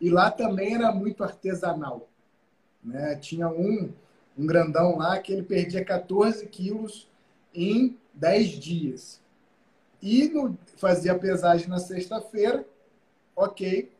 E 0.00 0.10
lá 0.10 0.30
também 0.30 0.74
era 0.74 0.90
muito 0.90 1.22
artesanal. 1.22 2.08
Né? 2.82 3.14
Tinha 3.16 3.48
um 3.48 3.92
um 4.40 4.46
grandão 4.46 4.96
lá 4.96 5.18
que 5.18 5.32
ele 5.32 5.42
perdia 5.42 5.84
14 5.84 6.46
quilos 6.46 7.06
em 7.54 7.98
10 8.14 8.48
dias. 8.48 9.20
E 10.00 10.28
no, 10.28 10.56
fazia 10.76 11.18
pesagem 11.18 11.68
na 11.68 11.78
sexta-feira, 11.78 12.64
ok, 13.36 13.92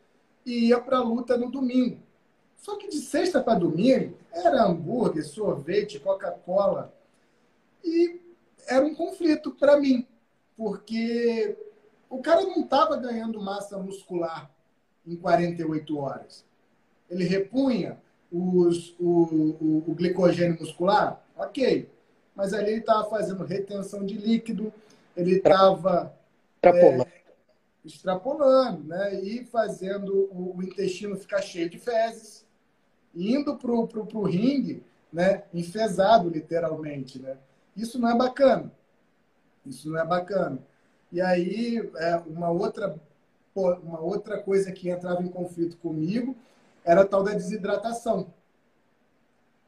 e 0.46 0.68
ia 0.68 0.80
para 0.80 0.98
a 0.98 1.02
luta 1.02 1.36
no 1.36 1.50
domingo. 1.50 1.98
Só 2.56 2.76
que 2.76 2.88
de 2.88 2.96
sexta 2.96 3.42
para 3.42 3.58
domingo 3.58 4.16
era 4.32 4.64
hambúrguer, 4.64 5.24
sorvete, 5.24 5.98
Coca-Cola. 5.98 6.94
E 7.84 8.19
era 8.70 8.86
um 8.86 8.94
conflito 8.94 9.50
para 9.50 9.78
mim, 9.78 10.06
porque 10.56 11.56
o 12.08 12.20
cara 12.20 12.42
não 12.42 12.62
estava 12.62 12.96
ganhando 12.96 13.40
massa 13.40 13.76
muscular 13.76 14.50
em 15.06 15.16
48 15.16 15.98
horas. 15.98 16.44
Ele 17.10 17.24
repunha 17.24 17.98
os, 18.30 18.94
o, 19.00 19.04
o, 19.60 19.84
o 19.88 19.94
glicogênio 19.94 20.58
muscular, 20.58 21.20
ok. 21.36 21.90
Mas 22.34 22.54
ali 22.54 22.70
ele 22.70 22.80
estava 22.80 23.10
fazendo 23.10 23.44
retenção 23.44 24.06
de 24.06 24.14
líquido, 24.14 24.72
ele 25.16 25.36
estava 25.36 26.14
extrapolando. 26.54 27.02
É, 27.02 27.22
extrapolando, 27.84 28.84
né? 28.84 29.20
E 29.20 29.44
fazendo 29.44 30.28
o, 30.30 30.56
o, 30.56 30.62
intestino 30.62 31.16
ficar 31.16 31.42
cheio 31.42 31.68
de 31.68 31.78
fezes, 31.78 32.46
indo 33.14 33.56
para 33.56 33.72
o 33.72 34.22
ringue, 34.22 34.84
né? 35.12 35.42
Enfesado, 35.52 36.28
literalmente, 36.28 37.18
né? 37.18 37.36
Isso 37.80 37.98
não 37.98 38.10
é 38.10 38.16
bacana. 38.16 38.70
Isso 39.64 39.88
não 39.90 39.98
é 39.98 40.04
bacana. 40.04 40.58
E 41.10 41.20
aí, 41.20 41.90
é, 41.96 42.16
uma 42.26 42.50
outra 42.50 42.98
uma 43.54 44.00
outra 44.00 44.40
coisa 44.40 44.70
que 44.70 44.88
entrava 44.88 45.22
em 45.22 45.28
conflito 45.28 45.76
comigo 45.78 46.36
era 46.84 47.02
a 47.02 47.06
tal 47.06 47.22
da 47.22 47.32
desidratação. 47.32 48.32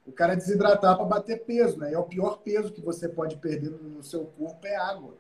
O 0.07 0.13
cara 0.13 0.35
desidratar 0.35 0.97
para 0.97 1.05
bater 1.05 1.45
peso, 1.45 1.79
né? 1.79 1.93
É 1.93 1.99
o 1.99 2.05
pior 2.05 2.39
peso 2.39 2.73
que 2.73 2.81
você 2.81 3.09
pode 3.09 3.37
perder 3.37 3.71
no 3.71 4.03
seu 4.03 4.25
corpo 4.39 4.67
é 4.67 4.77
água. 4.77 5.15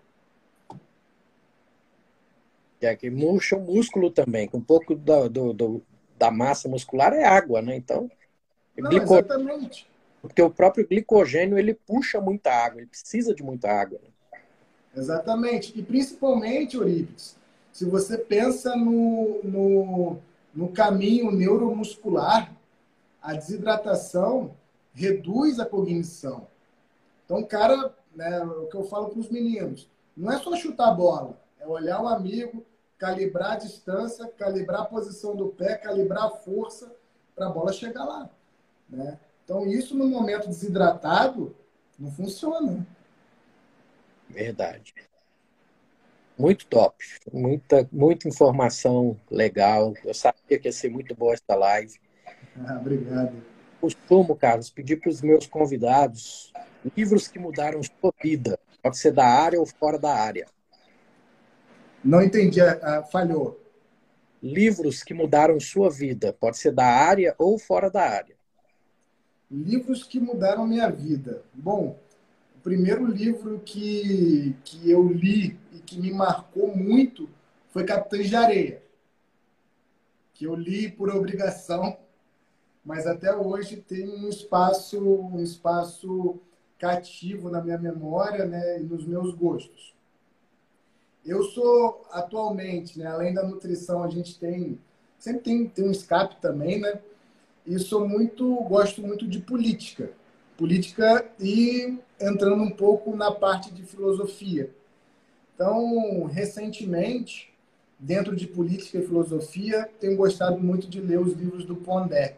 É 2.81 2.97
que 2.97 3.11
murcha 3.11 3.57
o 3.57 3.61
músculo 3.61 4.11
também, 4.11 4.49
com 4.49 4.59
um 4.59 4.63
pouco 4.63 4.95
do, 4.95 5.29
do, 5.29 5.53
do, 5.53 5.83
da 6.19 6.33
massa 6.33 6.69
muscular 6.69 7.13
é 7.13 7.25
água, 7.25 7.63
né? 7.63 7.77
Então, 7.77 8.11
Não, 8.77 8.91
exatamente. 8.93 9.89
Porque 10.23 10.41
o 10.41 10.49
próprio 10.49 10.87
glicogênio 10.87 11.59
ele 11.59 11.75
puxa 11.75 12.21
muita 12.21 12.51
água, 12.51 12.81
ele 12.81 12.89
precisa 12.89 13.35
de 13.35 13.43
muita 13.43 13.69
água. 13.69 13.99
Né? 14.03 14.41
Exatamente. 14.97 15.79
E 15.79 15.83
principalmente, 15.83 16.77
Eurípides, 16.77 17.37
se 17.71 17.85
você 17.85 18.17
pensa 18.17 18.75
no, 18.75 19.41
no 19.43 20.19
no 20.55 20.69
caminho 20.69 21.31
neuromuscular, 21.31 22.53
a 23.21 23.33
desidratação 23.35 24.55
reduz 24.93 25.59
a 25.59 25.67
cognição. 25.67 26.47
Então, 27.25 27.43
cara, 27.45 27.95
né, 28.15 28.43
o 28.45 28.67
que 28.67 28.77
eu 28.77 28.85
falo 28.85 29.09
para 29.09 29.21
os 29.21 29.31
meninos, 29.31 29.89
não 30.17 30.31
é 30.31 30.39
só 30.39 30.55
chutar 30.57 30.89
a 30.89 30.95
bola, 30.95 31.41
é 31.59 31.67
olhar 31.67 32.03
o 32.03 32.09
amigo, 32.09 32.65
calibrar 32.99 33.53
a 33.53 33.57
distância, 33.57 34.27
calibrar 34.37 34.83
a 34.83 34.87
posição 34.87 35.35
do 35.35 35.49
pé, 35.49 35.77
calibrar 35.77 36.25
a 36.25 36.31
força 36.31 36.95
para 37.35 37.47
a 37.47 37.51
bola 37.51 37.73
chegar 37.73 38.05
lá. 38.05 38.29
Né? 38.89 39.19
Então, 39.45 39.67
isso 39.67 39.97
no 39.97 40.07
momento 40.07 40.49
desidratado 40.49 41.55
não 41.99 42.11
funciona. 42.11 42.87
Verdade. 44.29 44.95
Muito 46.39 46.67
top, 46.67 47.05
muita, 47.33 47.89
muita 47.93 48.27
informação 48.27 49.19
legal. 49.31 49.95
Eu 50.05 50.15
sabia 50.15 50.59
que 50.59 50.67
ia 50.67 50.73
ser 50.73 50.91
muito 50.91 51.15
boa 51.15 51.35
essa 51.35 51.55
live. 51.57 52.01
Ah, 52.67 52.77
obrigado. 52.79 53.43
Costumo, 53.81 54.37
Carlos, 54.37 54.69
pedir 54.69 54.97
para 55.01 55.09
os 55.09 55.23
meus 55.23 55.47
convidados 55.47 56.53
livros 56.95 57.27
que 57.27 57.39
mudaram 57.39 57.83
sua 57.83 58.13
vida. 58.23 58.59
Pode 58.83 58.99
ser 58.99 59.13
da 59.13 59.25
área 59.25 59.59
ou 59.59 59.67
fora 59.67 59.99
da 59.99 60.15
área. 60.15 60.47
Não 62.05 62.21
entendi, 62.21 62.61
uh, 62.61 63.11
falhou. 63.11 63.61
Livros 64.43 65.03
que 65.03 65.15
mudaram 65.15 65.59
sua 65.59 65.89
vida. 65.89 66.33
Pode 66.33 66.59
ser 66.59 66.73
da 66.73 66.85
área 66.85 67.35
ou 67.39 67.59
fora 67.59 67.91
da 67.91 68.03
área. 68.03 68.37
Livros 69.53 70.05
que 70.05 70.19
mudaram 70.19 70.67
minha 70.67 70.89
vida. 70.91 71.43
Bom, 71.53 71.99
o 72.57 72.61
primeiro 72.61 73.05
livro 73.05 73.61
que, 73.65 74.57
que 74.65 74.91
eu 74.91 75.07
li 75.07 75.59
que 75.85 76.01
me 76.01 76.11
marcou 76.11 76.75
muito 76.75 77.29
foi 77.69 77.85
Capitães 77.85 78.29
de 78.29 78.37
Areia, 78.37 78.83
que 80.33 80.47
eu 80.47 80.55
li 80.55 80.91
por 80.91 81.15
obrigação, 81.15 81.99
mas 82.83 83.07
até 83.07 83.35
hoje 83.37 83.77
tem 83.77 84.09
um 84.09 84.29
espaço, 84.29 84.99
um 84.99 85.39
espaço 85.41 86.41
cativo 86.79 87.51
na 87.51 87.61
minha 87.61 87.79
memória 87.79 88.47
né, 88.47 88.81
e 88.81 88.85
nos 88.85 89.07
meus 89.07 89.35
gostos. 89.35 89.95
Eu 91.25 91.43
sou 91.45 92.07
atualmente, 92.11 92.99
né, 92.99 93.07
além 93.07 93.35
da 93.35 93.45
nutrição, 93.45 94.03
a 94.03 94.09
gente 94.09 94.39
tem 94.39 94.81
sempre 95.19 95.41
tem, 95.43 95.69
tem 95.69 95.87
um 95.87 95.93
escape 95.93 96.41
também, 96.41 96.81
né? 96.81 97.01
E 97.67 97.79
sou 97.79 98.09
muito, 98.09 98.55
gosto 98.65 99.01
muito 99.01 99.27
de 99.27 99.39
política. 99.39 100.11
Política 100.57 101.25
e 101.41 101.99
entrando 102.21 102.63
um 102.63 102.71
pouco 102.71 103.17
na 103.17 103.31
parte 103.31 103.73
de 103.73 103.83
filosofia. 103.83 104.71
Então, 105.55 106.25
recentemente, 106.25 107.53
dentro 107.99 108.35
de 108.35 108.47
política 108.47 108.99
e 108.99 109.07
filosofia, 109.07 109.89
tenho 110.01 110.17
gostado 110.17 110.59
muito 110.59 110.89
de 110.89 111.01
ler 111.01 111.21
os 111.21 111.35
livros 111.35 111.65
do 111.65 111.77
Pondé. 111.77 112.37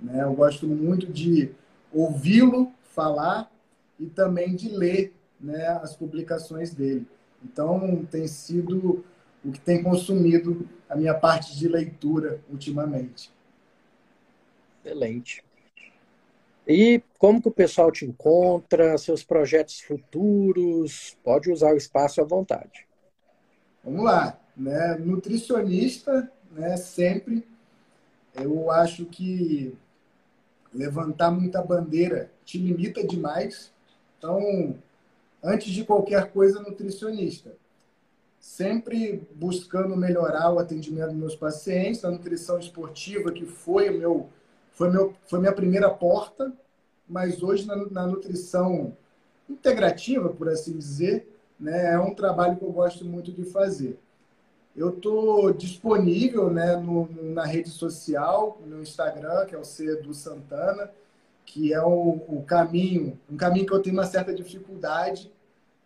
Né? 0.00 0.22
Eu 0.22 0.34
gosto 0.34 0.66
muito 0.66 1.06
de 1.06 1.52
ouvi-lo 1.92 2.72
falar 2.92 3.50
e 4.00 4.06
também 4.06 4.54
de 4.54 4.68
ler 4.68 5.14
né, 5.40 5.66
as 5.82 5.94
publicações 5.94 6.74
dele. 6.74 7.06
Então, 7.44 8.04
tem 8.10 8.26
sido 8.26 9.04
o 9.44 9.52
que 9.52 9.60
tem 9.60 9.82
consumido 9.82 10.68
a 10.88 10.96
minha 10.96 11.14
parte 11.14 11.56
de 11.56 11.68
leitura 11.68 12.40
ultimamente. 12.50 13.30
Excelente. 14.86 15.44
E 16.66 17.02
como 17.18 17.42
que 17.42 17.48
o 17.48 17.52
pessoal 17.52 17.90
te 17.90 18.04
encontra, 18.04 18.96
seus 18.98 19.24
projetos 19.24 19.80
futuros? 19.80 21.16
Pode 21.24 21.50
usar 21.50 21.72
o 21.72 21.76
espaço 21.76 22.20
à 22.20 22.24
vontade. 22.24 22.86
Vamos 23.82 24.04
lá. 24.04 24.38
Né? 24.56 24.96
Nutricionista, 24.96 26.30
né, 26.52 26.76
sempre. 26.76 27.46
Eu 28.34 28.70
acho 28.70 29.06
que 29.06 29.76
levantar 30.72 31.30
muita 31.30 31.62
bandeira 31.62 32.30
te 32.44 32.58
limita 32.58 33.04
demais. 33.06 33.72
Então, 34.18 34.76
antes 35.42 35.72
de 35.72 35.84
qualquer 35.84 36.30
coisa, 36.32 36.60
nutricionista. 36.60 37.52
Sempre 38.38 39.26
buscando 39.34 39.96
melhorar 39.96 40.52
o 40.52 40.58
atendimento 40.58 41.08
dos 41.08 41.16
meus 41.16 41.36
pacientes, 41.36 42.04
a 42.04 42.10
nutrição 42.10 42.58
esportiva, 42.58 43.32
que 43.32 43.44
foi 43.44 43.90
o 43.90 43.98
meu 43.98 44.30
foi, 44.76 44.90
meu, 44.90 45.14
foi 45.26 45.40
minha 45.40 45.54
primeira 45.54 45.88
porta, 45.88 46.52
mas 47.08 47.42
hoje 47.42 47.66
na, 47.66 47.76
na 47.86 48.06
nutrição 48.06 48.94
integrativa, 49.48 50.28
por 50.28 50.50
assim 50.50 50.76
dizer, 50.76 51.26
né, 51.58 51.94
é 51.94 51.98
um 51.98 52.14
trabalho 52.14 52.56
que 52.56 52.62
eu 52.62 52.70
gosto 52.70 53.02
muito 53.02 53.32
de 53.32 53.42
fazer. 53.44 53.98
Eu 54.76 54.90
estou 54.90 55.50
disponível 55.54 56.50
né, 56.50 56.76
no, 56.76 57.08
na 57.22 57.46
rede 57.46 57.70
social, 57.70 58.60
no 58.66 58.82
Instagram, 58.82 59.46
que 59.46 59.54
é 59.54 59.58
o 59.58 59.64
C 59.64 59.96
do 60.02 60.12
Santana, 60.12 60.90
que 61.46 61.72
é 61.72 61.80
o, 61.80 62.20
o, 62.28 62.44
caminho, 62.46 63.18
um 63.30 63.36
caminho 63.36 63.64
que 63.64 63.72
eu 63.72 63.80
tenho 63.80 63.96
uma 63.96 64.04
certa 64.04 64.34
dificuldade, 64.34 65.32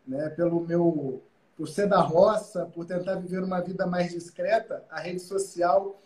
né, 0.04 0.30
pelo 0.30 0.60
meu, 0.66 1.22
por 1.56 1.68
ser 1.68 1.86
da 1.86 2.00
roça, 2.00 2.66
por 2.66 2.84
tentar 2.84 3.14
viver 3.14 3.44
uma 3.44 3.60
vida 3.60 3.86
mais 3.86 4.10
discreta, 4.10 4.82
a 4.90 4.98
rede 4.98 5.20
social 5.20 6.00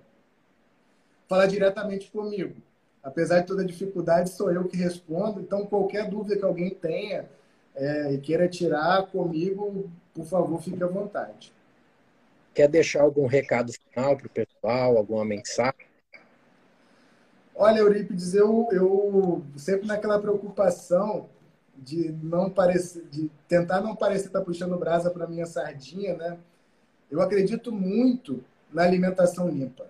fala 1.28 1.46
diretamente 1.46 2.10
comigo. 2.10 2.56
Apesar 3.02 3.40
de 3.40 3.46
toda 3.46 3.64
dificuldade, 3.64 4.30
sou 4.30 4.50
eu 4.50 4.64
que 4.64 4.76
respondo. 4.76 5.40
Então, 5.40 5.66
qualquer 5.66 6.08
dúvida 6.08 6.36
que 6.36 6.44
alguém 6.44 6.70
tenha 6.70 7.28
é, 7.74 8.12
e 8.12 8.18
queira 8.18 8.48
tirar 8.48 9.06
comigo, 9.08 9.90
por 10.14 10.24
favor, 10.24 10.62
fique 10.62 10.82
à 10.82 10.86
vontade. 10.86 11.52
Quer 12.54 12.68
deixar 12.68 13.02
algum 13.02 13.26
recado 13.26 13.72
final 13.72 14.16
para 14.16 14.26
o 14.26 14.30
pessoal, 14.30 14.96
alguma 14.96 15.24
mensagem? 15.24 15.91
Olha, 17.64 17.78
Eurípides, 17.78 18.34
eu, 18.34 18.68
eu 18.72 19.40
sempre 19.56 19.86
naquela 19.86 20.18
preocupação 20.18 21.28
de 21.76 22.10
não 22.20 22.50
parecer, 22.50 23.04
de 23.08 23.30
tentar 23.46 23.80
não 23.80 23.94
parecer 23.94 24.26
estar 24.26 24.40
puxando 24.40 24.76
brasa 24.76 25.12
para 25.12 25.28
minha 25.28 25.46
sardinha, 25.46 26.16
né? 26.16 26.38
Eu 27.08 27.22
acredito 27.22 27.70
muito 27.70 28.44
na 28.72 28.82
alimentação 28.82 29.48
limpa, 29.48 29.86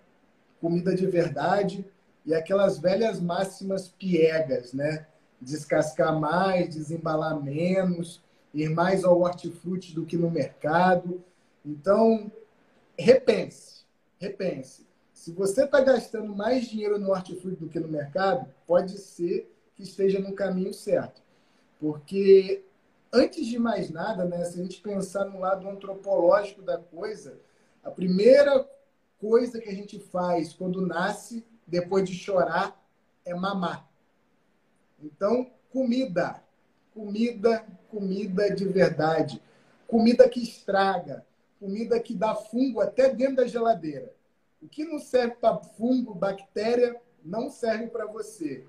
comida 0.61 0.95
de 0.95 1.07
verdade 1.07 1.83
e 2.27 2.35
aquelas 2.35 2.79
velhas 2.79 3.19
máximas 3.19 3.89
piegas, 3.89 4.75
né? 4.75 5.07
Descascar 5.41 6.21
mais, 6.21 6.69
desembalar 6.69 7.43
menos, 7.43 8.23
ir 8.53 8.69
mais 8.69 9.03
ao 9.03 9.19
hortifruti 9.19 9.95
do 9.95 10.05
que 10.05 10.19
no 10.19 10.31
mercado. 10.31 11.25
Então, 11.65 12.31
repense, 12.99 13.87
repense. 14.21 14.92
Se 15.23 15.31
você 15.31 15.63
está 15.63 15.81
gastando 15.81 16.35
mais 16.35 16.67
dinheiro 16.67 16.99
no 16.99 17.13
hortifruti 17.13 17.55
do 17.55 17.69
que 17.69 17.79
no 17.79 17.87
mercado, 17.87 18.45
pode 18.67 18.99
ser 18.99 19.49
que 19.73 19.85
esteja 19.85 20.19
no 20.19 20.35
caminho 20.35 20.75
certo. 20.75 21.23
Porque, 21.79 22.65
antes 23.13 23.47
de 23.47 23.57
mais 23.57 23.89
nada, 23.89 24.25
né, 24.25 24.45
se 24.45 24.59
a 24.59 24.63
gente 24.65 24.81
pensar 24.81 25.27
no 25.27 25.39
lado 25.39 25.69
antropológico 25.69 26.61
da 26.61 26.77
coisa, 26.77 27.39
a 27.85 27.89
primeira 27.89 28.69
coisa 29.21 29.61
que 29.61 29.69
a 29.69 29.73
gente 29.73 30.01
faz 30.01 30.53
quando 30.53 30.85
nasce, 30.85 31.47
depois 31.65 32.05
de 32.05 32.17
chorar, 32.17 32.85
é 33.25 33.33
mamar. 33.33 33.89
Então, 35.01 35.53
comida. 35.71 36.43
Comida, 36.93 37.65
comida 37.89 38.53
de 38.53 38.65
verdade. 38.65 39.41
Comida 39.87 40.29
que 40.29 40.43
estraga. 40.43 41.25
Comida 41.61 42.01
que 42.01 42.13
dá 42.13 42.35
fungo 42.35 42.81
até 42.81 43.09
dentro 43.15 43.37
da 43.37 43.47
geladeira. 43.47 44.13
O 44.63 44.69
que 44.69 44.85
não 44.85 44.99
serve 44.99 45.35
para 45.35 45.59
fungo, 45.59 46.15
bactéria, 46.15 46.97
não 47.25 47.51
serve 47.51 47.89
para 47.89 48.07
você. 48.07 48.65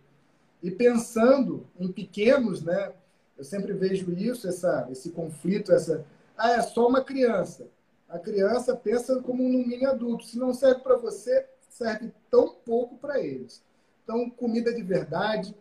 E 0.61 0.71
pensando 0.71 1.67
em 1.79 1.91
pequenos, 1.91 2.63
né? 2.63 2.93
Eu 3.37 3.43
sempre 3.43 3.73
vejo 3.73 4.11
isso, 4.13 4.47
essa, 4.47 4.87
esse 4.91 5.11
conflito, 5.11 5.71
essa. 5.71 6.05
Ah, 6.37 6.53
é 6.53 6.61
só 6.61 6.87
uma 6.87 7.03
criança. 7.03 7.67
A 8.09 8.17
criança 8.17 8.75
pensa 8.75 9.21
como 9.21 9.43
um 9.43 9.49
mini 9.49 9.85
adulto. 9.85 10.25
Se 10.25 10.37
não 10.37 10.53
serve 10.53 10.81
para 10.81 10.95
você, 10.95 11.45
serve 11.69 12.11
tão 12.29 12.55
pouco 12.65 12.97
para 12.97 13.19
eles. 13.19 13.63
Então, 14.03 14.29
comida 14.29 14.73
de 14.73 14.83
verdade, 14.83 15.55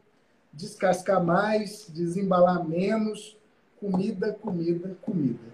descascar 0.52 1.22
mais, 1.24 1.86
desembalar 1.88 2.66
menos, 2.66 3.36
comida, 3.80 4.32
comida, 4.32 4.96
comida. 5.00 5.52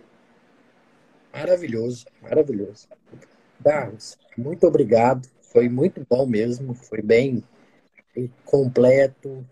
Maravilhoso, 1.33 2.07
maravilhoso. 2.21 2.89
Carlos, 3.63 4.17
muito 4.37 4.67
obrigado. 4.67 5.29
Foi 5.41 5.69
muito 5.69 6.07
bom 6.09 6.27
mesmo. 6.27 6.75
Foi 6.75 7.03
bem 7.03 7.43
completo. 8.45 9.47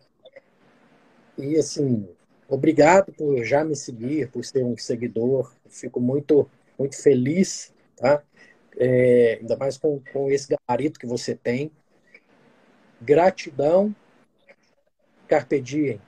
E 1.39 1.57
assim, 1.57 2.09
obrigado 2.49 3.13
por 3.13 3.45
já 3.45 3.65
me 3.65 3.77
seguir, 3.77 4.31
por 4.31 4.45
ser 4.45 4.65
um 4.65 4.77
seguidor. 4.77 5.53
Fico 5.69 6.01
muito, 6.01 6.49
muito 6.79 7.01
feliz, 7.01 7.73
tá? 7.97 8.23
É, 8.79 9.39
ainda 9.41 9.57
mais 9.57 9.79
com, 9.79 10.01
com 10.13 10.31
esse 10.31 10.49
gabarito 10.49 10.99
que 10.99 11.07
você 11.07 11.35
tem. 11.35 11.71
Gratidão. 13.01 13.95
Carpe 15.29 15.61
diem. 15.61 16.01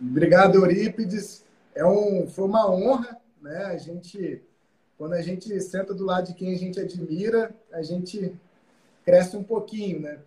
Obrigado, 0.00 0.56
Eurípides. 0.56 1.46
É 1.74 1.84
um, 1.86 2.26
foi 2.26 2.44
uma 2.44 2.70
honra, 2.70 3.16
né? 3.40 3.64
A 3.66 3.76
gente 3.76 4.42
quando 5.02 5.14
a 5.14 5.20
gente 5.20 5.60
senta 5.60 5.92
do 5.92 6.04
lado 6.04 6.28
de 6.28 6.34
quem 6.34 6.54
a 6.54 6.56
gente 6.56 6.78
admira, 6.78 7.52
a 7.72 7.82
gente 7.82 8.32
cresce 9.04 9.36
um 9.36 9.42
pouquinho, 9.42 9.98
né? 9.98 10.20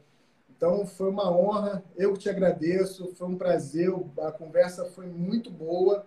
Então 0.50 0.86
foi 0.86 1.10
uma 1.10 1.32
honra, 1.32 1.82
eu 1.96 2.18
te 2.18 2.30
agradeço, 2.30 3.16
foi 3.16 3.26
um 3.26 3.38
prazer, 3.38 3.90
a 4.20 4.34
conversa 4.34 4.84
foi 4.84 5.08
muito 5.08 5.50
boa. 5.50 6.06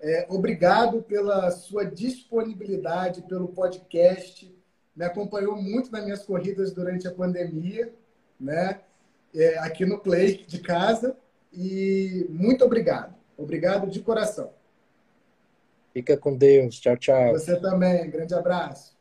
É, 0.00 0.26
obrigado 0.30 1.02
pela 1.02 1.50
sua 1.50 1.84
disponibilidade, 1.84 3.20
pelo 3.20 3.48
podcast. 3.48 4.50
Me 4.96 5.04
acompanhou 5.04 5.60
muito 5.60 5.92
nas 5.92 6.02
minhas 6.02 6.24
corridas 6.24 6.72
durante 6.72 7.06
a 7.06 7.12
pandemia, 7.12 7.92
né? 8.40 8.80
É, 9.34 9.58
aqui 9.58 9.84
no 9.84 9.98
Play 9.98 10.42
de 10.46 10.60
casa. 10.60 11.14
E 11.52 12.26
muito 12.30 12.64
obrigado. 12.64 13.14
Obrigado 13.36 13.90
de 13.90 14.00
coração. 14.00 14.58
Fica 15.92 16.16
com 16.16 16.36
Deus. 16.36 16.78
Tchau, 16.78 16.96
tchau. 16.96 17.32
Você 17.32 17.58
também. 17.60 18.08
Grande 18.10 18.34
abraço. 18.34 18.98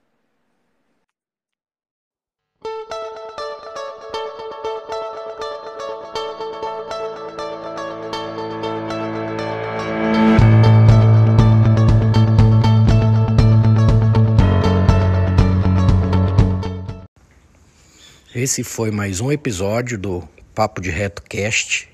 Esse 18.34 18.64
foi 18.64 18.90
mais 18.90 19.20
um 19.20 19.32
episódio 19.32 19.98
do 19.98 20.28
Papo 20.56 20.80
de 20.80 20.90
Reto 20.90 21.22
Cast. 21.24 21.90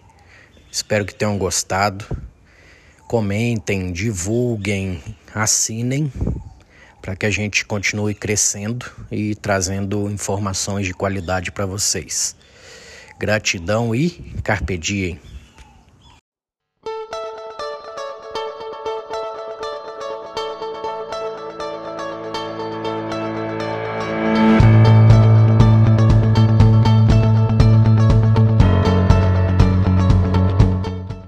Espero 0.72 1.04
que 1.04 1.16
tenham 1.16 1.38
gostado. 1.40 2.06
Comentem, 3.16 3.94
divulguem, 3.94 5.02
assinem 5.34 6.12
para 7.02 7.16
que 7.16 7.26
a 7.26 7.30
gente 7.30 7.64
continue 7.64 8.14
crescendo 8.14 8.86
e 9.10 9.34
trazendo 9.36 10.12
informações 10.12 10.86
de 10.86 10.94
qualidade 10.94 11.50
para 11.50 11.66
vocês. 11.66 12.36
Gratidão 13.18 13.96
e 13.96 14.10
carpe 14.44 14.78
diem. 14.78 15.18